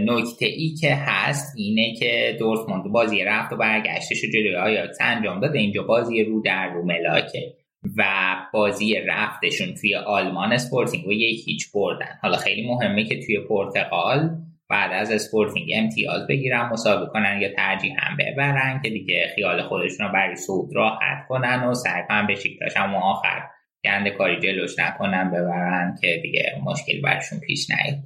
[0.00, 5.40] نکته ای که هست اینه که دورتموند بازی رفت و برگشتش رو جلوی آیاکس انجام
[5.40, 5.58] داده.
[5.58, 7.54] اینجا بازی رو در رو ملاکه.
[7.96, 8.04] و
[8.52, 12.18] بازی رفتشون توی آلمان اسپورتینگ و یک هیچ بردن.
[12.22, 14.30] حالا خیلی مهمه که توی پرتغال
[14.68, 20.06] بعد از اسپورتینگ امتیاز بگیرن مسابقه کنن یا ترجیح هم ببرن که دیگه خیال خودشون
[20.06, 22.36] رو برای صعود راحت کنن و سعی کنن به
[22.76, 23.42] هم آخر
[23.84, 27.98] گند کاری جلوش نکنن ببرن که دیگه مشکلی برشون پیش نیاد.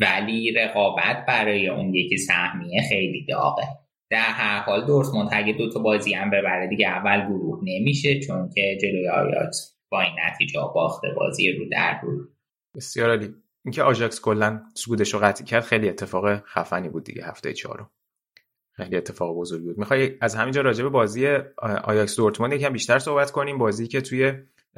[0.00, 3.62] ولی رقابت برای اون یکی سهمیه خیلی داغه.
[4.10, 8.50] در هر حال دورتموند اگه دو تا بازی هم ببره دیگه اول گروه نمیشه چون
[8.54, 12.28] که جلوی آیاکس با این نتیجه باخته بازی رو در رو
[12.76, 13.34] بسیار عالی.
[13.64, 17.90] اینکه آژاکس کلا صعودش رو قطعی کرد خیلی اتفاق خفنی بود دیگه هفته چهارم
[18.76, 19.78] خیلی اتفاق بزرگی بود.
[19.78, 21.26] می‌خوای از همینجا راجع به بازی
[21.84, 24.32] آیاکس دورتموند یکم بیشتر صحبت کنیم؟ بازی که توی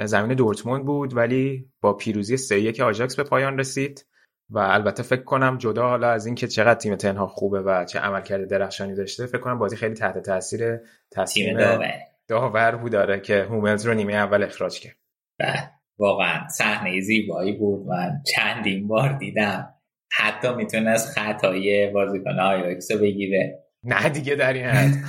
[0.04, 4.06] زمین دورتموند بود ولی با پیروزی 3 1 آژاکس به پایان رسید.
[4.50, 7.98] و البته فکر کنم جدا حالا از اینکه چقدر تیم تن هاخ خوبه و چه
[7.98, 10.80] عملکرد درخشانی داشته فکر کنم بازی خیلی تحت تاثیر
[11.12, 11.92] تصمیم داور
[12.28, 14.96] داور بود داره که هوملز رو نیمه اول اخراج کرد.
[15.38, 19.74] بله واقعا صحنه زیبایی بود من چندین بار دیدم.
[20.12, 23.58] حتی می‌تونست خطای بازیکن آیاکس رو بگیره.
[23.84, 24.94] نه دیگه در این حد.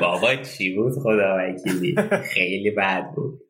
[0.00, 3.40] بابا چی بود خدا وکیلی خیلی بد بود.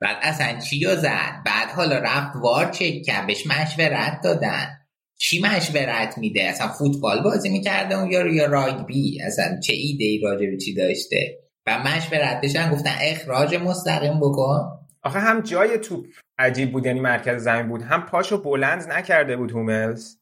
[0.00, 1.42] بعد اصلا چی زد.
[1.46, 3.26] بعد حالا رفت وار چک کرد.
[3.26, 4.76] بهش مشورت دادن.
[5.18, 10.20] چی مشورت میده؟ اصلا فوتبال بازی می‌کرده اون یا یا راگبی؟ اصلا چه ایده ای
[10.22, 14.78] راجع به چی داشته؟ و مشورت بشن گفتن اخراج مستقیم بکن.
[15.02, 16.06] آخه هم جای توپ
[16.38, 17.82] عجیب بود یعنی مرکز زمین بود.
[17.82, 20.16] هم پاشو بلند نکرده بود هوملز.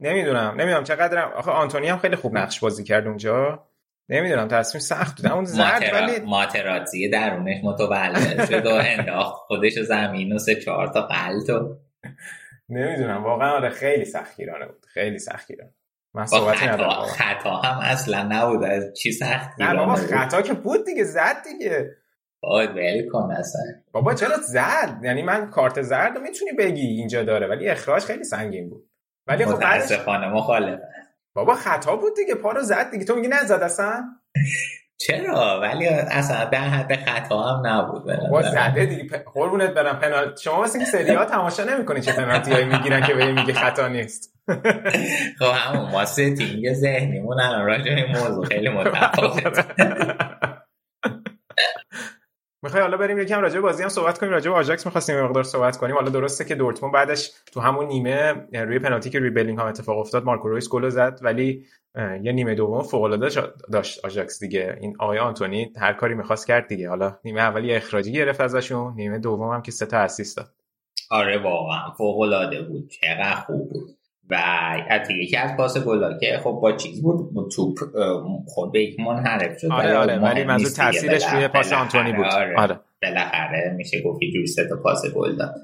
[0.00, 3.65] نمی‌دونم نمی‌دونم چقدر آخه آنتونی هم خیلی خوب نقش بازی کرد اونجا.
[4.08, 10.32] نمی‌دونم تصمیم سخت بود اون زرد ولی ماتراتزی درونش متولد شد و انداخت خودش زمین
[10.32, 11.76] و سه چهار تا قلط و
[12.68, 14.86] نمی‌دونم واقعا آره خیلی سختگیرانه بود.
[14.88, 15.72] خیلی سختگیرانه.
[16.14, 18.64] من صحبتی خطا, خطا هم اصلا نبود.
[18.64, 21.90] از چی سخت نه بابا خطا که بود دیگه زد دیگه.
[22.42, 23.62] باید ول کن اصلا.
[23.92, 28.24] بابا چرا زد یعنی من کارت زرد رو می‌تونی بگی اینجا داره ولی اخراج خیلی
[28.24, 28.90] سنگین بود.
[29.26, 30.80] ولی خب متاسفانه مخالف
[31.36, 33.04] بابا خطا بود دیگه پا رو زد دیگه.
[33.04, 34.04] تو میگی نزد اصلا؟
[34.98, 39.24] چرا؟ ولی اصلا به حد خطا هم نبود بابا زده دیگه.
[39.34, 39.98] قربونت برم.
[39.98, 43.52] پنالتی شما واسه که سری ها تماشا نمی‌کنی چه پنالتی هایی می‌گیرن که به میگه
[43.52, 44.32] خطا نیست.
[45.38, 49.64] خب همون ما setting ذهنیمون الان راجع به موضوع خیلی متفاوت
[52.62, 55.76] می‌خوای حالا بریم یکم راجع بازی هم صحبت کنیم راجع به آژاکس می‌خواستیم مقدار صحبت
[55.76, 55.94] کنیم.
[55.94, 60.24] حالا درسته که دورتموند بعدش تو همون نیمه روی پنالتی که روی بلینگهام اتفاق افتاد
[60.24, 61.66] مارکو رویس گل زد ولی
[62.22, 63.28] یه نیمه دوم فوق العاده
[63.72, 64.78] داشت آژاکس دیگه.
[64.80, 66.88] این آقای آنتونی هر کاری می‌خواست کرد دیگه.
[66.88, 70.48] حالا نیمه اولی اخراجی گرفت ازشون نیمه دوم هم که سه تا اسیست داد.
[71.10, 72.88] آره واقعا فوق العاده بود.
[72.88, 73.95] چقدر خوب بود.
[74.30, 74.36] و
[74.90, 77.78] حتی یکی از پاس گلا که خب با چیز بود با توپ
[78.46, 82.26] خود به یک منحرف شد آره آره ولی منظور تاثیرش روی پاس آنتونی بود.
[82.26, 82.80] آره, آره.
[83.02, 85.54] بالاخره میشه گفت جوری سه تا پاس گل داد.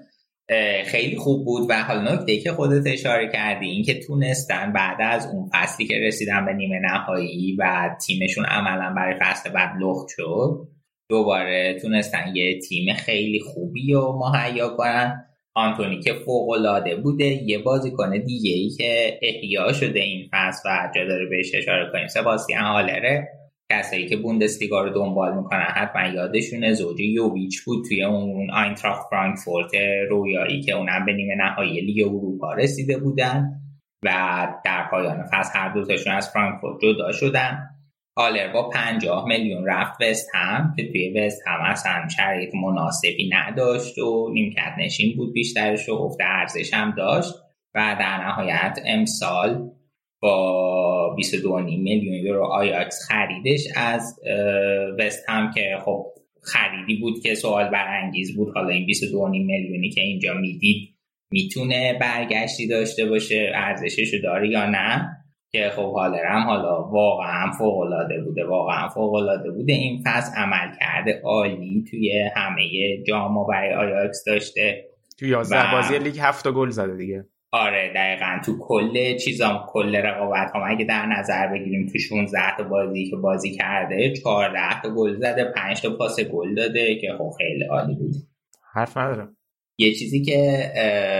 [0.84, 5.26] خیلی خوب بود و حالا نکته که خودت اشاره کردی این که تونستن بعد از
[5.32, 10.68] اون فصلی که رسیدن به نیمه نهایی و تیمشون عملا برای فصل بعد لخت شد
[11.08, 15.24] دوباره تونستن یه تیم خیلی خوبی رو مهیا کنن.
[15.54, 20.90] آنتونی که فوق العاده بوده یه بازیکن دیگه ای که احیا شده این فصل و
[20.94, 23.28] جا داره بهش اشاره کنیم سباستیان هالره.
[23.72, 26.72] کسایی که بوندسلیگا رو دنبال می‌کنن حتما یادشونه.
[26.74, 29.70] زوجی یوویچ بود توی اون آینتراخت فرانکفورت
[30.10, 33.60] رویایی که اونم به نیمه نهایی لیگ اروپا رسیده بودن
[34.04, 34.08] و
[34.64, 37.71] در پایان فصل هر دوتاشون از فرانکفورت جدا شدن.
[38.16, 43.98] آلر با 50 میلیون رفت وست هم که توی وست هم اصلا شرایط مناسبی نداشت
[43.98, 47.34] و نیمکت نشین بود بیشترش و افت ارزش هم داشت.
[47.74, 49.70] و در نهایت امسال
[50.22, 54.20] با 22 میلیون یورو آیاکس خریدش از
[54.98, 56.06] وست هم که خب
[56.42, 58.54] خریدی بود که سوال برانگیز بود.
[58.54, 60.88] حالا این 22 میلیونی که اینجا می‌دید
[61.32, 65.11] می‌تونه برگشتی داشته باشه ارزشش داره یا نه.
[65.54, 69.72] که خب هالرم حالا واقعا فوق العاده بوده واقعا فوق العاده بوده.
[69.72, 72.62] این فصل عمل کرده عالی توی همه
[73.08, 74.84] جام برای آیاکس داشته
[75.18, 77.24] تو 11 بازی لیگ 7 گل زده دیگه.
[77.50, 82.64] آره دقیقا تو کل چیزام کل رقابت هم اگه در نظر بگیریم تو 16 تا
[82.64, 87.30] بازی که بازی کرده 14 تا گل زده 5 تا پاس گل داده که خب
[87.38, 88.14] خیلی عالی بود
[88.72, 89.36] حرف ندارم.
[89.82, 90.72] یه چیزی که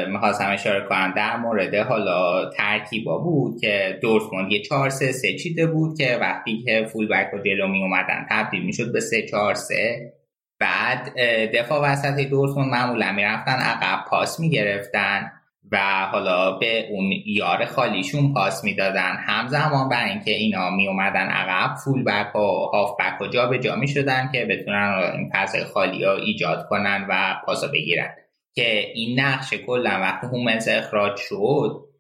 [0.09, 1.13] می‌خواستم اشاره کنم.
[1.17, 6.63] در مورد حالا ترکیبا بود که دورتموند یه 4 3 3 چیده بود که وقتی
[6.63, 10.13] که فول بک و جلو می اومدن تبدیل می‌شد به 3 4 3
[10.61, 11.09] بعد
[11.55, 15.33] دفاع وسط دورتموند معمولا می‌رفتن عقب پاس می‌گرفتن
[15.73, 15.79] و
[16.13, 19.17] حالا به اون یار خالیشون پاس می‌دادن.
[19.27, 22.39] همزمان بر اینکه اینا می اومدن عقب فول بک و
[22.73, 26.67] هاف بک و جا به جا می شدن که بتونن این پس خالی ها ایجاد
[26.69, 28.15] کنن و پاسا بگیرن.
[28.55, 31.93] که این نقش کلا وقتی هومنز اخراج شد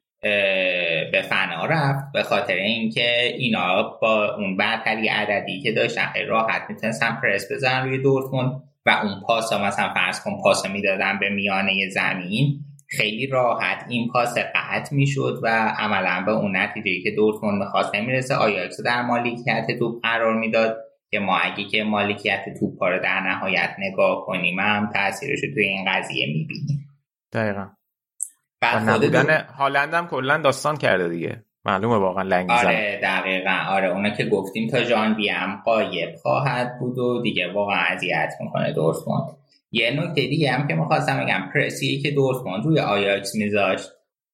[1.12, 6.62] به فنا رفت به خاطر اینکه اینا با اون برتری عددی که داشتن خیلی راحت
[6.68, 11.30] می‌تونستن پرس بزنن روی دورتموند و اون پاس ها مثلا فرض کن پاس می‌دادن به
[11.30, 17.59] میانه زمین خیلی راحت این پاس قطع می‌شد و عملا به اون نتیجه که دورتموند
[17.62, 20.76] می‌خواست نمی‌رسه آیاکس در مالکیت توپ قرار می‌داد.
[21.12, 25.68] که ما اگه که مالکیت توپ رو در نهایت نگاه کنیم هم تاثیرش رو توی
[25.68, 26.88] این قضیه می‌بینیم.
[27.32, 27.66] دقیقا.
[28.62, 31.44] و نبودن هالند هم کلا داستان کرده دیگه.
[31.64, 33.58] معلومه واقعا لنگ آره دقیقا.
[33.68, 38.72] آره اونا که گفتیم تا ژانوی هم قایب خواهد بود و دیگه واقعا اذیت می‌کنه
[38.72, 39.36] دورتموند.
[39.70, 43.88] یه نکته دیگه هم که می‌خواستم بگم پرسی که دورتموند روی آیاکس میذاشت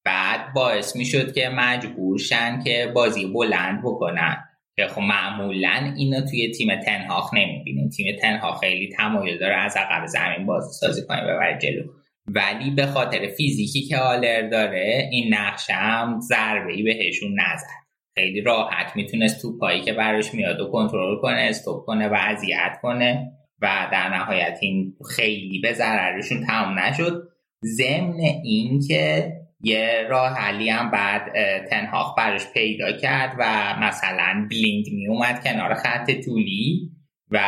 [0.05, 4.48] بعد باعث می‌شد که مجبور شن که بازی بلند بکنن.
[4.87, 7.89] خب معمولا اینا توی تیم تنهاخ نمی‌بینیم.
[7.89, 11.83] تیم تنهاخ خیلی تمایل داره از عقب زمین بازی سازی کنه ببر جلو.
[12.27, 17.67] ولی به خاطر فیزیکی که آلر داره این نقشه هم ضربه ای بهشون نزد.
[18.15, 23.31] خیلی راحت می‌تونست توپایی که براش میاد و کنترل کنه استوب کنه و اذیت کنه
[23.61, 27.23] و در نهایت این خیلی به ضررشون تمام نشد.
[27.65, 31.31] ضمن این که یه راه حلی هم بعد
[31.69, 36.91] تنهاخ براش پیدا کرد و مثلا بلیند می اومد کنار خط طولی
[37.31, 37.39] و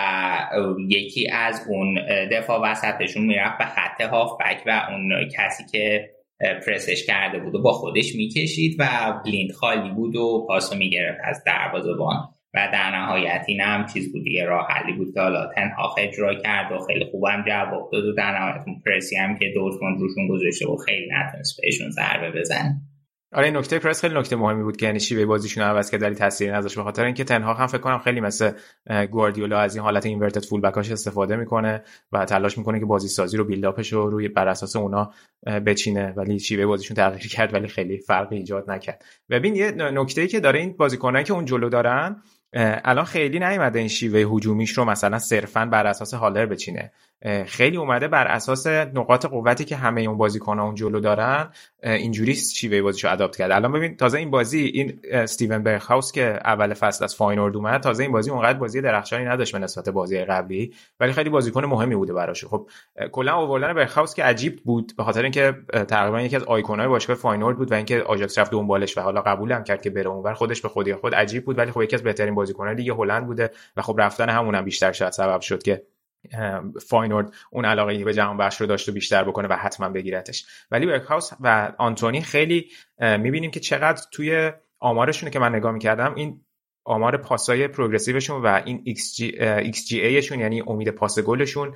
[0.89, 1.99] یکی از اون
[2.31, 6.09] دفاع وسطشون می‌رفت به خط هافبک و اون کسی که
[6.39, 11.43] پرسش کرده بود و با خودش می‌کشید و بلیند خالی بود و پاسو می‌گرفت از
[11.45, 12.33] دروازه‌بان.
[12.53, 16.35] و در نهایت این هم چیز بود دیگه راه حلی بود که حالا تنها اجرا
[16.35, 20.27] کرد و خیلی خوبم جواب داد و در نهایت اون پرسی هم که دورتموند روشون
[20.27, 22.81] گذاشته و خیلی نتونست بهشون ضربه بزن
[23.33, 26.15] آره این نکته پرس خیلی نکته مهمی بود که یعنی شیوه بازیشون عوض کرد ولی
[26.15, 26.75] تاثیری نذاشت.
[26.75, 28.51] به خاطر اینکه تنها هم فکر کنم خیلی مثل
[29.11, 33.37] گواردیولا از این حالت اینورتد فول بکاش استفاده می‌کنه و تلاش می‌کنه که بازی سازی
[33.37, 35.11] رو بیلداپش رو روی بر اساس اونا
[35.65, 36.13] بچینه.
[36.17, 39.05] ولی شیوه بازیشون تغییر کرد ولی خیلی فرقی ایجاد نکرد.
[39.29, 42.21] ببین یه نکته ای که داره این بازیکنایی که اون جلو دارن
[42.53, 46.91] الان خیلی نیومده این شیوه هجومیش رو مثلا صرفا بر اساس هالر بچینه.
[47.45, 51.49] خیلی اومده بر اساس نقاط قوتی که همه اون بازیکن‌ها اون جلو دارن
[51.83, 56.73] اینجوری شیوه بازیشو اداپت کرد الان ببین تازه این بازی این استیون برخاوس که اول
[56.73, 60.73] فصل از فاینورد اومد تازه این بازی اونقدر بازی درخشانی نداشت به نسبت بازی قبلی
[60.99, 62.45] ولی خیلی بازیکن مهمی بوده براش.
[62.45, 62.69] خب
[63.11, 65.53] کلا آوردن برخاوس که عجیب بود به خاطر اینکه
[65.87, 69.51] تقریبا یکی از آیکون‌های باشگاه فاینورد بود و اینکه آژاکس رفت دنبالش و حالا قبول
[69.51, 70.33] هم کرد که بره اونور.
[70.33, 73.49] خودش به خودی خود عجیب بود ولی خب یکی از بهترین بازیکن‌های لیگ هلند بوده
[73.77, 75.83] و خب رفتن همونم بیشتر شاید سبب شد که
[76.87, 80.45] فاینورد اون علاقه به جهان بخش رو داشت و بیشتر بکنه و حتما بگیرتش.
[80.71, 82.67] ولی برکهاوس و آنتونی خیلی
[82.99, 86.41] می‌بینیم که چقدر توی آمارشونه که من نگاه می‌کردم این
[86.85, 88.95] آمار پاسای progressive شون و این
[89.73, 91.75] XG, شون یعنی امید پاس گلشون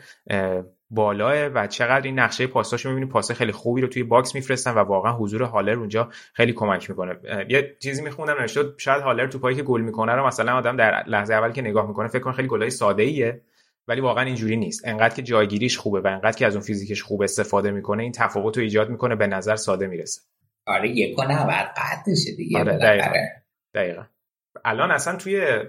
[0.89, 4.79] بالاه و چقدر این نقشه پاساشون می‌بینیم پاس خیلی خوبی رو توی box میفرستن و
[4.79, 7.15] واقعا حضور هالر اونجا خیلی کمک می‌کنه.
[7.49, 11.33] یه چیزی میخوندم نوشته شاید هالر توپایی که گل می‌کنه رو مثلا آدم در لحظه
[11.33, 13.41] اول که نگاه می‌کنه فکر کنه خیلی گلای ساده ایه
[13.87, 14.87] ولی واقعا اینجوری نیست.
[14.87, 18.57] انقدر که جایگیریش خوبه و انقدر که از اون فیزیکش خوب استفاده می‌کنه این تفاوت
[18.57, 20.21] رو ایجاد می‌کنه به نظر ساده می‌رسه.
[20.67, 21.21] آره یک و
[21.77, 23.09] قدشه دیگه آره دقیقا.
[23.73, 24.03] دقیقا.
[24.65, 25.59] الان اصلا توی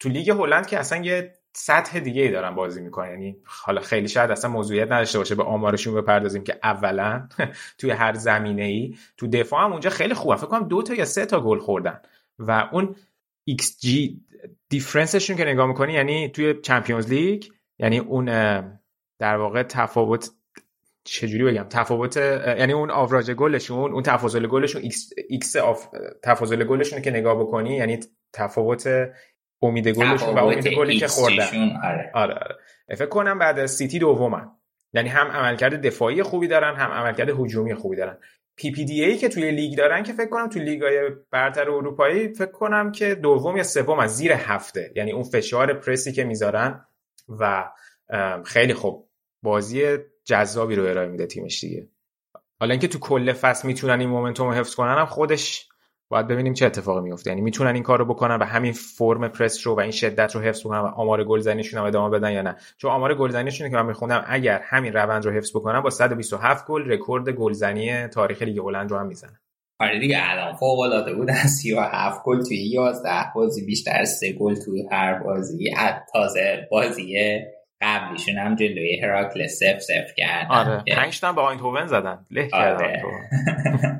[0.00, 3.10] تو لیگ هلند که اصلا یه سطح دیگه ای دارن بازی می‌کنن.
[3.10, 7.28] یعنی حالا خیلی شاید اصلا موضوعیت نداشته باشه به آمارشون بپردازیم که اولا
[7.78, 10.36] توی هر زمینه ای تو دفاع هم اونجا خیلی خوبه.
[10.36, 12.00] فکر کنم دو تا یا سه تا گل خوردن.
[12.38, 12.96] و اون
[13.50, 13.88] XG
[14.68, 17.44] دیفرنسشون که نگاه می‌کنی یعنی توی چمپیونز لیگ
[17.78, 18.24] یعنی اون
[19.18, 20.30] در واقع تفاوت
[21.04, 25.86] چجوری بگم تفاوت یعنی اون آوراج گلشون اون تفاضل گلشون X, X of
[26.22, 28.00] تفاضل گلشون که نگاه بکنی یعنی
[28.32, 29.10] تفاوت
[29.62, 31.76] امید گلشون و امید گلی که خوردن.
[31.84, 32.10] آره.
[32.14, 32.56] آره آره.
[32.88, 34.50] فکر کنم بعد از سیتی دومن.
[34.92, 38.18] یعنی هم عملکرد دفاعی خوبی دارن هم عملکرد هجومی خوبی دارن.
[38.58, 43.14] PPDA که توی لیگ دارن که فکر کنم توی لیگای برتر اروپایی فکر کنم که
[43.14, 44.92] دوم یا سوم از زیر هفته.
[44.96, 46.84] یعنی اون فشار پرسی که می‌ذارن
[47.28, 47.70] و
[48.44, 49.08] خیلی خوب
[49.42, 51.88] بازی جذابی رو ارائه میده تیمش دیگه.
[52.60, 55.67] حالا اینکه تو کل فصل می‌تونن این momentum رو حفظ کنن هم خودش
[56.10, 59.66] باید ببینیم چه اتفاقی میفته یعنی می‌تونن این کار رو بکنن و همین فرم پرس
[59.66, 62.56] رو و این شدت رو حفظ بکنن و آمار گلزنیشون هم ادامه بدن یا نه.
[62.76, 66.90] چون آمار گلزنیشون که من میخوندم اگر همین روند رو حفظ بکنن با 127 گل
[66.90, 69.38] رکورد گلزنی تاریخ لیگ هلند رو هم می‌زنن.
[69.80, 74.32] آره دیگه الان فوق العاده بود از 37 گل توی 11 بازی بیشتر از 3
[74.32, 75.74] گل توی هر بازی.
[76.12, 77.16] تازه بازی
[77.80, 80.50] قبلیشون هم جلوی هراکلس صفر صفر کردن.
[80.50, 80.84] آره.
[80.94, 82.26] 5 تا به آیندهوون زدن.
[82.30, 83.02] له آره.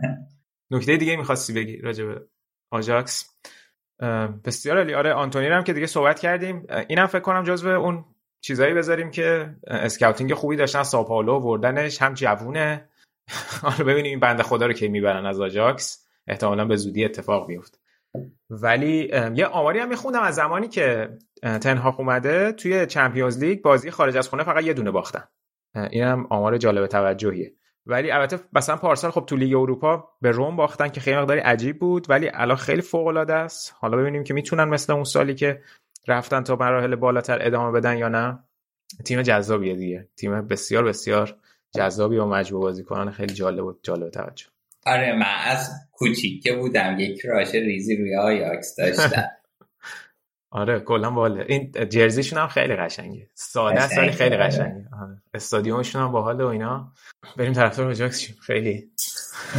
[0.71, 2.27] نکته دیگه می‌خواستی بگی راجع به
[2.71, 3.39] آجاکس
[4.45, 6.67] بسیار علی آره آنتونی هم که دیگه صحبت کردیم.
[6.89, 8.05] اینم فکر کنم جزو اون
[8.41, 12.89] چیزایی بذاریم که scouting خوبی داشتن سائوپائولو آوردنش هم جوونه.
[13.63, 17.81] حالا ببینیم این بنده خدا رو که می‌برن از آجاکس احتمالا به زودی اتفاق بیفت
[18.51, 24.17] ولی یه آماری هم میخوندم از زمانی که تنها اومده توی چمپیونز لیگ بازی خارج
[24.17, 25.25] از خونه فقط یه دونه باختن.
[25.91, 27.58] اینم آمار جالب توجهیه.
[27.89, 31.79] ولی البته مثلا پارسال خب تو لیگ اروپا به روم باختن که خیلی مقداری عجیب
[31.79, 33.75] بود ولی الان خیلی فوق العاده است.
[33.79, 35.61] حالا ببینیم که می‌تونن مثل اون سالی که
[36.09, 38.39] رفتن تا مراحل بالاتر ادامه بدن یا نه.
[39.05, 40.09] تیم جذابیه دیگه.
[40.17, 41.37] تیم بسیار بسیار
[41.75, 44.47] جذابی و مجموع بازیکنان خیلی جالب و جالب توجه.
[44.87, 46.99] آره من از کوچیک که بودم.
[46.99, 49.25] یک کراش ریزی روی آیاکس داشتم.
[50.51, 53.31] آره کلا باله این جرزیشون هم خیلی قشنگه.
[53.35, 54.89] ساده است ولی خیلی قشنگه.
[55.03, 55.23] آره.
[55.35, 56.93] استادیومشون هم باحال و اینا.
[57.37, 58.37] بریم طرفدار آجاکس شیم.
[58.43, 58.85] خیلی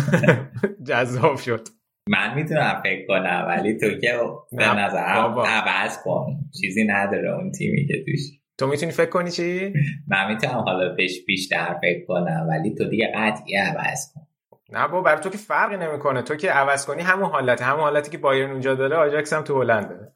[0.90, 1.68] جذاب شد.
[2.10, 4.20] من می‌تونم فکر کنم ولی تو که
[4.52, 6.40] به نظرم عوض کن.
[6.62, 8.20] چیزی نداره اون تیمی که توش.
[8.58, 9.74] تو می‌تونی فکر کنی چی؟
[10.08, 14.22] من می‌تونم حالا پیش بیشتر فکر کنم ولی تو دیگه قطعی عوض کن.
[14.72, 16.22] نه بابا برای تو که فرقی نمی‌کنه.
[16.22, 19.62] تو که عوض کنی همون حالت همون حالتی که بایرن اونجا داره آجاکس هم تو
[19.62, 20.12] هلند داره.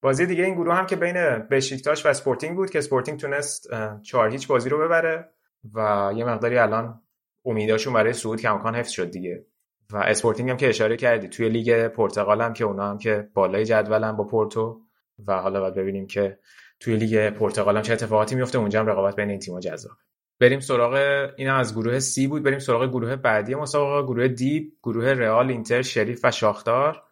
[0.00, 3.68] بازی دیگه این گروه هم که بین بشیکتاش و اسپورتینگ بود که اسپورتینگ تونست
[4.02, 5.28] چهار هیچ بازی رو ببره
[5.74, 7.02] و یه مقداری الان
[7.44, 9.46] امیداشون برای صعود کماکان حفظ شد دیگه.
[9.92, 13.64] و اسپورتینگ هم که اشاره کردی توی لیگ پرتغال هم که اونا هم که بالای
[13.64, 14.80] جدولن با پورتو.
[15.26, 16.38] و حالا باید ببینیم که
[16.80, 18.58] توی لیگ پرتغال هم چه اتفاقاتی میفته.
[18.58, 19.96] اونجا هم رقابت بین این تیم‌ها جذاب.
[20.40, 20.94] بریم سراغ
[21.36, 22.42] این از گروه سی بود.
[22.42, 27.02] بریم سراغ گروه بعدی مسابقه گروه دی گروه رئال اینتر شریف و شاختار.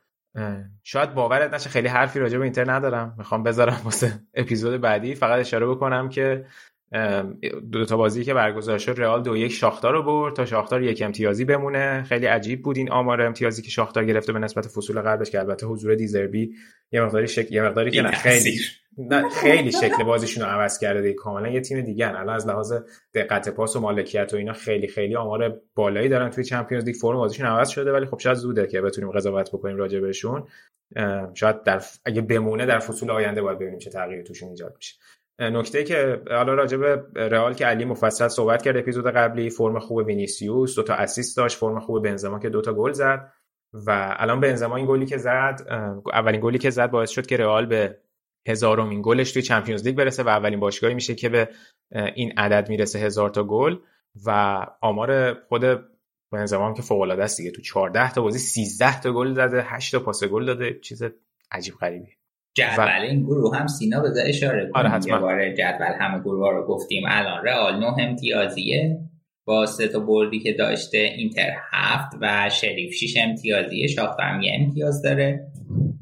[0.82, 3.14] شاید باورت نشه خیلی حرفی راجع به اینتر ندارم.
[3.18, 5.14] می‌خوام بذارم واسه اپیزود بعدی.
[5.14, 6.46] فقط اشاره بکنم که
[7.72, 11.02] دو تا بازی که برگزار شد رئال دو یک شاختار رو برد تا شاختار یک
[11.02, 12.02] امتیازی بمونه.
[12.08, 15.66] خیلی عجیب بود این آمار امتیازی که شاختار گرفته به نسبت فصول قبلش که البته
[15.66, 16.54] حضور دیزربی
[16.92, 18.58] یه مقداری شکل یه مقداری که خیلی
[19.42, 21.14] خیلی شکل بازیشون رو عوض کرده دیگه.
[21.14, 22.72] کاملا یه تیم دیگه الان از لحاظ
[23.14, 26.94] دقت پاس و مالکیت و اینا خیلی خیلی آمار بالایی دارن توی Champions League.
[26.94, 30.44] فرم بازیشون عوض شده ولی خب شاید زوده که بتونیم قضاوت بکنیم راجع بهشون.
[31.34, 34.94] شاید در اگه بمونه در فصول آینده باید ببینیم چه تغییری توشون ایجاد میشه.
[35.38, 40.06] نکته که حالا راجع به رئال که علی مفصل صحبت کرد اپیزود قبلی فرم خوب
[40.06, 43.32] وینیسیوس دو تا assist داشت فرم خوب بنزما که دو تا گل زد.
[43.72, 45.60] و الان بنزما این گلی که زد
[46.12, 47.98] اولین گلی که زد باعث شد که رئال به
[48.48, 51.48] هزارمین گلش توی چمپیونز لیگ برسه و اولین باشگاهی میشه که به
[52.14, 53.76] این عدد می‌رسه هزار تا گل.
[54.26, 54.30] و
[54.80, 55.62] آمار خود
[56.32, 57.50] بنزما که فوق العاده است دیگه.
[57.50, 60.78] تو 14 تا بازی 13 تا گل زده 8 تا پاس گل داده.
[60.80, 61.02] چیز
[61.52, 62.15] عجیب غریبی
[62.56, 65.18] جدول این گروه هم سینا بذار اشاره آره حتما.
[65.52, 67.02] جدول همه گروه رو گفتیم.
[67.08, 68.98] الان رئال 9 امتیازیه
[69.46, 75.02] با سه تا بردی که داشته اینتر هفت و شریف 6 امتیازیه شاختر یه امتیاز
[75.02, 75.46] داره.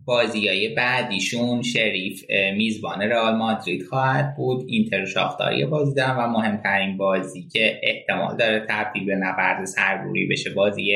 [0.05, 2.25] بازی های بعدیشون شریف
[2.57, 4.65] میزبان رئال مادرید خواهد بود.
[4.69, 10.51] اینتر شاختاری بازی دارن و مهمترین بازی که احتمال داره تبدیل به نبرد سرگوری بشه
[10.51, 10.93] بازی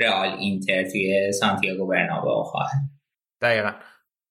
[0.00, 2.80] رئال اینتر توی سانتیاگو برنابئو خواهد.
[3.42, 3.70] دقیقا.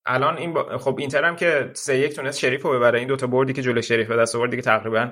[0.06, 0.78] الان این با...
[0.78, 2.98] خب اینتر هم که سه یک تونست شریف رو ببره.
[2.98, 5.10] این دوتا بردی که جلو شریف به دست آورد دیگه تقریبا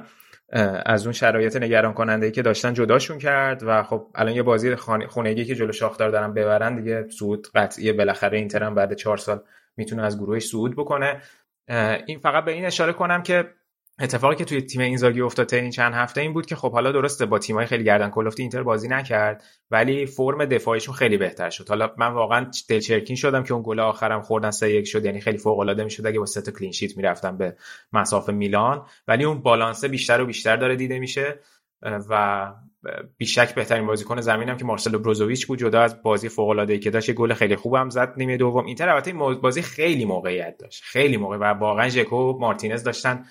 [0.87, 4.75] از اون شرایط نگران کننده ای که داشتن جداشون کرد و خب الان یه بازی
[5.09, 9.41] خونگی که جلو شاختار دارن ببرن دیگه صعود قطعیه بالاخره اینتر هم بعد چهار سال
[9.77, 11.21] می‌تونه از گروهش صعود بکنه.
[12.07, 13.45] این فقط به این اشاره کنم که
[14.03, 17.27] اتفاقی که توی تیم اینزاگی افتاده این چند هفته این بود که خب حالا درسته
[17.27, 21.69] با تیمای خیلی گردن کلفتی اینتر بازی نکرد ولی فرم دفاعیشون خیلی بهتر شد.
[21.69, 25.39] حالا من واقعا دلچرکین شدم که اون گل آخرم خوردن 3 1 شد یعنی خیلی
[25.39, 27.57] فوق العاده می‌شد اگه با سه تا کلین شیت می‌رفتن به
[27.93, 28.87] مسافه میلان.
[29.09, 31.41] ولی اون بالانسه بیشتر و بیشتر داره دیده میشه
[32.11, 32.53] و
[33.17, 36.91] بیشک بهترین بازیکن زمینم که مارسلو بروزوویچ بود جدا از بازی فوق العاده ای که
[36.91, 38.67] داشت گل خیلی خوبم زد نیمه دوم.
[38.67, 43.25] اینتر البته بازی خیلی موقعیت داشت خیلی موقع و واقعا ژکو مارتینز داشتن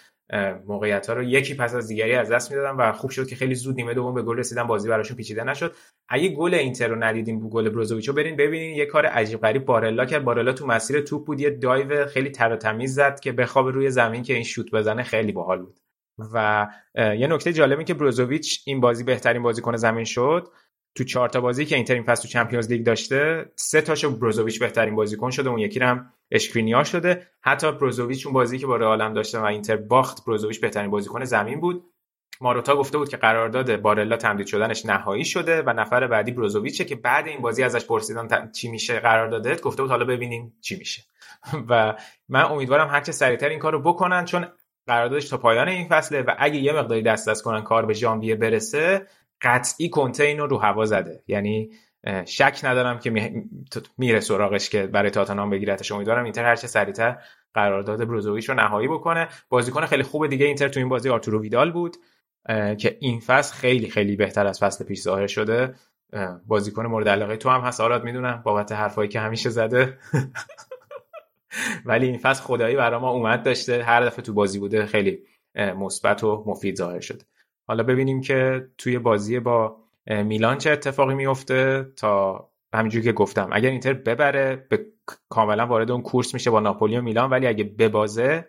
[0.67, 3.55] موقعیت ها رو یکی پس از دیگری از دست می‌دادن و خوب شد که خیلی
[3.55, 5.75] زود نیمه دوم به گل رسیدن بازی براشون پیچیده نشد.
[6.09, 10.05] اگه گل اینتر رو ندیدین بو گل بروزوویچو برین ببینین یه کار عجیب غریب بارلا
[10.05, 10.23] کرد.
[10.23, 14.23] بارلا تو مسیر توپ بود یه دایو خیلی تر تمیز زد که بخواب روی زمین
[14.23, 15.79] که این شوت بزنه خیلی باحال بود.
[16.33, 20.47] و یه نکته جالبی که بروزوویچ این بازی بهترین بازیکن زمین شد.
[20.95, 24.59] تو چهار تا بازی که اینتر این فصل تو چمپیونز لیگ داشته سه تاشو بروزوویچ
[24.59, 27.27] بهترین بازیکن شده اون یکی هم اشکرینیا شده.
[27.41, 31.59] حتی بروزوویچ اون بازی که با رئال داشته و اینتر باخت بروزوویچ بهترین بازیکن زمین
[31.59, 31.85] بود.
[32.41, 36.95] ماروتا گفته بود که قرارداد بارلا تمدید شدنش نهایی شده و نفر بعدی بروزوویچه که
[36.95, 41.03] بعد این بازی ازش پرسیدن چی میشه قراردادت گفته بود حالا ببینیم چی میشه.
[41.69, 41.95] و
[42.29, 44.47] من امیدوارم هر چه سریعتر این کارو بکنن چون
[44.87, 48.35] قراردادش تا پایان این فصله و اگه یه مقداری دست دست کنن کار به ژانویه
[48.35, 49.07] برسه
[49.41, 51.23] قطعی کنته رو هوا زده.
[51.27, 51.69] یعنی
[52.25, 53.33] شک ندارم که
[53.97, 55.91] میره سراغش که برای تاتنام بگیرتش.
[55.91, 57.17] امیدوارم اینتر هرچه سریعتر
[57.53, 59.27] قرارداد بروزوویچ رو نهایی بکنه.
[59.49, 61.97] بازیکن خیلی خوب دیگه اینتر تو این بازی آرتورو ویدال بود
[62.77, 65.75] که این فصل خیلی خیلی بهتر از فصل پیش ظاهر شده.
[66.47, 67.81] بازیکن مورد علاقه تو هم هست.
[67.81, 69.97] آراد می‌دونم بابت حرفایی که همیشه زده.
[71.85, 73.83] ولی این فصل خدایی برای ما اومد داشته.
[73.83, 75.19] هر دفعه تو بازی بوده خیلی
[75.55, 77.25] مثبت و مفید ظاهر شده.
[77.71, 83.49] حالا ببینیم که توی بازی با میلان چه اتفاقی میفته تا همینجوری که گفتم.
[83.51, 84.85] اگر اینتر ببره به
[85.29, 88.47] کاملا وارد اون کورس میشه با ناپولی و میلان ولی اگه ببازه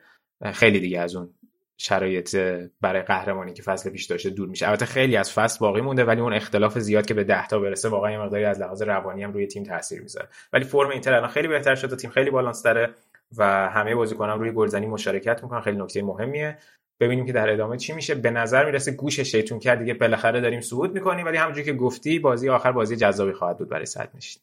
[0.53, 1.35] خیلی دیگه از اون
[1.77, 2.37] شرایط
[2.81, 4.69] برای قهرمانی که فصل پیش داشته دور میشه.
[4.69, 7.89] البته خیلی از فصل باقی مونده ولی اون اختلاف زیاد که به 10 تا برسه
[7.89, 10.29] واقعا یه مقداری از لحاظ روانی هم روی تیم تاثیر می‌ذاره.
[10.53, 12.95] ولی فرم اینتر الان خیلی بهتر شده تیم خیلی بالانس داره
[13.37, 15.61] و همه بازیکنان روی گلزنی مشارکت می‌کنن.
[15.61, 16.59] خیلی نکته مهمیه.
[17.03, 18.15] ببینیم که در ادامه چی میشه.
[18.15, 22.19] به نظر می‌رسه گوش شیطون کرد دیگه بالاخره داریم صعود می‌کنیم ولی همونجوری که گفتی
[22.19, 24.43] بازی آخر بازی جذابی خواهد بود برای صد نشین.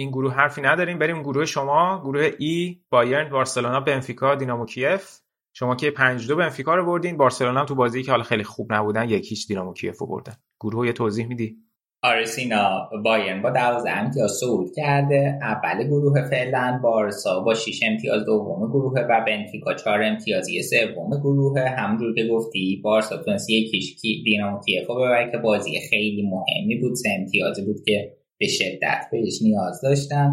[0.00, 0.98] این گروه حرفی نداریم.
[0.98, 2.00] بریم گروه شما.
[2.04, 5.18] گروه ای بایرن بارسلونا بنفیکا دینامو کیف.
[5.52, 7.16] شما که 5 دو بنفیکا رو بردین.
[7.16, 10.32] بارسلونا تو بازی که حالا خیلی خوب نبودن یکیش دینامو کیف رو بردن.
[10.60, 11.56] گروه یه توضیح میدی؟
[12.02, 15.38] آره سینا بایرن با 12 امتیاز صعود کرده.
[15.42, 21.60] اول گروه فعلا بارسا با 6 امتیاز دوم گروه و بنفیکا 4 امتیازی سوم گروه.
[21.60, 26.94] همونجور که گفتی بارسا تونست یکیش دینامو کیف رو ببره که بازی خیلی مهمی بود.
[26.94, 30.30] سه امتیازی بود که به شدت بهش نیاز داشتن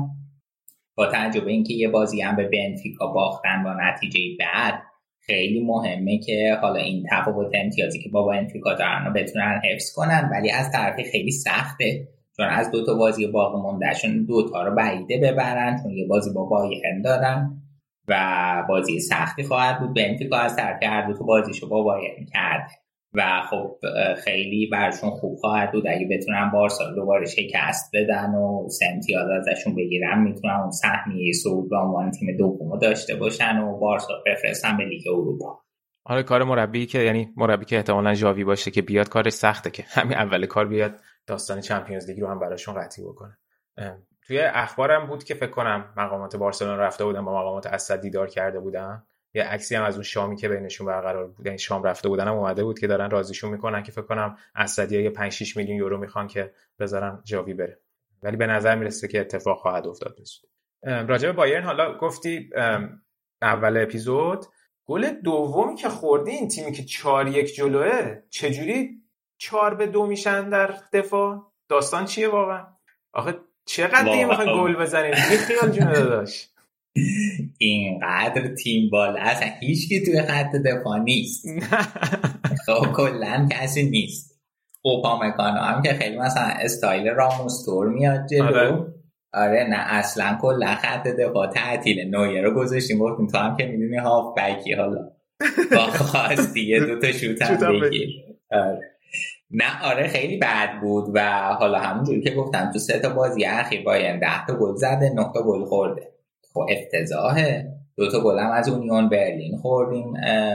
[0.95, 4.73] با توجه به اینکه یه بازی هم به بنفیکا باختن با نتیجه بعد
[5.19, 10.29] خیلی مهمه که حالا این تفاوت امتیازی که با بنفیکا دارن رو بتونن حفظ کنن
[10.31, 12.07] ولی از طرفی خیلی سخته.
[12.37, 16.33] چون از دو تا بازی باقی موندهشون دو تا رو بعیده ببرن چون یه بازی
[16.33, 17.61] با بایرن دارن
[18.07, 19.95] و بازی سختی خواهد بود.
[19.95, 22.73] بنفیکا از طرف هر دو تا بازیشو با بایرن کرده.
[23.13, 23.77] و خب
[24.23, 25.87] خیلی برشون خوب خواهد بود.
[25.87, 31.77] اگه بتونن بارسا دوباره شکست بدن و سمتیاز ازشون بگیرن می‌تونن اون سهمیه صعود به
[31.77, 35.61] عنوان تیم دوم داشته باشن و بارسا بفرستن به لیگ اروپا.
[36.05, 39.83] آره کار مربی که یعنی مربی که احتمالا جاوی باشه که بیاد کارش سخته که
[39.87, 40.91] همین اول کار بیاد
[41.27, 43.37] داستان چمپیونز لیگ رو هم براشون قطعی بکنه.
[44.27, 48.59] توی اخبارم بود که فکر کنم مقامات بارسلونا رفته بودن با مقامات اسد دیدار کرده
[48.59, 49.03] بودن.
[49.33, 52.33] یه عکسی هم از اون شامی که بینشون برقرار بود یعنی شام رفته بودن هم
[52.33, 55.97] اومده بود که دارن رازیشون می‌کنن که فکر کنم اسدی یه 5 6 میلیون یورو
[55.97, 57.79] می‌خوان که بذارن جاوی بره.
[58.23, 60.49] ولی به نظر می‌رسه که اتفاق خواهد افتاد بسود
[60.83, 62.49] راجع به بایرن حالا گفتی
[63.41, 64.45] اول اپیزود.
[64.85, 69.01] گل دومی که خوردی این تیمی که 4 یک جلوه چجوری
[69.37, 72.67] 4 به دو میشن در دفاع؟ داستان چیه واقعا؟
[73.13, 76.49] آخه چقدر دیگه می‌خوای گل بزنید بی خیال جون داداش.
[77.57, 81.47] اینقدر تیم بالا اصلا هیچکی توی خط دفاع نیست.
[82.65, 84.37] خب کلا کسی نیست.
[84.81, 88.45] اوپامکانو هم که خیلی مثلا استایل راموستور میاد جلو.
[88.45, 88.85] آره.
[89.33, 93.97] آره نه اصلا کلا خط دفاع تعطیل نویه رو گذاشتیم گفتیم تو هم که می‌دونی
[93.97, 95.09] هاف بکی حالا.
[95.71, 95.77] با
[96.07, 98.09] خواستی یه دوتا شوت هم بگیر.
[98.51, 98.81] آره.
[99.51, 101.19] نه آره خیلی بد بود و
[101.59, 105.31] حالا همونجوری که گفتم تو سه تا بازی اخیر باید ده تا گل زده نه
[105.33, 106.11] تا گل خورده.
[106.65, 107.67] خب افتضاحه.
[107.97, 110.13] دو تا گل هم از اونیون برلین خوردیم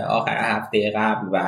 [0.09, 1.39] آخر هفته قبل و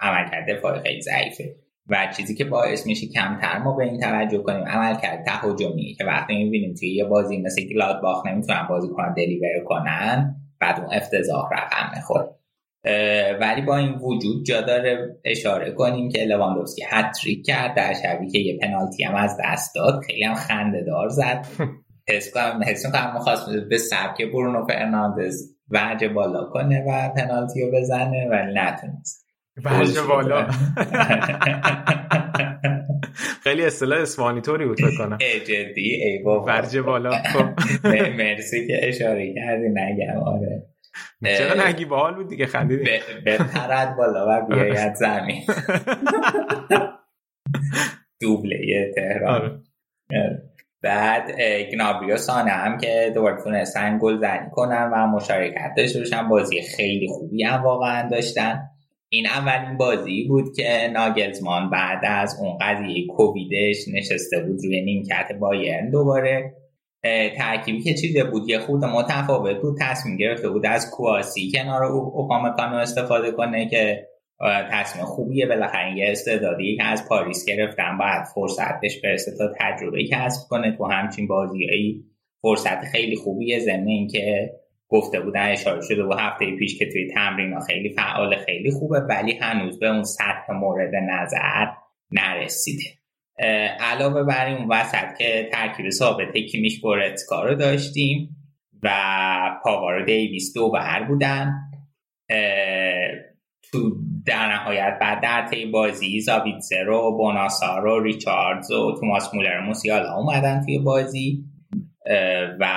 [0.00, 1.54] عملکرد دفاع خیلی ضعیفه.
[1.90, 6.44] و چیزی که باعث میشه کمتر ما به این توجه کنیم عملکرد تهاجمی که وقتی
[6.44, 7.62] می‌بینیم توی یه بازی مثل
[8.02, 12.28] گلادباخ نمی‌تونن بازی کنن deliver کنن بعد اون افتضاح رقم می‌خوره.
[13.40, 18.38] ولی با این وجود جا داره اشاره کنیم که لواندوفسکی هتریک کرد در شبی که
[18.38, 21.46] یه پنالتی هم از دست داد خیلی هم خنده دار زد.
[22.08, 23.18] حس کنم حس کنم.
[23.18, 29.26] خواست به سبک برونو فرناندز وجه بالا کنه و پنالتی رو بزنه ولی نتونست.
[29.64, 30.48] وجه بالا.
[33.44, 35.18] خیلی اصطلاح اسپانی طوری بود کنم.
[35.46, 36.62] جدی ای بابا.
[36.86, 37.10] بالا.
[37.10, 37.48] خب.
[38.18, 40.22] مرسی که اشاره کردی نگم.
[40.22, 40.66] آره.
[41.24, 42.90] چرا نگی؟ باحال بود دیگه خندیدی.
[43.54, 45.42] پرد بالا و بیاید زمین.
[48.20, 49.64] دوبله تهران.
[50.10, 50.47] آره.
[50.82, 51.40] بعد
[51.72, 56.28] گنابریو سانه هم که دوباره تونستن گل زنی کنن و مشارکت داشته باشن.
[56.28, 58.60] بازی خیلی خوبی هم واقعا داشتن.
[59.08, 65.32] این اولین بازی بود که ناگلزمان بعد از اون قضیه کوویدش نشسته بود روی نیمکت
[65.40, 66.54] بایرن دوباره.
[67.38, 69.78] ترکیبی که چیده بود یه خود متفاوت بود.
[69.80, 74.06] تصمیم گرفته بود از کواسی کنار اوپامکانو استفاده کنه که
[74.46, 80.04] تصمیم خوبیه بالاخره یه استعدادی که از پاریس گرفتن باید فرصت بهش برسه تا تجربه
[80.04, 82.04] کسب کنه تو همچین بازیایی
[82.42, 84.50] فرصت خیلی خوبیه ضمن که
[84.88, 89.32] گفته بودن اشاره شده و هفته پیش که توی تمرین خیلی فعال خیلی خوبه ولی
[89.32, 91.66] هنوز به اون سطح مورد نظر
[92.10, 92.84] نرسیده.
[93.80, 98.36] علاوه بر این وسط که ترکیب ثابت کیمیش گورتسکا رو داشتیم
[98.82, 98.90] و
[99.64, 101.54] پاوارو دیویس دو بر بودن.
[103.72, 103.96] تو
[104.28, 110.14] در نهایت بعد در طی بازی زاویتزر و بوناسار و ریچاردز و توماس مولر موسیالا
[110.14, 111.44] اومدن توی بازی
[112.60, 112.68] و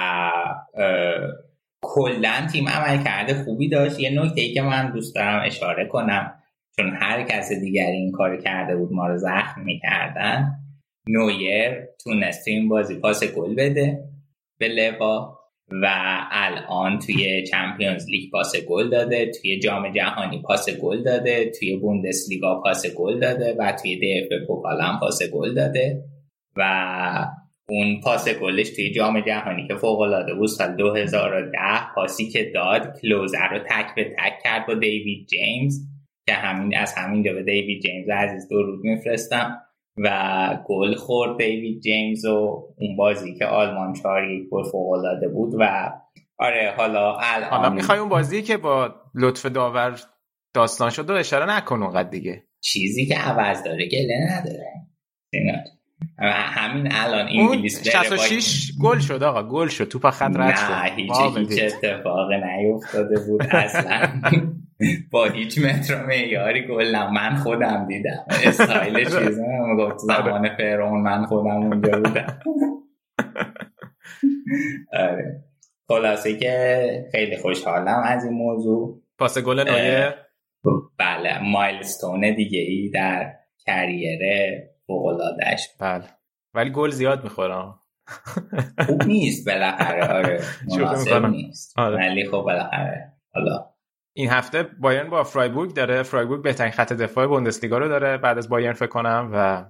[1.82, 3.99] کلا تیم عملکرد خوبی داشت.
[3.99, 6.34] یه نکته ای که من دوست دارم اشاره کنم
[6.76, 10.52] چون هر کس دیگری این کار کرده بود ما رو زخم می‌کردن
[11.08, 11.72] نویر
[12.04, 14.04] تونست این بازی پاس گل بده
[14.60, 15.40] به لوا.
[15.72, 15.88] و
[16.32, 22.61] الان توی Champions League پاس گل داده توی جام جهانی پاس گل داده توی بوندسلیگا
[22.61, 26.03] پاس گل داده و توی DFB Pokal هم پاس گل داده
[26.55, 26.63] و
[27.69, 31.59] اون پاس گلش توی جام جهانی که فوق العاده بود سال 2010
[31.95, 35.80] پاسی که داد کلوزر رو تک به تک کرد با دیوید جیمز
[36.28, 39.61] که همین از همین به دیوید جیمز عزیز درود میفرستم.
[39.97, 45.53] و گل خورد دیوید جیمز و اون بازی که آلمان چهار یک فوق العاده بود
[45.59, 45.91] و
[46.37, 49.99] آره حالا الان حالا می‌خوای اون بازی که با لطف داور
[50.53, 52.43] داستان شد و اشاره نکن اونقدر دیگه.
[52.63, 54.67] چیزی که عوض داره گله نداره.
[56.29, 59.83] همین الان انگلیس 66 گل شد آقا گل شد.
[59.83, 60.71] توپ خط رد شد.
[60.71, 61.11] نه هیچ
[61.51, 64.07] هیچ اتفاق نیفتاده بود اصلا.
[65.11, 68.25] با هیچ متر معیاری گل من خودم دیدم.
[68.29, 69.41] استایل چیزی
[69.79, 72.39] گفت زمان فرعون من خودم اونجا بودم.
[74.93, 75.43] آره.
[75.88, 79.01] خلاصه که خیلی خوشحالم از این موضوع.
[79.17, 80.13] پاس گل نویر
[80.99, 83.34] بله مایلستون دیگه ای در
[83.65, 86.03] کریره فوقلادهش بله.
[86.53, 87.79] ولی گل زیاد می‌خورم
[88.86, 90.41] خوب نیست بالاخره آره.
[90.77, 91.79] مناسب نیست.
[91.79, 91.97] آره.
[91.97, 93.13] ولی خب بالاخره.
[93.34, 93.70] حالا
[94.14, 96.03] این هفته بایرن با فرایبورگ داره.
[96.03, 98.18] فرایبورگ بهترین خط دفاع بوندسلیگا رو داره.
[98.18, 99.66] بعد از بایرن فکر کنم و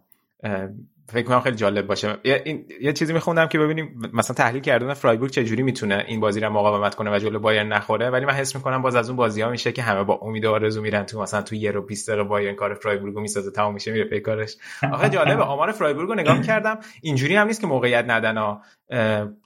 [1.08, 2.18] فکر کنم خیلی جالب باشه.
[2.24, 2.66] یه.
[2.82, 6.50] یه چیزی میخوندم که ببینیم مثلا تحلیل کردن فرایبورگ چه جوری می‌تونه این بازی رو
[6.50, 8.10] مقاومت کنه و جلو بایرن نخوره.
[8.10, 10.52] ولی من حس می‌کنم باز از اون بازی ها میشه که همه با امید و
[10.52, 13.92] آرزو میرن تو مثلا تو یه رو 20 دقیقه بایرن کار فرایبورگ می‌سازه تمام میشه
[13.92, 14.58] میره پی کارش.
[14.92, 18.62] آخه جالبه آمار فرایبورگ رو نگاه کردم اینجوری هم نیست که موقعیت ندن ها.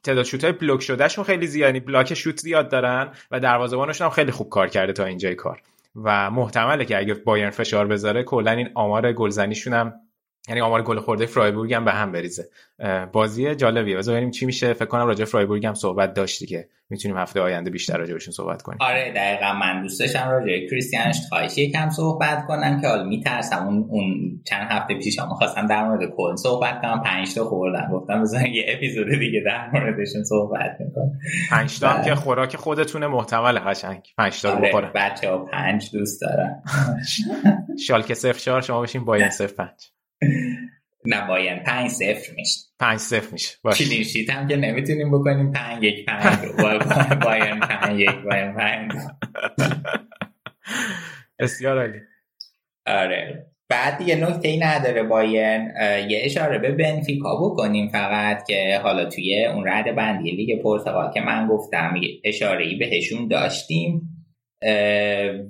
[0.03, 4.11] تعداد شوت های بلوک شدهشون خیلی زیاد یعنی بلاک شوت زیاد دارن و دروازه‌بانشون هم
[4.11, 5.61] خیلی خوب کار کرده تا اینجای کار.
[6.03, 9.93] و محتمله که اگه بایرن فشار بذاره کلا این آمار گلزنیشون هم
[10.47, 12.49] یعنی آمار گل خورده فرایبورگ هم به هم بریزه.
[13.11, 13.97] بازی جالبیه.
[13.97, 14.73] بذار ببینیم چی میشه.
[14.73, 18.61] فکر کنم راجع فرایبورگ هم صحبت داشتی که می‌تونیم هفته آینده بیشتر راجع بهشون صحبت
[18.61, 18.77] کنیم.
[18.81, 19.53] آره دقیقا.
[19.53, 23.67] من دوست داشتم راجع کریستیان اشتخایش یکم صحبت کنم که حالا میترسم.
[23.67, 27.03] اون اون چند هفته پیش هم خواستم در مورد کل صحبت کنم.
[27.03, 31.11] 5 تا خوردم گفتم بذار یه اپیزود دیگه در موردشون صحبت می‌کنم.
[31.49, 34.07] 5 تا که خوراک خودتونه محتمل قشنگ.
[34.17, 34.91] 5 تا آره بخورن.
[34.95, 36.63] بچه‌ها 5 دوست دارن.
[37.87, 39.94] شالکه 04 شما بشین باین 05
[41.05, 42.59] نه باید پنج صفر میشه.
[42.79, 43.57] پنج صفر میشه.
[43.77, 45.51] کلینشیت هم که نمی‌تونیم بکنیم.
[45.51, 46.37] پنج یک پنج
[47.23, 48.91] باید پنج یک باید پنج
[51.39, 51.99] بسیار عالی.
[52.85, 53.45] آره.
[53.69, 55.71] بعد یه نکته ای نداره باین
[56.09, 61.21] یه اشاره به بنفیکا بکنیم فقط که حالا توی اون رد بندی لیگ پرتغال که
[61.21, 61.93] من گفتم
[62.23, 64.14] اشاره ای بهشون داشتیم.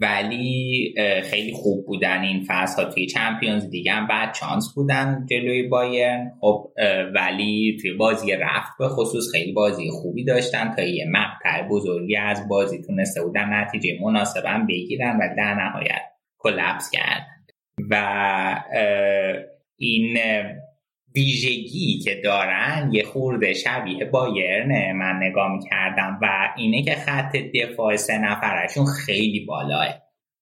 [0.01, 0.93] ولی
[1.23, 2.83] خیلی خوب بودن این فصل.
[2.83, 6.31] ها توی چمپیونز دیگه هم بعد چانس بودن جلوی بایرن.
[6.41, 6.71] خب
[7.15, 10.73] ولی توی بازی رفت به خصوص خیلی بازی خوبی داشتن.
[10.75, 16.01] تا یه مقطع بزرگی از بازی تونسته بودن نتیجه مناسبا بگیرن و در نهایت
[16.37, 17.35] کلپس کردن.
[17.89, 18.55] و
[19.77, 20.17] این
[21.15, 26.27] ویژگی که دارن یه خورده شبیه بایرنه من نگاه می‌کردم و
[26.57, 29.87] اینه که خط دفاع سه نفرشون خیلی بالاه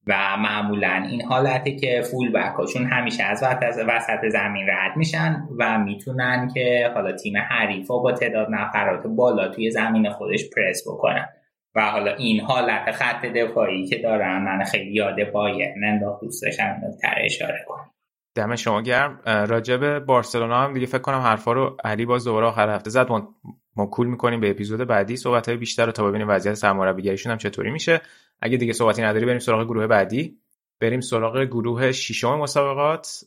[0.07, 3.43] و معمولا این حالته که فول بکاشون همیشه از
[3.87, 9.71] وسط زمین رد میشن و می‌تونن که حالا تیم حریفا با تعداد نفرات بالا توی
[9.71, 11.29] زمین خودش پرس بکنن.
[11.75, 16.81] و حالا این حالت خط دفاعی که دارن من خیلی یاد بایرن انداخت دوست داشتم
[17.17, 17.91] اشاره کنم.
[18.35, 19.21] دم شما گرم.
[19.25, 23.09] راجب بارسلونا هم دیگه فکر کنم حرفا رو علی باز دوباره آخر هفته زد.
[23.09, 23.35] ما,
[23.75, 25.17] موکول می‌کنیم به اپیزود بعدی.
[25.17, 28.01] صحبت های بیشتر رو تا ببینیم وضعیت سرمربیگریشون هم چطوری میشه.
[28.41, 30.37] اگه دیگه صحبتی نداری بریم سراغ گروه بعدی.
[30.79, 33.19] بریم سراغ گروه ششم مسابقات.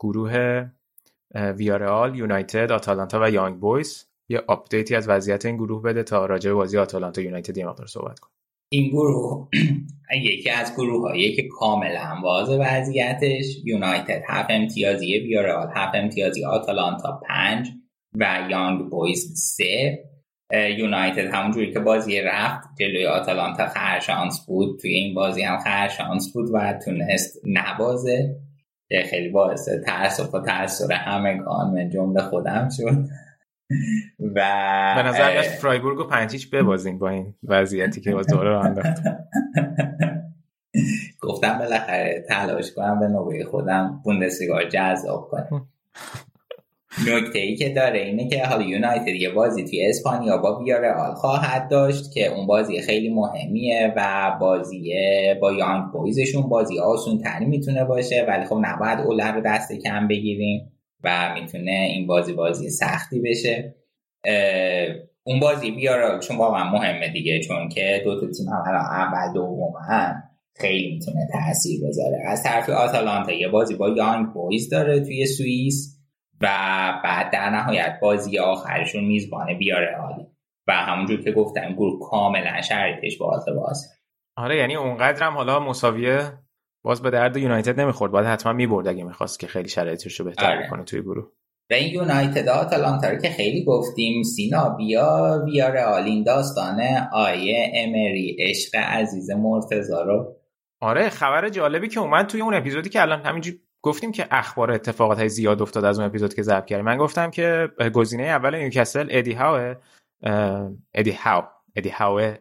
[0.00, 0.64] گروه
[1.34, 4.04] ویارال یونایتد آتالانتا و یانگ بویز.
[4.28, 7.66] یه update ی از وضعیت این گروه بده تا راجع به بازی آتالانتا یونایتد یه
[7.66, 8.37] مقدار صحبت کنیم.
[8.68, 9.48] این گروه
[10.30, 17.20] یکی از گروه هایی که کاملا واضح وضعیتش یونایتد هفت امتیازی ویارال هفت امتیازی آتالانتا
[17.28, 17.68] پنج
[18.14, 20.04] و یانگ بویز سه.
[20.78, 24.78] یونایتد همونجوری که بازی رفت جلوی آتالانتا خرشانس بود.
[24.80, 28.36] توی این بازی هم خرشانس بود و تونست نبازه.
[29.10, 33.04] خیلی باعث تأسف و تأثیر همگان من جمله خودم شد.
[34.20, 34.40] و
[34.96, 39.02] به نظر فرایبورگ و پنتیچ ببازیم با این وضعیتی که باز دوره رو انداخت.
[41.20, 45.68] گفتم بالاخره تلاش کنم به نوبه خودم بوندسلیگا جذاب کنم.
[47.06, 51.68] نکته ای که داره اینه که حالا یونایتد یه بازی توی اسپانیا با ویارال خواهد
[51.70, 54.94] داشت که اون بازی خیلی مهمیه و بازی
[55.40, 60.08] با یانگ بویزشون بازی آسون تری می‌تونه باشه ولی خب نباید اوله رو دست کم
[60.08, 60.72] بگیریم.
[61.04, 63.74] و می‌تونه این بازی بازی سختی بشه.
[65.22, 69.72] اون بازی بیارال چون واقعا مهمه دیگه چون که دو تا تیم هم اول دوم
[69.88, 70.22] هم
[70.56, 72.22] خیلی می‌تونه تاثیر بذاره.
[72.26, 75.98] از طرف آتالانتا یه بازی با یانگ بویز داره توی سوئیس
[76.40, 76.46] و
[77.04, 80.26] بعد در نهایت بازی آخرشون میزبان بیارال
[80.66, 83.86] و همونجور که گفتم گروه کاملا شرایطش باز باز
[84.36, 86.32] آره یعنی اونقدر هم حالا مساویه
[86.82, 88.12] باز به درد یونایتد نمی‌خورد.
[88.12, 90.66] باید حتما می‌برد اگه می‌خواست که خیلی شرایطش رو بهتر آره.
[90.66, 91.24] بکنه توی گروه.
[91.70, 98.76] و این یونایتد آتالانتا که خیلی گفتیم سینا بیا ویارال این داستانه آیه امری عشق
[98.76, 100.36] عزیز مرتزا رو.
[100.80, 105.18] آره خبر جالبی که اومد توی اون اپیزودی که الان همینجوری گفتیم که اخبار اتفاقات
[105.18, 106.84] های زیاد افتاد از اون اپیزود که ضبط کردیم.
[106.84, 109.74] من گفتم که گزینه اول نیوکاسل ادی هاو
[110.94, 111.44] ادی هاو
[111.76, 112.34] ادی هاو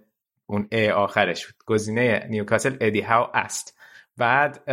[0.45, 1.55] اون ای آخرش بود.
[1.65, 3.76] گزینه نیوکاسل ادی هاو است.
[4.17, 4.63] بعد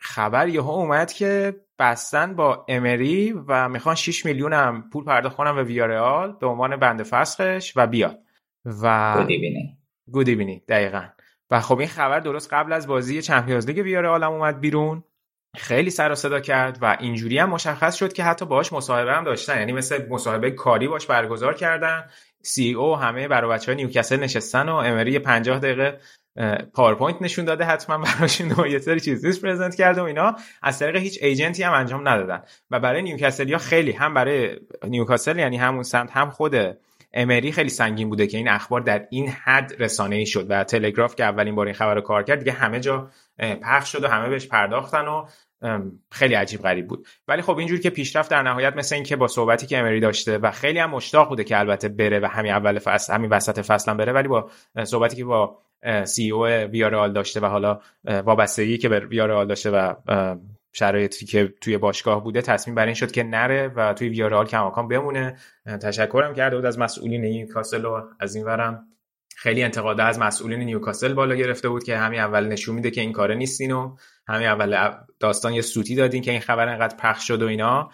[0.00, 5.54] خبر یهو اومد که بستن با امری و می‌خوان 6 میلیون هم پول پرداخت کنن
[5.54, 8.18] به ویارئال به عنوان بند فسخش و بیاد.
[8.82, 9.14] و
[10.10, 11.02] گودی بینی دقیقا.
[11.50, 15.04] و خب این خبر درست قبل از بازی چمپیونز لیگ ویارئال هم اومد بیرون.
[15.56, 19.24] خیلی سر و صدا کرد و اینجوری هم مشخص شد که حتی باهاش مصاحبه هم
[19.24, 19.58] داشتن.
[19.58, 22.04] یعنی مثل مصاحبه کاری باش برگزار کردن.
[22.42, 26.00] CEO و همه برای بچه های نیوکاسل نشستن و امری 50 دقیقه
[26.74, 30.36] پاورپوینت نشون داده حتما براشون یه سری چیزی present کرده و اینا.
[30.62, 32.42] از طریق هیچ agent ی هم انجام ندادن.
[32.70, 36.54] و برای نیوکاسل یا خیلی هم برای نیوکاسل یعنی همون سمت هم خود
[37.12, 41.16] امری خیلی سنگین بوده که این اخبار در این حد رسانه ای شد و تلگراف
[41.16, 43.10] که اولین بار این خبر رو کار کرد دیگه همه جا
[43.62, 45.26] پخش شد و همه بهش پرداختن و
[46.10, 47.06] خیلی عجیب غریب بود.
[47.28, 50.38] ولی خب اینجور که پیش رفت در نهایت مثل اینکه با صحبتی که امری داشته
[50.38, 53.94] و خیلی هم مشتاق بوده که البته بره و همین اول فصل همین وسط فصل
[53.94, 54.50] بره ولی با
[54.84, 55.58] صحبتی که با
[56.04, 59.94] سی او ویارال داشته و حالا وابستگی که به ویارال داشته و
[60.72, 64.88] شرایطی که توی باشگاه بوده تصمیم بر این شد که نره و توی ویارال کماکان
[64.88, 65.36] بمونه.
[65.82, 68.84] تشکرم کرده بود از مسئولین نیوکاسل و از این ورم.
[69.36, 73.12] خیلی انتقاده از مسئولین نیوکاسل بالا گرفته بود که همین اول نشون میده که این
[73.12, 73.96] کاره نیستین و
[74.28, 74.90] همین اول
[75.20, 77.90] داستان یه سوتی دادین که این خبر انقدر پخش شد و اینا.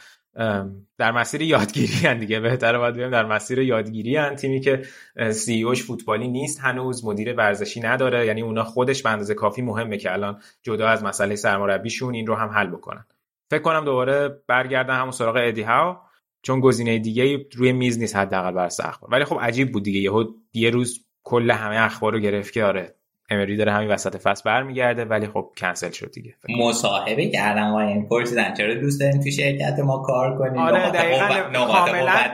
[0.98, 2.40] در مسیر یادگیری هن دیگه.
[2.40, 4.82] بهتره باید بگم در مسیر یادگیری هن تیمی که
[5.30, 8.26] سی اوش فوتبالی نیست هنوز مدیر ورزشی نداره.
[8.26, 12.34] یعنی اونا خودش به اندازه کافی مهمه که الان جدا از مسئله سرمربیشون این رو
[12.34, 13.04] هم حل بکنن.
[13.50, 15.96] فکر کنم دوباره برگردن همون سراغ ادی هاو
[16.42, 20.00] چون گزینه دیگه روی میز نیست حداقل بر اخبار ولی خب عجیب بود دیگه.
[20.00, 20.24] یهو
[20.54, 22.94] یه روز کل همه اخبار رو گرفت که آره
[23.30, 26.34] امری داره همین وسط فصل برمیگرده ولی خب کنسل شد دیگه.
[26.48, 31.66] مصاحبه کردم و این پرسیدن چرا دوست دارین تو شرکت ما کار کنیم آره دقیقاً
[31.66, 32.30] کاملا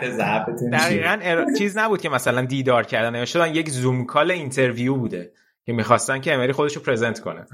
[0.73, 5.33] دقیقاً چیز نبود که مثلا دیدار کردن شدن یک Zoom call interview بوده
[5.67, 7.45] که می‌خواستن که امری خودش رو present کنه.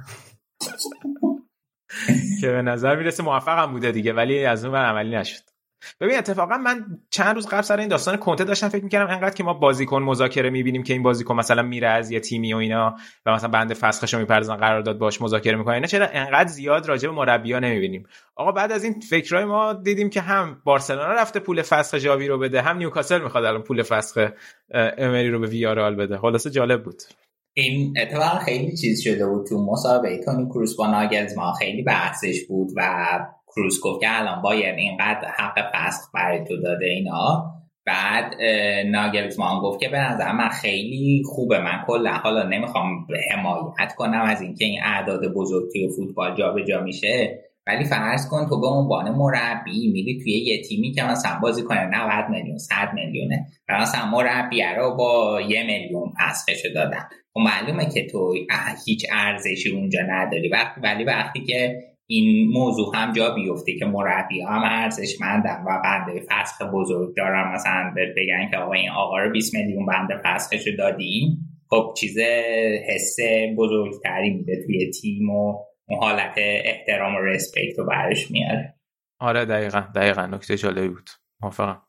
[2.40, 5.42] که به نظر می‌رسه موفقم بوده دیگه ولی از اون عملی نشد.
[6.00, 9.44] ببین اتفاقا من چند روز قبل سر این داستان کنته داشتم فکر می‌کردم انقدر که
[9.44, 12.96] ما بازیکن مذاکره می‌بینیم که این بازیکن مثلا میره از یه تیمی و اینا
[13.26, 15.78] و مثلا بند فسخش رو می‌پردازن قرارداد باش مذاکره می‌کنن.
[15.78, 20.10] نه چرا انقدر زیاد راجع به مربیا نمی‌بینیم؟ آقا بعد از این فکرای ما دیدیم
[20.10, 24.28] که هم بارسلونا رفته پول فسخ جاوی رو بده هم نیوکاسل می‌خواد الان پول فسخ
[24.98, 26.18] امری رو به ویارال بده.
[26.18, 27.02] خلاصه جالب بود.
[27.58, 30.20] این اتفاق خیلی چیز شده بود تو مسابقه.
[30.24, 33.18] تونی کروس با ما خیلی بحثش بود و
[33.56, 37.52] کروس گفت که الان باید اینقدر حق فسخ برای تو داده اینا.
[37.86, 38.34] بعد
[38.86, 41.58] ناگلزمان گفت که به نظر من خیلی خوبه.
[41.58, 46.34] من کلا حالا نمی‌خوام حمایت کنم از اینکه این اعداد بزرگ توی فوتبال
[46.64, 51.38] جا میشه ولی فرض کن تو به عنوان مربی میری توی یه تیمی که مثلا
[51.42, 57.08] بازی کنه 90 میلیون 100 میلیونه و مثلا مربی رو با یه میلیون پسخش دادن.
[57.34, 58.34] خب معلومه که تو
[58.86, 60.48] هیچ ارزشی اونجا نداری.
[60.48, 66.26] وقتی ولی وقتی که این موضوع هم جا بیفته که مربی هم ارزشمندن و بنده
[66.28, 70.76] فسخ بزرگ دارن مثلا بگن که آقا این آقا رو 20 میلیون بنده فسخش رو
[70.76, 71.38] دادیم.
[71.70, 72.18] خب چیز
[72.88, 73.16] حس
[73.58, 75.58] بزرگتری میده توی تیم و
[76.00, 78.74] حالت احترام و رسپکت رو برش میاره.
[79.18, 80.26] آره دقیقا دقیقا.
[80.26, 81.10] نکته جالبی بود.
[81.40, 81.82] موافقم.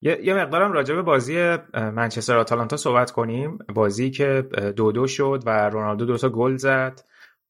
[0.00, 3.58] یه, یه مقدارم راجع به بازی منچستر آتالانتا صحبت کنیم.
[3.74, 4.44] بازی که
[4.76, 7.00] دو دو شد و رونالدو دو تا گل زد.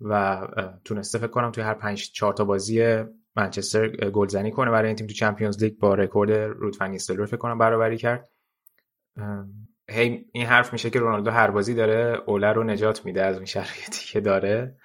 [0.00, 0.46] و
[0.84, 3.04] تونسته فکر کنم توی هر پنج چهار تا بازی
[3.36, 7.58] منچستر گلزنی کنه برای این تیم تو چمپیونز لیگ با رکورد رود فنیستلور فکر کنم
[7.58, 8.28] برابری کرد.
[9.90, 13.44] هی این حرف میشه که رونالدو هر بازی داره اوله رو نجات میده از اون
[13.44, 14.76] شرایطی که داره.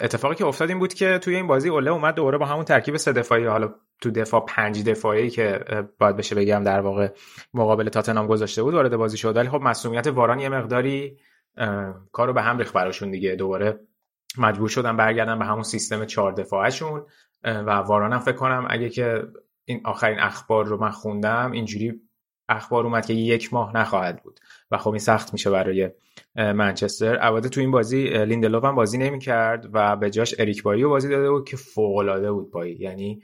[0.00, 2.96] اتفاقی که افتاد این بود که توی این بازی اوله اومد دوباره با همون ترکیب
[2.96, 5.60] سه دفاعی حالا تو دفاع پنج دفاعی که
[5.98, 7.08] باید بشه بگم در واقع
[7.54, 9.36] مقابل تاتنام گذاشته بود وارد بازی شد.
[9.36, 11.18] ولی خب مسئولیت واران یه مقداری
[12.12, 13.36] کارو به هم ریخت براشون دیگه.
[13.36, 13.80] دوباره
[14.38, 17.06] مجبور شدن برگردن به همون سیستم چهار دفاعشون.
[17.44, 19.22] و واران هم فکر کنم اگه که
[19.64, 22.00] این آخرین اخبار رو من خوندم اینجوری
[22.48, 24.40] اخبار اومد که یک ماه نخواهد بود.
[24.70, 25.90] و خب این سخت میشه برای
[26.36, 27.18] منچستر.
[27.20, 31.30] البته تو این بازی لیندلوف هم بازی نمی‌کرد و به جاش اریک بایی بازی داده
[31.30, 33.22] بود که فوق العاده بود بایی یعنی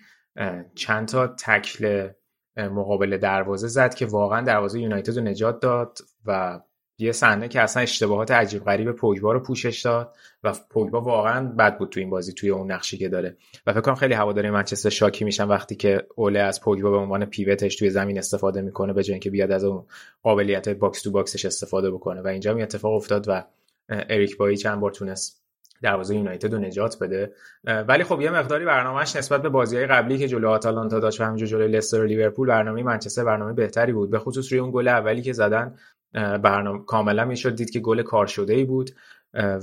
[0.75, 2.09] چند تا تکل
[2.57, 6.61] مقابل دروازه زد که واقعا دروازه یونایتد رو نجات داد و
[6.99, 11.79] یه صحنه که اصلا اشتباهات عجیب غریب پوگبا رو پوشش داد و پوگبا واقعا بد
[11.79, 13.37] بود تو این بازی توی اون نقشی که داره.
[13.67, 17.25] و فکر کنم خیلی هواداری منچستر شاکی میشن وقتی که اوله از پوگبا به عنوان
[17.25, 19.85] pivot ش توی زمین استفاده می‌کنه به جای اینکه بیاد از اون
[20.23, 22.21] قابلیت box to box ش استفاده بکنه.
[22.21, 23.45] و اینجا می اتفاق افتاد و
[23.89, 25.43] اریک بایی چند بار تونست
[25.83, 27.33] دروازه یونایتد رو نجات بده.
[27.65, 31.25] ولی خب یه مقداری برنامهش نسبت به بازی های قبلی که جلو آتالانتا داشت و
[31.25, 34.11] همینجور جلوی لستر و لیورپول برنامه منچستر برنامه بهتری بود.
[34.11, 35.75] به خصوص روی اون گل اولی که زدن
[36.17, 38.91] برنامه کاملا می‌شد دید که گل کار شده ای بود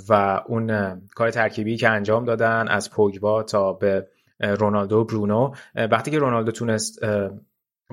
[0.09, 4.07] و اون کار ترکیبی که انجام دادن از پوگبا تا به
[4.39, 6.99] رونالدو و برونو وقتی که رونالدو تونست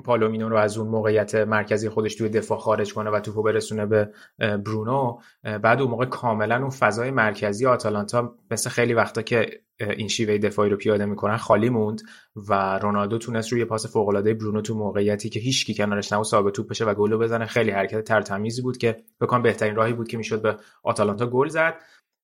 [0.05, 4.09] پالومینو رو از اون موقعیت مرکزی خودش توی دفاع خارج کنه و توپو برسونه به
[4.39, 5.17] برونو.
[5.43, 10.69] بعد اون موقع کاملا اون فضای مرکزی آتالانتا مثل خیلی وقتا که این شیوه دفاعی
[10.69, 12.01] رو پیاده می‌کنن خالی موند
[12.49, 16.53] و رونالدو تونست روی پاس فوق العاده برونو تو موقعیتی که هیچکی کنارش نبود ثابت
[16.53, 17.45] توپ بشه و گل بزنه.
[17.45, 21.73] خیلی حرکت ترتمیزی بود که بکنم بهترین راهی بود که می‌شد به آتالانتا گل زد.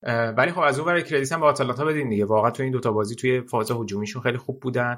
[0.07, 2.25] ولی خب از اون برای credit هم به آتالانتا بدین دیگه.
[2.25, 4.97] واقعا تو این دوتا بازی توی فاز هجومیشون خیلی خوب بودن.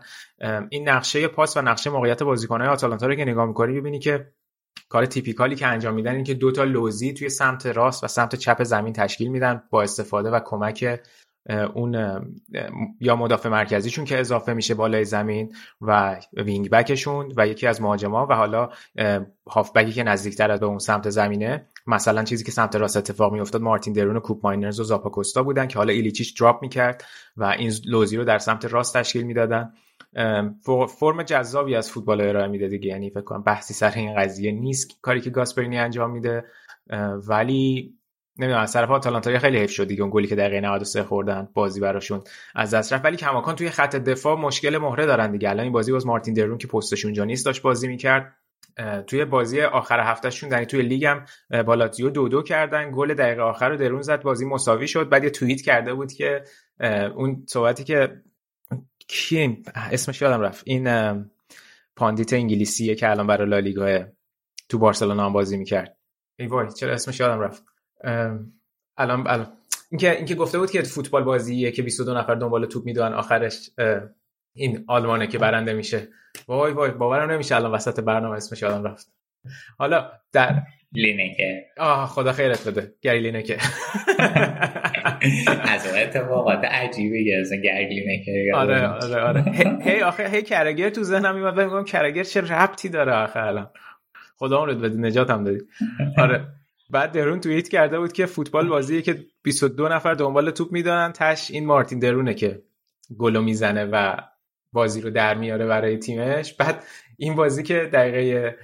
[0.70, 4.32] این نقشه پاس و نقشه موقعیت بازیکنهای آتالانتا رو که نگاه می‌کنی ببینی که
[4.90, 8.36] کار typical ی که انجام میدن این که دوتا لوزی توی سمت راست و سمت
[8.36, 11.00] چپ زمین تشکیل میدن با استفاده و کمک
[11.74, 11.94] اون
[13.00, 18.28] یا مدافع مرکزیشون که اضافه میشه بالای زمین و wing-back شون و یکی از مهاجما
[18.30, 18.70] و حالا
[19.76, 21.68] بکی که نزدیکتر به اون سمت زمینه.
[21.90, 25.68] مثلا چیزی که سمت راست اتفاق میافتاد مارتین درون و کوپ ماینرز و زاپاکوستا بودن
[25.68, 27.04] که حالا ایلیچیش دراپ می‌کرد
[27.38, 29.74] و این لوزی رو در سمت راست تشکیل می‌دادن.
[31.00, 32.88] فرم جذابی از فوتبال ارائه میده دیگه.
[32.88, 36.46] یعنی فکر کنم بحثی سر این قضیه نیست کاری که گاسپرینی انجام میده.
[37.28, 37.96] ولی
[38.38, 41.80] نمی‌دونم از طرف آتالانتا خیلی حیف شد دیگه اون گلی که دقیقه 93 خوردن بازی
[41.80, 42.22] براشون
[42.56, 43.06] از دست رفت.
[43.06, 45.50] ولی کماکان توی خط دفاع مشکل مهره دارن دیگه.
[45.50, 48.36] الان این بازی باز مارتین درون که پستش اونجا نیست داشت بازی می‌کرد.
[49.08, 51.26] توی بازی آخر هفتهشون یعنی توی لیگ هم
[51.64, 52.92] با لاتزیو دو دو کردن.
[52.92, 55.10] گل دقیقه آخر رو دِ رون زد بازی مساوی شد.
[55.10, 56.44] بعد یه توییت کرده بود که
[57.16, 58.22] اون صحبتی که
[59.08, 60.64] کی اسمش یادم رفت.
[60.66, 60.90] این
[61.96, 64.06] pundit انگلیسیه که الان برای لالیگا
[64.70, 65.98] تو بارسلونا هم بازی می‌کرد.
[66.40, 67.64] ای وای چرا اسمش یادم رفت؟
[68.98, 69.48] الان الان
[69.92, 73.70] لینکر لینکر گفته بود که فوتبال بازیه که 22 نفر دنبال توپ می‌دوئن آخرش
[74.54, 76.08] این آلمانه که برنده میشه.
[76.48, 79.14] وای وای باورم نمیشه الان وسط برنامه اسمش یادم رفت.
[79.78, 80.64] حالا در
[80.94, 81.66] لینکه.
[81.78, 82.94] آه خدا خیرت بده.
[83.02, 83.58] گری لینکه.
[85.74, 89.44] از اتفاقات عجیبی گرزه گری لینکه آره آره آره.
[89.82, 93.70] هی آخه هی کرگر تو ذهنم میاد میگم کرگر چه ربطی داره آخه الان.
[94.38, 95.60] خدا اون رو بده نجات هم دادی.
[96.18, 96.48] آره.
[96.90, 101.52] بعد درون توییت کرده بود که فوتبال بازیه که 22 نفر دنبال توپ می‌دونن تش
[101.52, 102.62] این مارتین درونه که
[103.18, 104.16] گلو می‌زنه و
[104.74, 106.54] بازی رو در میاره برای تیمش.
[106.54, 106.84] بعد
[107.18, 108.56] این بازی که دقیقه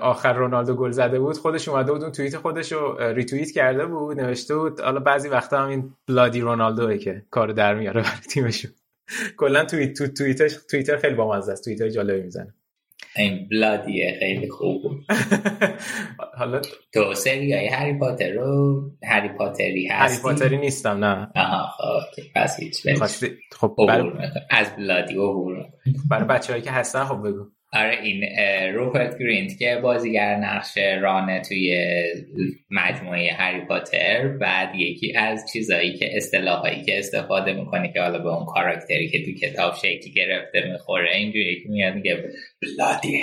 [0.00, 4.20] آخر رونالدو گل زده بود خودش اومده بود اون توییت خودش رو ریتوییت کرده بود
[4.20, 4.80] نوشته بود.
[4.80, 8.70] حالا بعضی وقتا هم این بلادی رونالدوه که کار در میاره برای تیمشون
[9.36, 11.64] کلا توییت تو توییتر توییتر خیلی بامزه است.
[11.64, 12.54] توییتر جالبی می‌زنه.
[13.16, 15.04] این بلادیه خیلی خوب بود.
[16.38, 16.60] حالا
[16.92, 21.28] تو سریای هری پاتر رو هری پاتری هستی؟ هری پاتری نیستم نه.
[21.34, 22.86] آها خب پس هیچ
[23.52, 23.74] خب.
[24.50, 25.66] از بلادی عبور
[26.10, 27.50] برای بچه هایی که هستن خب بگو.
[27.72, 28.24] آره این
[28.74, 31.94] روپرت گرینت که بازیگر نقش رانه توی
[32.70, 38.28] مجموعه هری پاتر بعد یکی از چیزایی که اصطلاحایی که استفاده می‌کنه که حالا به
[38.28, 42.24] اون کاراکتری که تو کتاب شکلی گرفته می‌خوره اینجوری که میاد میگه
[42.62, 43.22] بلادی.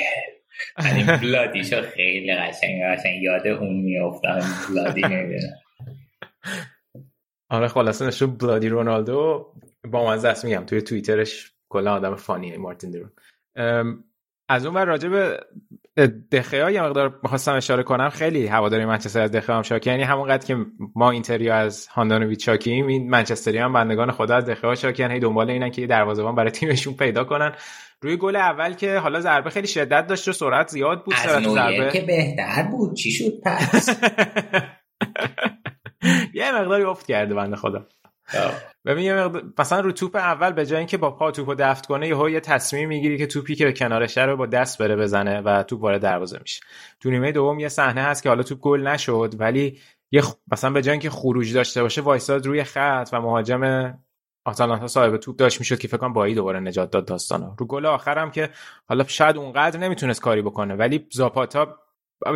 [0.85, 5.59] یعنی بلادی شو خیلی قشنگ قشنگ یاد اون میافتم بلادی نمی‌دونم
[7.49, 9.53] آره خلاصه نشون بلادی رونالدو
[9.91, 13.11] با من میگم توی توییترش کلا آدم فانیه مارتین درون.
[14.53, 15.39] از اون ور راجع به
[16.31, 18.09] دخیا یه مقدار می‌خواستم اشاره کنم.
[18.09, 19.89] خیلی هواداری منچستر از دخیا هم شاکی.
[19.89, 20.57] یعنی همونقدر که
[20.95, 25.49] ما اینتری از هاندانویچ شاکیم این منچستری هم بندگان خدا از دخیا شاکیان هی دنبال
[25.49, 27.51] اینن که یه دروازه‌بان برای تیمشون پیدا کنن.
[28.01, 31.91] روی گل اول که حالا ضربه خیلی شدت داشت و سرعت زیاد بود از ضربه.
[31.91, 32.95] که بهتر بود.
[32.95, 33.89] چی شد پس؟
[36.33, 37.87] یه مقداری افت کرده بنده خدا.
[38.85, 39.13] ببین
[39.59, 42.89] مثلا رو توپ اول به جای اینکه با پا توپو دفت کنه یهو یه تصمیم
[42.89, 46.61] می‌گیری که توپی که کنارشه رو با دست بره بزنه و توپ وارد دروازه میشه.
[46.99, 49.79] تو نیمه دوم یه صحنه هست که حالا توپ گل نشد ولی
[50.11, 53.93] یه مثلا به جای اینکه خروج داشته باشه وایساد روی خط و مهاجم
[54.45, 57.85] آتالانتا صاحب توپ داشت می‌شد که فکر کنم بایی دوباره نجات داد داستانا رو گل
[57.85, 58.49] آخرم که
[58.89, 61.82] حالا شاید اونقدر نمی‌تونست کاری بکنه ولی زاپاتا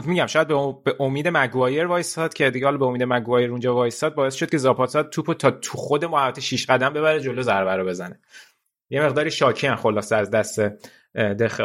[0.05, 4.49] میگم شاید به امید مگوایر وایساد که دیگه به امید مگوایر اونجا وایساد باعث شد
[4.49, 8.19] که زاپاتا توپو تا تو خود محوطه 6 قدم ببره جلو ضربه رو بزنه.
[8.89, 10.59] یه مقداری شاکی خلاصه از دست
[11.15, 11.63] دخیا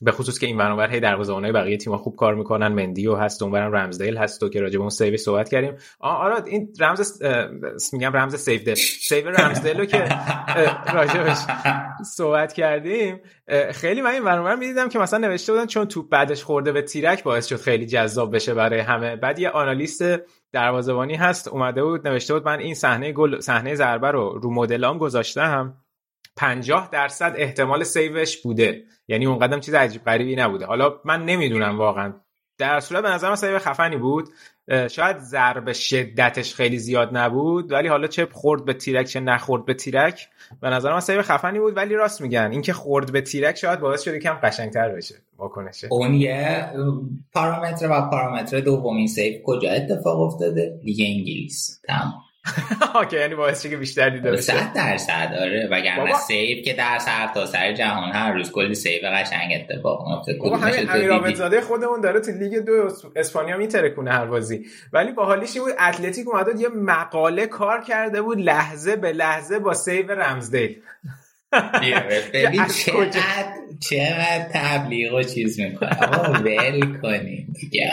[0.00, 2.68] به خصوص که این برنامه هی دروازه‌بانای بقیه تیم‌ها خوب کار می‌کنن.
[2.68, 5.76] مندیو هست اونورم رمزدیل هست و که راجع به اون سیو صحبت کردیم.
[6.00, 7.22] آره این رمز
[7.92, 10.08] میگم رمز سیو ده سیو رمزدیل رو که
[10.94, 11.36] راجبش
[12.14, 13.20] صحبت کردیم.
[13.72, 17.22] خیلی من این رو می‌دیدم که مثلا نوشته بودن چون توپ بعدش خورده به تیرک
[17.22, 19.16] باعث شد خیلی جذاب بشه برای همه.
[19.16, 20.02] بعد یه analyst
[20.52, 24.98] دروازه‌بانی هست اومده بود نوشته بود من این صحنه گل صحنه ضربه رو رو مدلام
[24.98, 25.74] گذاشتم.
[26.36, 28.82] 50 درصد احتمال سیوش بوده.
[29.08, 30.66] یعنی اون قدرم چیز عجیب غریبی نبوده.
[30.66, 32.14] حالا من نمی‌دونم واقعا.
[32.58, 34.28] در صورت به نظر من سیو خفنی بود.
[34.90, 39.74] شاید ضرب شدتش خیلی زیاد نبود ولی حالا چه خورد به تیرک چه نخورد به
[39.74, 40.28] تیرک
[40.60, 41.76] به نظر من سیو خفنی بود.
[41.76, 45.88] ولی راست میگن اینکه خورد به تیرک شاید باعث شده کم قشنگتر بشه واکنشه.
[45.90, 46.66] اون یه
[47.32, 51.80] پارامتر و پارامتر دومین سیو کجا اتفاق افتاده؟ لیگ انگلیس.
[51.88, 52.14] تمام.
[52.94, 54.40] اوکی یعنی باعث که بیشتر دیده بشه.
[54.40, 55.68] 100 درصد آره.
[55.70, 60.34] وگرنه سیو که در سر تا سر جهان هر روز کلی سیو قشنگ اتفاق میفته.
[60.34, 64.66] بابا همین امیر خودمون داره تو لیگ دو اسپانیا میترکونه هر بازی.
[64.92, 69.74] ولی با حالیش بود اتلتیک اومد یه مقاله کار کرده بود لحظه به لحظه با
[69.74, 70.82] سیو رمزدیل.
[72.34, 77.90] ببین چقدر چقدر تبلیغ و چیز می‌کنه؟ آقا ول کنیم دیگه.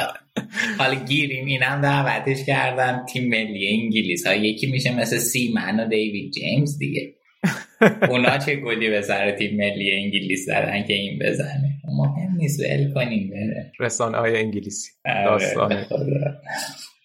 [0.78, 4.28] حالا گیریم اینم دعوتش کردن تیم ملی انگلیس.
[4.28, 7.14] ها یکی میشه مثل سیمن و دیوید جیمز دیگه.
[8.10, 12.94] اونا چه گلی به سر تیم ملی انگلیس زدن که این بزنه؟ مهم نیست ول
[12.94, 13.72] کنیم بره.
[13.80, 14.92] رسانه های انگلیسی.
[15.06, 15.86] آره، داستان.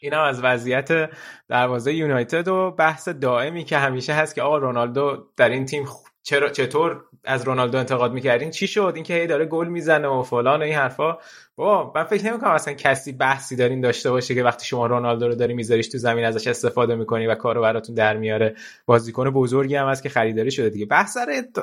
[0.01, 1.11] این هم از وضعیت
[1.49, 5.85] دروازه یونایتد و بحث دائمی که همیشه هست که آقا رونالدو در این تیم
[6.31, 10.61] چرا چطور از رونالدو انتقاد می‌کردین؟ چی شد؟ اینکه هی داره گل می‌زنه و فلان
[10.61, 11.19] و این حرفا.
[11.57, 15.35] با من فکر نمی‌کنم اصلا کسی بحثی دارین داشته باشه که وقتی شما رونالدو رو
[15.35, 18.55] داری میذاریش تو زمین ازش استفاده می‌کنی و کارو براتون در میاره.
[18.87, 20.87] بازیکن بزرگی هم هست که خریداری شده دیگه.
[20.87, 21.17] بحث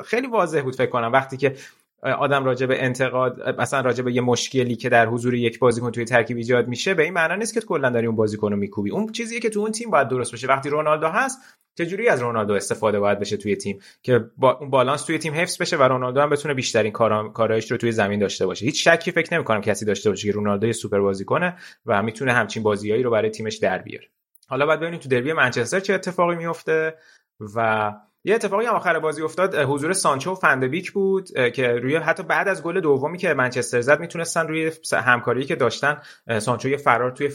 [0.05, 1.11] خیلی واضح بود فکر کنم.
[1.11, 1.55] وقتی که
[2.03, 6.05] آدم راجع به انتقاد مثلا راجع به یه مشکلی که در حضور یک بازیکن توی
[6.05, 8.91] ترکیب ایجاد میشه به این معنا نیست که کلا داری اون بازیکن رو میکوبی.
[8.91, 11.39] اون چیزیه که تو اون تیم باید درست بشه وقتی رونالدو هست
[11.77, 15.61] چجوری از رونالدو استفاده باید بشه توی تیم؟ که با اون بالانس توی تیم حفظ
[15.61, 16.91] بشه و رونالدو هم بتونه بیشترین
[17.33, 18.65] کارایش رو توی زمین داشته باشه.
[18.65, 21.55] هیچ شکی فکر نمی‌کنم کسی داشته باشه که رونالدو یه سوپر بازیکنه
[21.85, 24.07] و می‌تونه همچین بازیایی رو برای تیمش در بیاره.
[24.47, 26.95] حالا بعد ببینیم تو دربی منچستر چه اتفاقی میفته
[27.55, 27.91] و
[28.27, 32.47] یه اتفاقی هم آخر بازی افتاد حضور سانچو و فندبیک بود که روی حتی بعد
[32.47, 36.01] از گل دومی که منچستر زد می‌تونستن روی همکاری که داشتن
[36.39, 37.29] سانچو یه فرار توی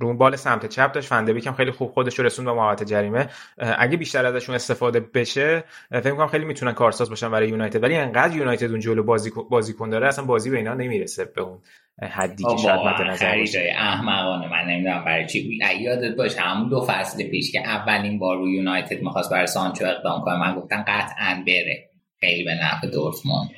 [0.00, 3.28] رو بال سمت چپ داشت فندبیک هم خیلی خوب خودش رو رسوند به محوطه جریمه.
[3.58, 8.36] اگه بیشتر ازشون استفاده بشه فکر کنم خیلی می‌تونن کارساز باشن برای یونایتد ولی انقدر
[8.36, 11.58] یونایتد اون جلو بازی بازیکن داره اصلا بازی به اینا نمی‌رسه به اون.
[12.02, 13.74] حدی که شاید مد نظر باشه.
[13.76, 15.58] احمقانه من نمی‌دونم برای چی.
[15.80, 20.20] یادت باشه همون دو فصل پیش که اولین بار رو یونایتد می‌خواست برای سانچو اقدام
[20.20, 21.90] کنه من گفتم قطعا بره.
[22.20, 23.50] خیلی به نفع دورتموند.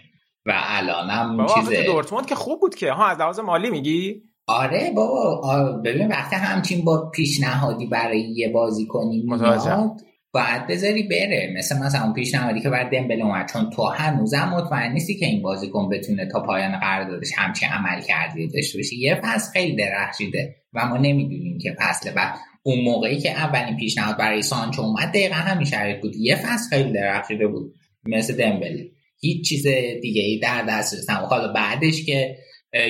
[0.47, 2.93] و الانم چیز دورتموند که خوب بود که.
[2.93, 8.87] ها از لحاظ مالی میگی؟ آره بابا ببین وقتی همچین با پیشنهادی برای یه بازی
[8.87, 9.91] کنی میاد
[10.39, 11.55] باید بذاری بره.
[11.57, 13.49] مثل مثلا اون پیشنهادی که بعد دمبله اومد.
[13.53, 18.49] چون تو هنوزم مطمئن نیستی که این بازیکن بتونه تا پایان قراردادش همچین عمل کردی
[18.49, 18.97] داشته باشه.
[18.97, 24.17] یه فصل خیلی درخشیده و ما نمی‌دونیم که فصل بعد اون موقعی که اولین پیشنهاد
[24.17, 26.17] برای سانچو اومد دقیقا همین شرایط بود.
[26.17, 27.75] یه فصل خیلی درخشیده بود.
[28.05, 28.91] مثل دمبله
[29.21, 29.67] هیچ چیز
[30.03, 32.37] دیگه ای در دسترس نبود حالا بعدش که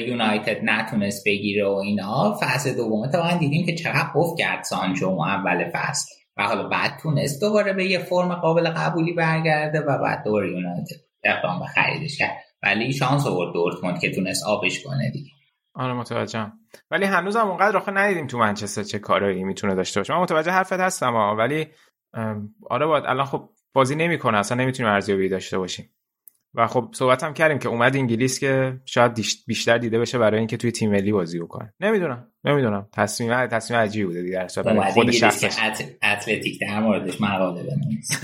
[0.07, 5.71] یونایتد نتونست بگیره و اینا فصل دوم تا دیدیم که چقدر افت کرد سانچو اول
[5.73, 6.18] فصل.
[6.39, 10.97] و حالا بعد تونست دوباره به یه فرم قابل قبولی برگرده و بعد دوباره یونایتد
[11.25, 12.37] اقدام به خریدش کرد.
[12.63, 15.31] ولی شانس آورد دورتموند که تونست آبش کنه دیگه.
[15.75, 16.53] آره متوجهم.
[16.91, 20.15] ولی هنوز هم اونقدر آخه ندیدیم تو منچستر چه کارایی می‌تونه داشته باشه.
[20.15, 21.67] من متوجه حرفت هستم ولی
[22.71, 25.91] آره باید الان خب بازی نمی‌کنه اصلا نمی‌تونیم ارزیابی داشته باشیم.
[26.55, 30.57] و خب صحبت هم کردیم که اومد انگلیس که شاید بیشتر دیده بشه برای اینکه
[30.57, 31.75] توی تیم ملی بازی بکنه.
[31.81, 32.33] نمی‌دونم.
[32.45, 32.89] نمی‌دونم.
[32.93, 34.47] تصمیم تصمیم عجیبی بوده دیگه.
[34.57, 35.57] در خود شخصش.
[36.03, 38.11] اتلتیک در موردش مقاله بنویس.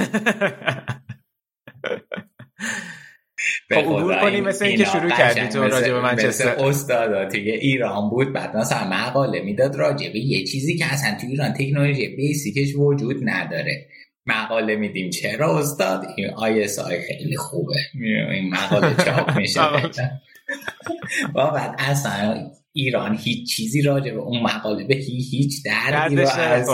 [3.75, 6.49] خب عبور کنیم مثل اینکه شروع کردی تو راجع به منچستر.
[6.49, 7.53] استاد دیگه.
[7.53, 12.17] ایران بود بعد مثلا مقاله می‌داد راجع به یه چیزی که اصلا تو ایران تکنولوژی
[12.17, 13.89] بیسیکش وجود نداره.
[14.27, 15.11] مقاله میدیم.
[15.11, 17.75] چرا استاد این ISI خیلی خوبه.
[17.95, 19.61] این مقاله چاپ میشه.
[21.35, 26.69] بعد اصلا ایران هیچ چیزی راجع به اون مقاله به هیچ دردی رو از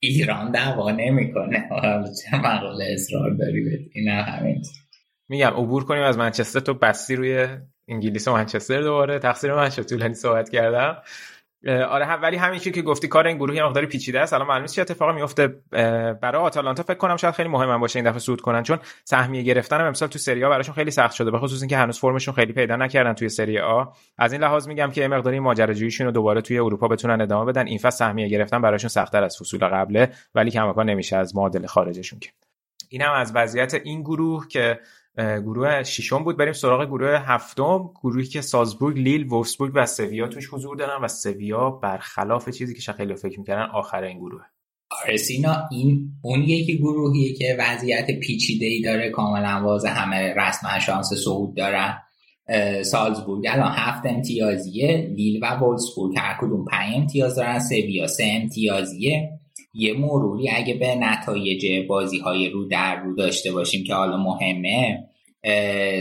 [0.00, 1.68] ایران دوا نمی‌کنه.
[2.22, 4.62] چه مقاله اصرار داری این همین
[5.28, 6.60] میگم عبور کنیم از منچستر.
[6.60, 7.48] تو بستی روی
[7.88, 9.18] انگلیس و منچستر دوباره.
[9.18, 11.02] تقصیر من شد طولانی صحبت کردم.
[11.68, 14.32] آره ولی همین که گفتی کار این گروه یه مقدار پیچیده است.
[14.32, 15.48] الان معلومه چه اتفاقی میفته
[16.22, 16.82] برای آتالانتا.
[16.82, 20.08] فکر کنم شاید خیلی مهم باشه این دفعه صعود کنن چون سهمیه گرفتن هم امسال
[20.08, 23.12] تو سری آ براشون خیلی سخت شده به خصوص اینکه هنوز فرمشون خیلی پیدا نکردن
[23.12, 23.84] توی سری آ.
[24.18, 27.66] از این لحاظ میگم که مقداری ماجراجوییشون رو دوباره توی اروپا بتونن ادامه بدن.
[27.66, 32.18] این فصل سهمیه گرفتن براشون سختتر از فصول قبله ولی کماکان نمیشه از معادله خارجشون
[32.18, 32.30] که.
[32.88, 34.80] این هم از وضعیت این گروه که
[35.16, 36.36] گروه ششم بود.
[36.36, 37.90] بریم سراغ گروه هفتم.
[38.02, 42.92] گروهی که سازبورگ لیل وولفسبورگ و سویا توش حضور دارن و سویا برخلاف چیزی که
[42.92, 44.42] خیلی فکر می‌کردن آخر این گروه.
[45.02, 49.10] آره سینا این اون یکی گروهیه که وضعیت پیچیده ای داره.
[49.10, 51.98] کاملا واضح همه رسما شانس صعود دارن.
[52.82, 55.12] سالزبورگ الان هفت امتیازیه.
[55.16, 57.58] لیل و وولفسبورگ هر کدوم پنج امتیاز دارن.
[57.58, 59.35] سویا سه امتیازیه.
[59.78, 65.04] یه مروری اگه به نتایج بازی های رو در رو داشته باشیم که حالا مهمه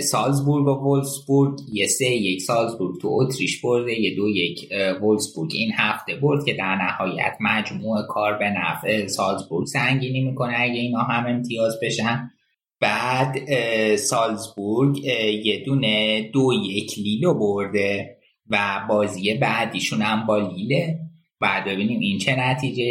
[0.02, 4.70] سالزبورگ و وولسبورگ یه سه یک سالزبورگ تو اتریش برده یه دو یک
[5.02, 10.80] وولسبورگ این هفته برد که در نهایت مجموع کار به نفع سالزبورگ سنگینی می‌کنه اگه
[10.80, 12.32] اینا هم امتیاز بشن.
[12.80, 13.36] بعد
[13.96, 14.98] سالزبورگ
[15.46, 18.18] یه دونه دو یک لیلو برده
[18.50, 21.00] و بازی بعدیشون هم با لیله.
[21.46, 22.86] بعد ببینیم این چه نتیجه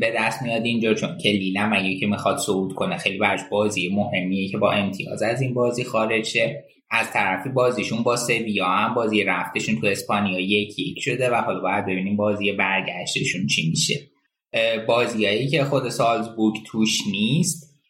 [0.00, 4.48] به دست میاد اینجا چون که لیلم که می‌خواد صعود کنه خیلی برش بازی مهمیه
[4.48, 6.64] که با امتیاز از این بازی خارج شه.
[6.90, 11.60] از طرفی بازیشون با سویا هم بازی رفتشون تو اسپانیا یک یک شده و حالا
[11.60, 13.94] باید ببینیم بازی برگشتشون چی میشه.
[14.86, 17.80] بازیایی که خود سالزبورگ توش نیست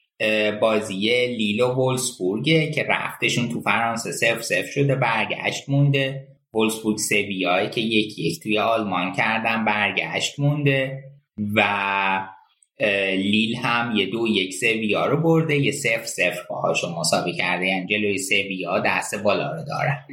[0.60, 6.28] بازی لیلو وولسبورگه که رفتشون تو فرانسه سف سف شده برگشت مونده.
[6.54, 11.04] وولسبورگ سویای که یک یک توی آلمان کردن برگشت مونده
[11.54, 12.28] و
[13.16, 17.86] لیل هم یه دو یک سویا رو برده یه سف سف باهاشو مساوی کرده یعنی
[17.86, 20.04] جلوی سویا دست بالا رو دارن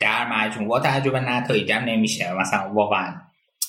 [0.00, 2.32] در مجموع با تجربه نتایجم نمیشه.
[2.32, 3.14] مثلا واقعا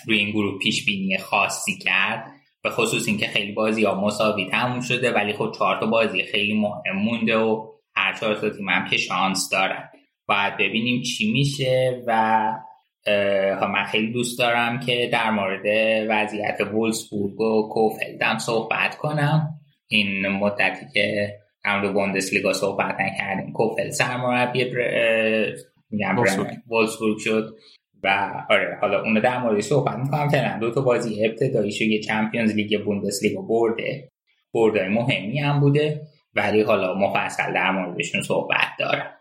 [0.07, 2.31] روی این گروه پیش بینی خاصی کرد
[2.63, 6.53] به خصوص اینکه خیلی بازی ها مساوی تموم شده ولی خب چهار تا بازی خیلی
[6.53, 9.89] مهم مونده و هر چهار تا تیم هم که شانس دارن.
[10.31, 12.13] باید ببینیم چی میشه و
[13.67, 15.65] من خیلی دوست دارم که در مورد
[16.09, 19.59] وضعیت وولسبورگ و کوفلدم صحبت کنم.
[19.87, 21.33] این مدتی که
[21.63, 23.53] در مورد لیگا صحبت نکردیم.
[23.53, 24.65] کوفل سرمربی
[26.67, 27.17] وولسبورگ.
[27.19, 27.55] شد
[28.03, 30.29] و آره حالا اونو در مورد صحبت می‌کنم.
[30.29, 32.75] فعلا دو تا بازی ابتداییشو یه چمپیونز لیگ
[33.23, 34.11] لیگا برده.
[34.53, 36.01] برده مهمی هم بوده.
[36.35, 39.20] ولی حالا مفصل در موردشون صحبت دارم.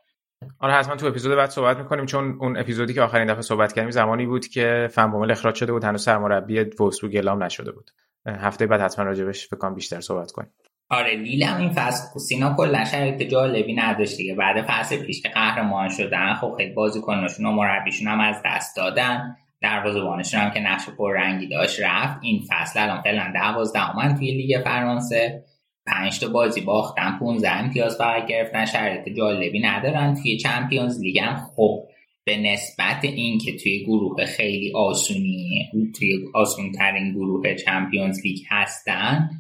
[0.59, 3.91] آره حتما تو اپیزود بعد صحبت می‌کنیم چون اون اپیزودی که آخرین دفعه صحبت کردیم
[3.91, 7.91] زمانی بود که فنبومل اخراج شده بود هنوز سرمربی وولسبورگ اعلام نشده بود.
[8.27, 10.51] هفته بعد حتما راجبش بکنم بیشتر صحبت کنیم.
[10.91, 14.35] آره لیل این فصل سینا کلا شرایط جالبی نداشت دیگه.
[14.35, 19.37] بعد فصل پیش که قهرمان شدن خب خیلی بازیکناشون و مربیشون هم از دست دادن.
[19.63, 22.19] دروازه‌بانشون هم که نقش رنگی داشت رفت.
[22.23, 25.45] این فصل الان فعلا 12 توی لیگ فرانسه.
[25.87, 30.15] پنج تا بازی باختن 15 امتیاز فقط گرفتن شرایط جالبی ندارن.
[30.15, 31.87] توی چمپیونز لیگ هم خب
[32.25, 39.31] به نسبت اینکه توی گروه خیلی آسونی توی آسون ترین گروه چمپیونز لیگ هستن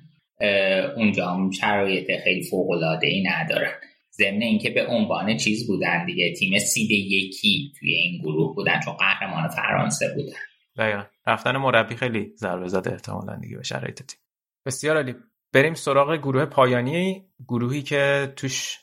[0.96, 3.72] اونجا هم شرایط خیلی فوق العاده ای ندارن.
[4.12, 8.94] ضمن اینکه به عنوان چیز بودن دیگه تیم سید یکی توی این گروه بودن چون
[8.94, 10.38] قهرمان فرانسه بودن.
[10.76, 11.04] دقیقا.
[11.26, 14.20] رفتن مربی خیلی ضربه زده احتمالا دیگه به شرایط تیم.
[14.66, 15.14] بسیار عالی.
[15.52, 18.78] بریم سراغ گروه پایانی گروهی که توش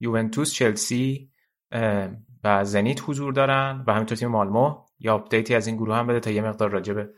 [0.00, 1.30] یوونتوس چلسی
[2.44, 4.74] و زنیت حضور دارن و همینطور تیم مالمو.
[4.98, 7.08] یه update ی از این گروه هم بده تا یه مقدار راجع به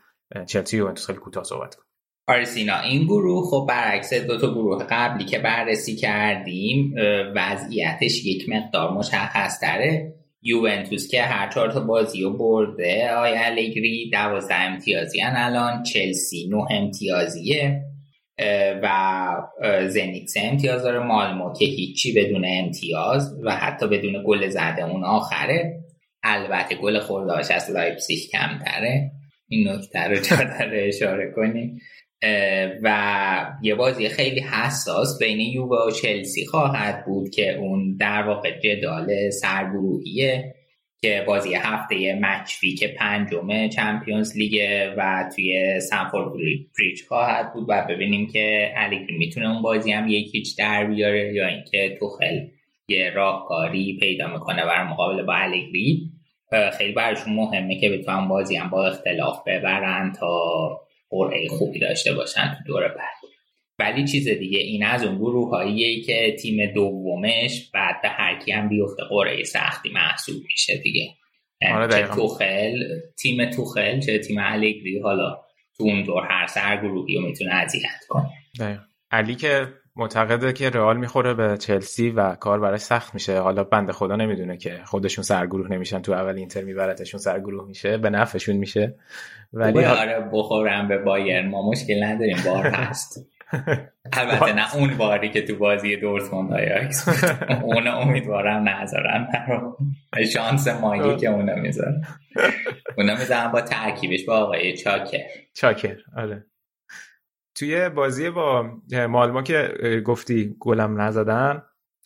[0.46, 1.86] چلسی یوونتوس خیلی کوتاه صحبت کنیم.
[2.26, 6.94] آره سینا این گروه خب برعکس دو تا گروه قبلی که بررسی کردیم
[7.36, 14.10] وضعیتش یک مقدار مشخص تره یوونتوس که هر چهار تا بازی رو برده آیا الگری
[14.12, 17.93] دوازده امتیازی الان چلسی نه امتیازیه.
[18.82, 18.88] و
[19.88, 20.98] زنیت سه امتیاز داره.
[20.98, 25.80] مالمو که هیچی بدون امتیاز و حتی بدون گل زده اون آخره.
[26.22, 29.10] البته گل خوردهاش از لایپسیش کمتره.
[29.48, 31.80] این نکته رو داره اشاره کنیم
[32.82, 38.58] و یه بازی خیلی حساس بین یووه و چلسی خواهد بود که اون در واقع
[38.60, 40.53] جدال سرگروهیه.
[41.04, 44.60] که بازی هفته match week پنجم Champions League
[44.96, 46.32] و توی استمفورد
[46.78, 51.34] بریج خواهد بود و ببینیم که الگری می‌تونه اون بازی هم یک هیچ در بیاره
[51.34, 52.40] یا اینکه توخل
[52.88, 56.10] یه راهکاری پیدا می‌کنه بر مقابل با الگری
[56.78, 60.40] خیلی براشون مهمه که بتونن بازی هم با اختلاف ببرن تا
[61.10, 63.23] قرعه خوبی داشته باشن تو دور بعد.
[63.78, 65.74] ولی چیز دیگه این از اون گروه
[66.06, 71.10] که تیم دومش بعد به هر کی هم بیفته قرعه سختی محسوب میشه دیگه.
[71.72, 72.78] آره چه توخل
[73.18, 75.36] تیم توخل چه تیم الگری حالا
[75.76, 78.80] تو اون دور هر سر گروهی رو می‌تونه اذیت کنه.
[79.10, 83.38] علی که معتقده که رئال می‌خوره به چلسی و کار براش سخت میشه.
[83.38, 87.98] حالا بنده خدا نمی‌دونه که خودشون سرگروه نمیشن تو اول اینتر میبرتشون سرگروه میشه.
[87.98, 88.94] به نفعشون میشه.
[89.52, 93.18] ولی آره بخورم به بایر ما مشکل نداریم بار هست.
[94.12, 97.08] البته نه اون باری که تو بازی دورتموند آیاکس
[97.62, 99.28] اون امیدوارم نذارن.
[100.32, 102.06] شانس مایی که اونا می‌ذارن.
[102.98, 105.18] اونا می‌ذارن با ترکیبش با آقای چاکر.
[105.54, 106.46] چاکر آره.
[107.54, 108.70] توی بازی با
[109.08, 109.68] مالمو که
[110.04, 111.62] گفتی گلم نزدن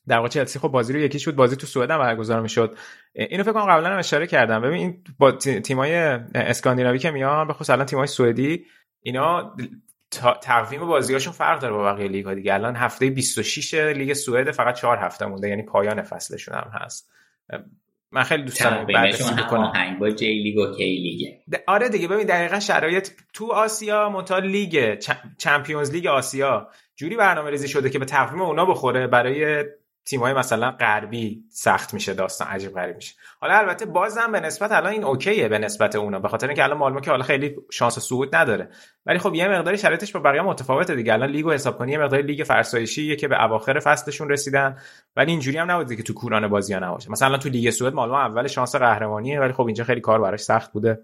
[0.09, 2.77] در واقع چلسی خب بازی رو یک هیچ شد بازی تو سوئد هم برگزار می‌شد.
[3.13, 4.63] اینو فکر کنم قبلا هم اشاره کردم.
[4.63, 5.95] ببین این با تیمای
[6.35, 8.65] اسکاندیناوی که میان به خصوص الان تیمای سوئدی
[9.03, 9.57] اینا
[10.43, 12.55] تقویم بازیاشون فرق داره با بقیه لیگ ها دیگه.
[12.55, 17.11] الان هفته 26 لیگ سوئد فقط 4 هفته مونده یعنی پایان فصلشون هم هست.
[18.13, 21.35] من خیلی دوست دارم بررسی بکنم با J League و K League
[21.67, 24.99] آره دیگه ببین دقیقا شرایط تو آسیا مونتا لیگ
[25.39, 26.69] چمپیونز لیگ آسیا.
[26.97, 29.65] جوری برنامه ریزی شده که به تقویم اونا بخوره برای
[30.09, 33.15] تیمای مثلا غربی سخت میشه داستان عجیب غریب میشه.
[33.41, 36.79] حالا البته بازم به نسبت الان این اوکیه به نسبت اونا به خاطر اینکه الان
[36.79, 38.69] مالمو که حالا خیلی شانس صعود نداره.
[39.07, 41.13] ولی خب یه مقداری شرایطش با بقیه متفاوته دیگه.
[41.13, 44.77] الان لیگو حساب کنی یه مقداری لیگ فرسایشیه که به اواخر فصلشون رسیدن.
[45.17, 47.11] ولی اینجوری هم نبوده که تو کوران بازی ها نباشه.
[47.11, 50.73] مثلا تو لیگ سوئد مالمو اول شانس قهرمانیه ولی خب اینجا خیلی کار براش سخت
[50.73, 51.03] بوده.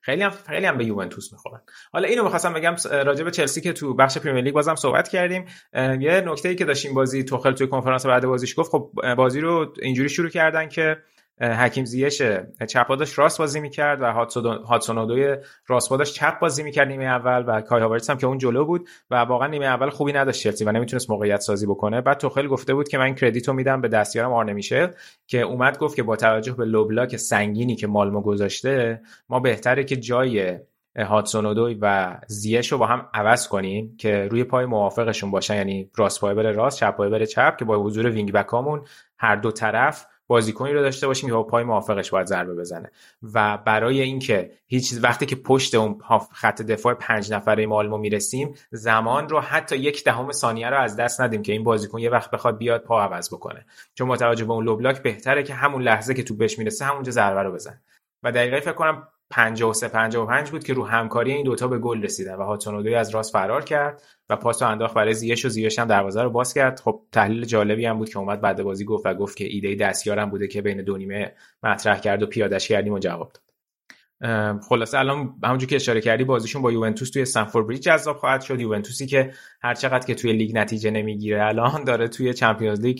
[0.00, 1.60] خیلی هم خیلی هم به یوونتوس می‌خورن.
[1.92, 5.44] حالا اینو می‌خواستم بگم راجع به چلسی که تو بخش پریمیر لیگ بازم صحبت کردیم.
[5.74, 9.74] یه نکته ای که داشتیم بازی توخل توی کنفرانس بعد بازیش گفت خب بازی رو
[9.82, 10.96] اینجوری شروع کردن که
[11.40, 12.22] حکیم زیش
[12.68, 14.12] چپاداش راست بازی می‌کرد و
[14.64, 15.36] هاتسونودوی
[15.66, 18.88] راست پاداش چپ بازی می‌کرد نیمه اول و کای هاورتس هم که اون جلو بود
[19.10, 22.00] و واقعا نیمه اول خوبی نداشت چلسی و نمی‌تونست موقعیت سازی بکنه.
[22.00, 24.88] بعد توخل گفته بود که من کردیتو میدم به دستیارم آرنه میشل
[25.26, 29.84] که اومد گفت که با توجه به low block سنگینی که مالمو گذاشته ما بهتره
[29.84, 30.58] که جای
[30.96, 35.54] هادسون اودوی و زیاش رو با هم عوض کنیم که روی پای موافقشون باشن.
[35.54, 38.82] یعنی راست پای بره راست چپ پای بره چپ که با حضور wing back امون
[39.18, 42.90] هر دو طرف بازیکنی رو داشته باشیم که با پای موافقش باید ضربه بزنه.
[43.34, 45.98] و برای اینکه هیچ وقتی که پشت اون
[46.32, 51.20] خط دفاع پنج نفره مالمو می‌رسیم زمان رو حتی یک دهم ثانیه رو از دست
[51.20, 53.66] ندیم که این بازیکن یه وقت بخواد بیاد پا عوض بکنه.
[53.94, 57.42] چون متوجه به اون لوبلاک بهتره که همون لحظه که تو بهش می‌رسه همونجا ضربه
[57.42, 57.80] رو بزنه.
[58.22, 62.34] و دقیقه فکر کنم 53 55 بود که رو همکاری این دوتا به گل رسیدن
[62.34, 66.22] و هاتونودوی از راست فرار کرد و پاس انداخت برای زیش و زیش هم دروازه
[66.22, 66.80] رو باز کرد.
[66.80, 70.30] خب تحلیل جالبی هم بود که اومد بعد بازی گفت و گفت که ایده دستیارم
[70.30, 71.32] بوده که بین دو نیمه
[71.62, 73.49] مطرح کرد و پیادش کردیم و جواب داد.
[74.68, 78.60] خلاصه الان همونجور که اشاره کردی بازیشون با یوونتوس توی استنفورد بریج جذاب خواهد شد.
[78.60, 79.32] یوونتوسی که
[79.62, 82.98] هر چقدر که توی لیگ نتیجه نمی‌گیره الان داره توی Champions League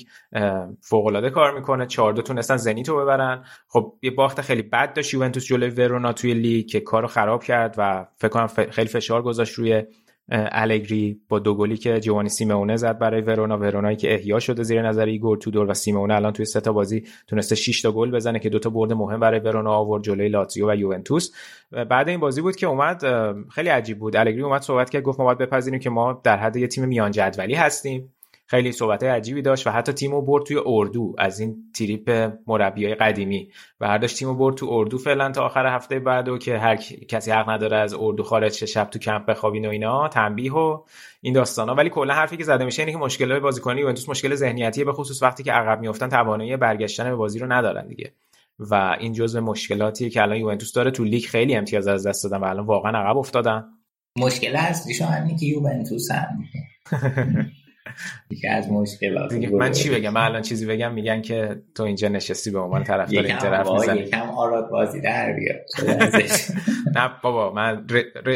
[0.81, 1.87] فوق العاده کار می‌کنه.
[1.87, 3.45] 4 2 تونستن زنیتو ببرن.
[3.69, 7.75] خب یه باخت خیلی بد داشت یوونتوس جلوی ورونا توی لیگ که کارو خراب کرد
[7.79, 9.83] و فکر کنم خیلی فشار گذاشت روی
[10.31, 13.59] الگری با دو گلی که جووانی سیمئونه زد برای ورونا.
[13.59, 17.05] ورونایی که احیا شده زیر نظر ایگور تودور و سیمئونه الان توی سه تا بازی
[17.27, 20.71] تونسته 6 تا گل بزنه که دو تا برد مهم برای ورونا آورد جلوی لاتزیو
[20.71, 21.31] و یوونتوس.
[21.91, 23.03] بعد این بازی بود که اومد
[23.49, 24.17] خیلی عجیب بود.
[24.17, 27.11] الگری اومد صحبت کرد گفت ما باید بپذیریم که ما در حد یه تیم میان
[27.11, 28.13] جدولی هستیم.
[28.51, 33.51] خیلی صحبت عجیبی داشت و حتی تیمو برد توی اردو از این تریپ مربیای قدیمی.
[33.81, 36.77] و هر داشت تیمو برد تو اردو فعلا تا آخر هفته بعد و که هر
[37.09, 40.83] کسی حق نداره از اردو خارج شه شب تو کمپ بخوابین و اینا تنبیه و
[41.21, 44.85] این داستانا ولی کلا حرفی که زده میشه اینه که مشکل بازیکنی یوونتوس مشکل ذهنیتی
[44.85, 48.13] به خصوص وقتی که عقب میافتن توانایی برگشتن به بازی رو ندارن دیگه.
[48.59, 52.37] و این جزء مشکلاتیه که الان یوونتوس داره تو لیگ خیلی امتیاز از دست دادن
[52.37, 53.65] و الان واقعا عقب افتادن.
[54.19, 56.45] مشکل اصلیشون همینه که یوونتوس هم.
[58.31, 62.51] یکی از مشکلات من چی بگم؟ من الان چیزی بگم میگن که تو اینجا نشستی
[62.51, 64.01] به عنوان طرفدار اینتر حرف می‌زنی.
[64.01, 65.57] یکم آراد بازی در بیار.
[66.97, 67.87] نه بابا من.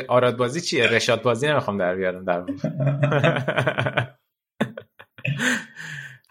[0.09, 2.43] آراد بازی چیه؟ رشاد بازی نمی‌خوام در بیارم در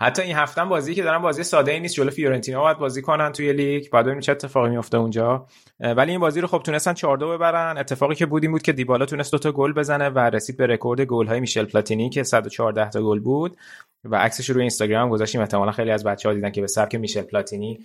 [0.04, 3.32] حتی این هفته بازی که دارن بازی ساده ای نیست جلو فیورنتینا باید بازی کنن
[3.32, 3.90] توی لیگ.
[3.92, 5.48] بعد ببینیم چه اتفاقی میفته اونجا.
[5.80, 7.78] ولی این بازی رو خب تونستن 4 2 ببرن.
[7.78, 10.68] اتفاقی که بود این بود که دیبالا تونست دو تا گل بزنه و رسید به
[10.68, 13.58] رکورد گل های میشل پلاتینی که 114 تا گل بود.
[14.04, 15.42] و عکسش رو اینستاگرام گذاشتیم.
[15.42, 17.80] احتمالا خیلی از بچه‌ها دیدن که به سبک میشل پلاتینی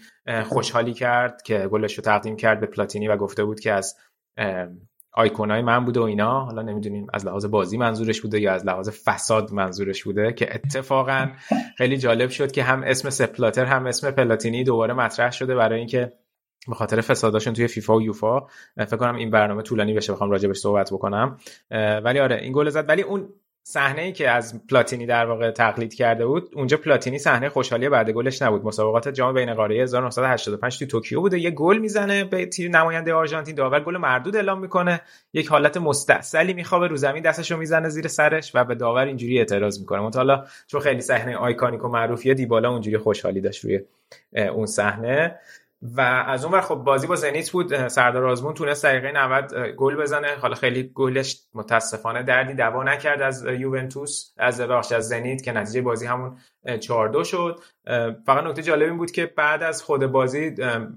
[0.45, 3.97] خوشحالی کرد که گلش رو تقدیم کرد به پلاتینی و گفته بود که از
[5.13, 6.45] آیکونای من بوده و اینا.
[6.45, 11.31] حالا نمی‌دونیم از لحاظ بازی منظورش بوده یا از لحاظ فساد منظورش بوده که اتفاقا
[11.77, 15.79] خیلی جالب شد که هم اسم سپ بلاتر هم اسم پلاتینی دوباره مطرح شده برای
[15.79, 16.13] اینکه
[16.69, 18.41] به خاطر فساداشون توی فیفا و یوفا
[18.77, 21.39] فکر کنم این برنامه طولانی بشه بخوام راجبش صحبت بکنم.
[22.05, 22.89] ولی آره این گل زد.
[22.89, 23.29] ولی اون
[23.70, 28.11] صحنه ای که از پلاتینی در واقع تقلید کرده بود اونجا پلاتینی صحنه خوشحالی بعد
[28.11, 28.65] گلش نبود.
[28.65, 31.39] مسابقات جام بین قاره 1985 تو توکیو بوده.
[31.39, 33.55] یه گل می‌زنه به تیر نماینده آرژانتین.
[33.55, 35.01] داور گل مردود اعلام می‌کنه.
[35.32, 36.86] یک حالت مستأصلی میخوابه.
[36.86, 40.11] رو زمین دستشو می‌زنه زیر سرش و به داور اینجوری اعتراض می‌کنه.
[40.11, 43.81] حالا چون خیلی صحنه iconic و معروفیه دیبالا اونجوری خوشحالی داشت روی
[44.32, 45.39] اون صحنه.
[45.83, 50.37] و از اون خب بازی با زنیت بود سردار آزمون تونست دقیقه 90 گل بزنه.
[50.41, 55.83] حالا خیلی گلش متاسفانه دردی دوا نکرد از یوونتوس از بخش از زنیت که نتیجه
[55.83, 56.39] بازی همون
[56.81, 57.61] 4 2 شد.
[58.27, 60.55] فقط نکته جالب این بود که بعد از خود بازی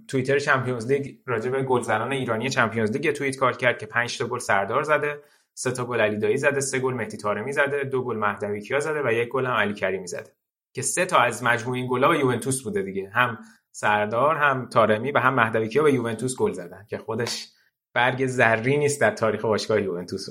[0.07, 4.25] توییتر چمپیونز لیگ راجع به گلزنان ایرانی چمپیونز لیگ توییت کار کرد که 5 تا
[4.25, 5.19] گل سردار زده
[5.53, 8.79] سه تا گل علی دایی زده سه گل مهدی طارمی زده دو گل مهدوی کیا
[8.79, 10.31] زده و یک گل هم علی کریمی زده.
[10.73, 13.09] که سه تا از مجموع این گل‌ها به یوونتوس بوده دیگه.
[13.09, 13.37] هم
[13.71, 17.47] سردار هم تارمی و هم مهدوی کیا به یوونتوس گل زدن که خودش
[17.93, 20.25] برگ زری نیست در تاریخ باشگاه یوونتوس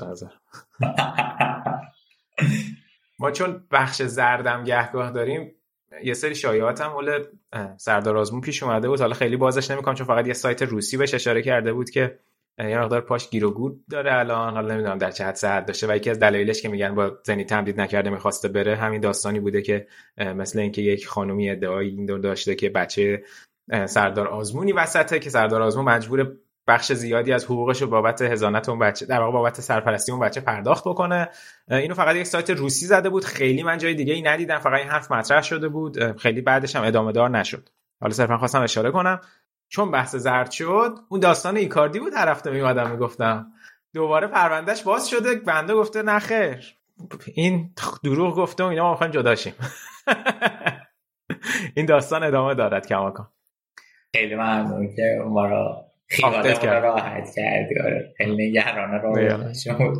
[3.18, 5.54] ما چون بخش زردم گهگاه داریم
[6.04, 7.24] یه سری شایعات هم اول
[7.76, 9.00] سردار آزمون پیش اومده بود.
[9.00, 12.18] حالا خیلی بازش نمی‌کنم چون فقط یه سایت روسی بهش اشاره کرده بود که
[12.68, 15.86] یه مقدار پاش گیر و گور داره الان حالا نمی‌دونم در چه حد صحت داشته.
[15.86, 19.62] و یکی از دلایلش که میگن با زنی تمدید نکرده می‌خواسته بره همین داستانی بوده
[19.62, 19.86] که
[20.18, 23.22] مثل اینکه یک خانومی ادعایی این دور داشته که بچه
[23.86, 26.32] سردار آزمونی وسطه که سردار آزمون مجبور
[26.68, 30.40] بخش زیادی از حقوقش رو بابت هزانت اون بچه در واقع بابت سرپرستی اون بچه
[30.40, 31.28] پرداخت بکنه.
[31.70, 33.24] اینو فقط یک سایت روسی زده بود.
[33.24, 34.58] خیلی من جای دیگه ای ندیدم.
[34.58, 36.16] فقط این حرف مطرح شده بود.
[36.16, 37.68] خیلی بعدش هم ادامه دار نشد.
[38.00, 39.20] حالا صرفا خواستم اشاره کنم.
[39.70, 43.46] چون بحث زرد شد اون داستان ایکاردی بود هر هفته میومدم می‌گفتم.
[43.94, 46.74] دوباره پروندهش باز شده بنده گفته نه خیر.
[47.34, 47.70] این
[48.04, 49.54] دروغ گفته و اینا ما می‌خوایم جداشیم
[51.76, 53.28] این داستان ادامه دارد کماکان.
[54.16, 57.80] خیلی ممنون که ما را خیالمون راحت کردی.
[57.84, 59.94] آره خیلی نگرانه رو شد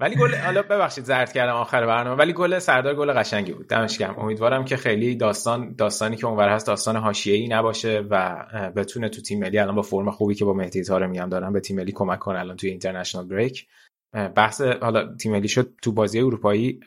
[0.00, 3.68] ولی گل حالا ببخشید زرد کردم آخر برنامه ولی گل سردار گل قشنگی بود.
[3.68, 8.44] دمش گرم امیدوارم که خیلی داستان داستانی که اونور هست داستان حاشیه‌ای نباشه و
[8.76, 11.60] بتونه تو تیم ملی الان با فرم خوبی که با مهدی طارمی هم دارن به
[11.60, 13.66] تیم ملی کمک کنه الان توی اینترنشنال بریک.
[14.12, 16.80] بحث حالا تیم ملی شد تو بازی اروپایی.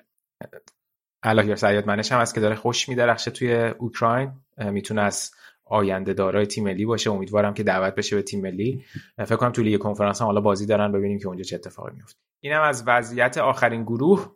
[1.23, 4.31] الهیار سیاد منش هم هست که داره خوش میدرخشه توی اوکراین.
[4.57, 5.31] می‌تونه از
[5.65, 7.11] آینده دارای تیم ملی باشه.
[7.11, 8.85] امیدوارم که دعوت بشه به تیم ملی.
[9.17, 12.19] فکر کنم تو لیگ کنفرانس هم حالا بازی دارن ببینیم که اونجا چه اتفاقی میفته
[12.41, 14.35] اینم از وضعیت آخرین گروه.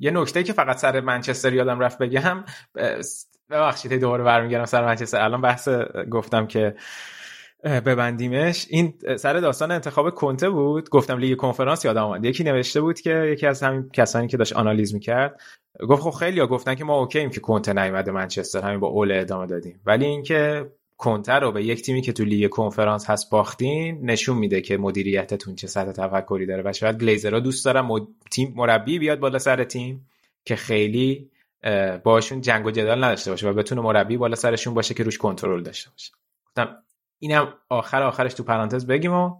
[0.00, 2.44] یه نکته که فقط سر منچستر یادم رفت بگم
[3.50, 5.20] ببخشید دوباره برمیگردم سر منچستر.
[5.20, 5.68] الان بحث
[6.10, 6.74] گفتم که
[7.64, 8.66] ببندیمش.
[8.70, 10.88] این سر داستان انتخاب کنته بود.
[10.88, 12.24] گفتم لیگ کنفرانس یادم اومد.
[12.24, 15.40] یکی نوشته بود که یکی از همین کسانی که داشت آنالیز می‌کرد
[15.88, 18.60] گفت خب خیلی ها گفتن که ما اوکییم که کنته نیومده منچستر.
[18.60, 19.80] همین با اول ادامه دادیم.
[19.86, 24.60] ولی اینکه کنته رو به یک تیمی که تو لیگ کنفرانس هست باختین نشون میده
[24.60, 26.62] که مدیریتتون چه سطح تفکری داره.
[26.66, 28.02] و شاید گلیزرها دوست دارن مد...
[28.30, 30.08] تیم مربی بیاد بالا سر تیم
[30.44, 31.30] که خیلی
[32.04, 35.62] باشون جنگ و جدال نداشته باشه و بتونه مربی بالا سرشون باشه که روش کنترل
[35.62, 36.12] داشته باشه.
[36.46, 36.76] گفتم
[37.18, 39.36] اینم آخر آخرش تو پرانتز بگیم و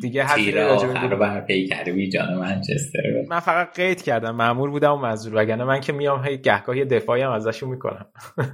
[0.00, 3.00] دیگه حرفی رو بر کردی جان منچستر.
[3.28, 4.36] من فقط قید کردم.
[4.36, 5.42] معمول بودم و مزدور.
[5.42, 8.06] وگرنه من که میام هی گهگاهی دفاعی هم ازشون می‌کنم.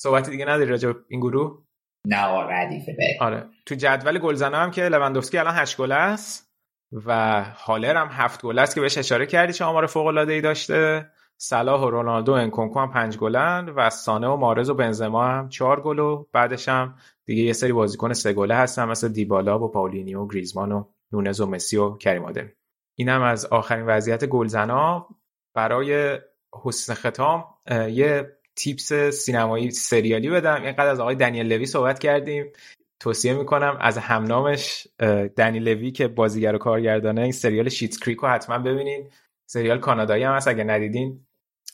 [0.00, 1.62] صحبت دیگه نداری راجع این گروه؟
[2.04, 3.46] نه ردیفه آره.
[3.66, 6.52] تو جدول گلزنا هم که لوندوفسکی الان 8 گل است
[6.92, 10.40] و هالر هم هفت گل است که بهش اشاره کردی چه آمار فوق العاده ای
[10.40, 11.10] داشته.
[11.36, 15.48] صلاح و رونالدو و انکونکو هم پنج گلن و سانه و مارز و بنزما هم
[15.48, 16.94] چهار گل و بعدش هم
[17.24, 21.40] دیگه یه سری بازیکن سه گله هستن مثل دیبالا و پاولینی و گریزمان و نونز
[21.40, 22.50] و مسی و کریم آدمی.
[22.94, 25.08] اینم از آخرین وضعیت گلزنا
[25.54, 26.18] برای
[26.64, 30.62] حسن ختام یه تیپس سینمایی سریالی بدم.
[30.62, 32.52] اینقدر از آقای دنیل لوی صحبت کردیم.
[33.00, 34.88] توصیه می‌کنم از همنامش
[35.36, 39.10] دنی لوی که بازیگر و کارگردانه این سریال شیتس کریک رو حتما ببینین.
[39.46, 40.48] سریال کانادایی هم هست.
[40.48, 41.20] اگه ندیدین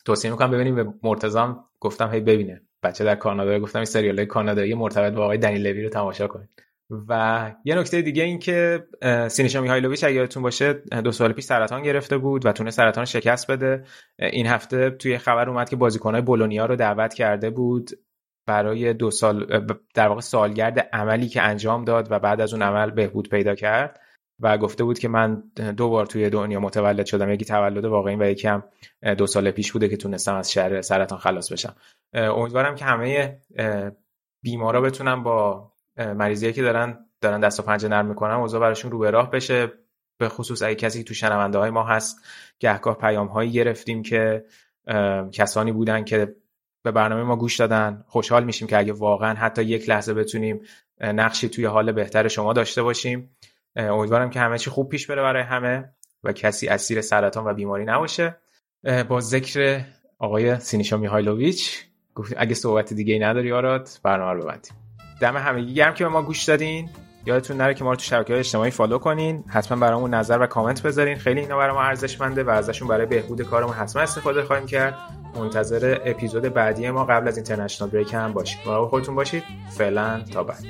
[0.04, 2.62] توصیه می‌کنم ببینیم به مرتضام گفتم هی ببینه.
[2.82, 6.48] بچه در کانادا گفتم این سریال کانادایی مرتبط با آقای دنی لوی رو تماشا کنید
[7.08, 8.86] و یه نکته دیگه این که
[9.28, 10.72] سینیشا میهایلوویچ اگه یادتون باشه
[11.04, 13.84] دو سال پیش سرطان گرفته بود و تونه سرطان شکست بده.
[14.18, 17.90] این هفته توی خبر اومد که بازیکنهای بولونیا رو دعوت کرده بود
[18.46, 22.90] برای دو سال در واقع سالگرد عملی که انجام داد و بعد از اون عمل
[22.90, 24.00] بهبود پیدا کرد
[24.40, 25.42] و گفته بود که من
[25.76, 27.30] دو بار توی دنیا متولد شدم.
[27.30, 28.64] یکی تولد واقعی و یکی هم
[29.18, 31.74] دو سال پیش بوده که تونستم از شر سرطان خلاص بشم.
[32.14, 33.40] امیدوارم که همه
[34.42, 38.98] بیمارا بتونن با مریضی که دارن دارن دست و پنجه نرم می‌کنن اوضاع براشون رو
[38.98, 39.72] به راه بشه.
[40.18, 42.16] به خصوص اگه کسی تو شنونده های ما هست
[42.58, 44.44] گهگاه پیام هایی گرفتیم که
[45.32, 46.36] کسانی بودن که
[46.82, 48.04] به برنامه ما گوش دادن.
[48.06, 50.60] خوشحال میشیم که اگه واقعا حتی یک لحظه بتونیم
[51.00, 53.36] نقشی توی حال بهتر شما داشته باشیم.
[53.76, 55.94] امیدوارم که همه چی خوب پیش بره برای همه
[56.24, 58.36] و کسی اسیر سرطان و بیماری نباشه.
[59.08, 59.84] با ذکر
[60.18, 61.84] آقای سینیشا میهایلوویچ
[62.36, 64.83] اگه صحبت دیگه نداری آراد برنامه رو ببندیم.
[65.24, 66.88] دم همگی گرم که به ما گوش دادین.
[67.26, 69.44] یادتون نره که ما رو تو شبکه های اجتماعی فالو کنین.
[69.48, 71.18] حتما برامون نظر و کامنت بذارین.
[71.18, 74.94] خیلی اینا برای ما ارزشمنده و ازشون برای بهبود کارمون حتما استفاده خواهیم کرد.
[75.36, 79.42] منتظر اپیزود بعدی ما قبل از international break هم باشید مراقب خودتون باشید.
[79.70, 80.64] فعلا تا بعد.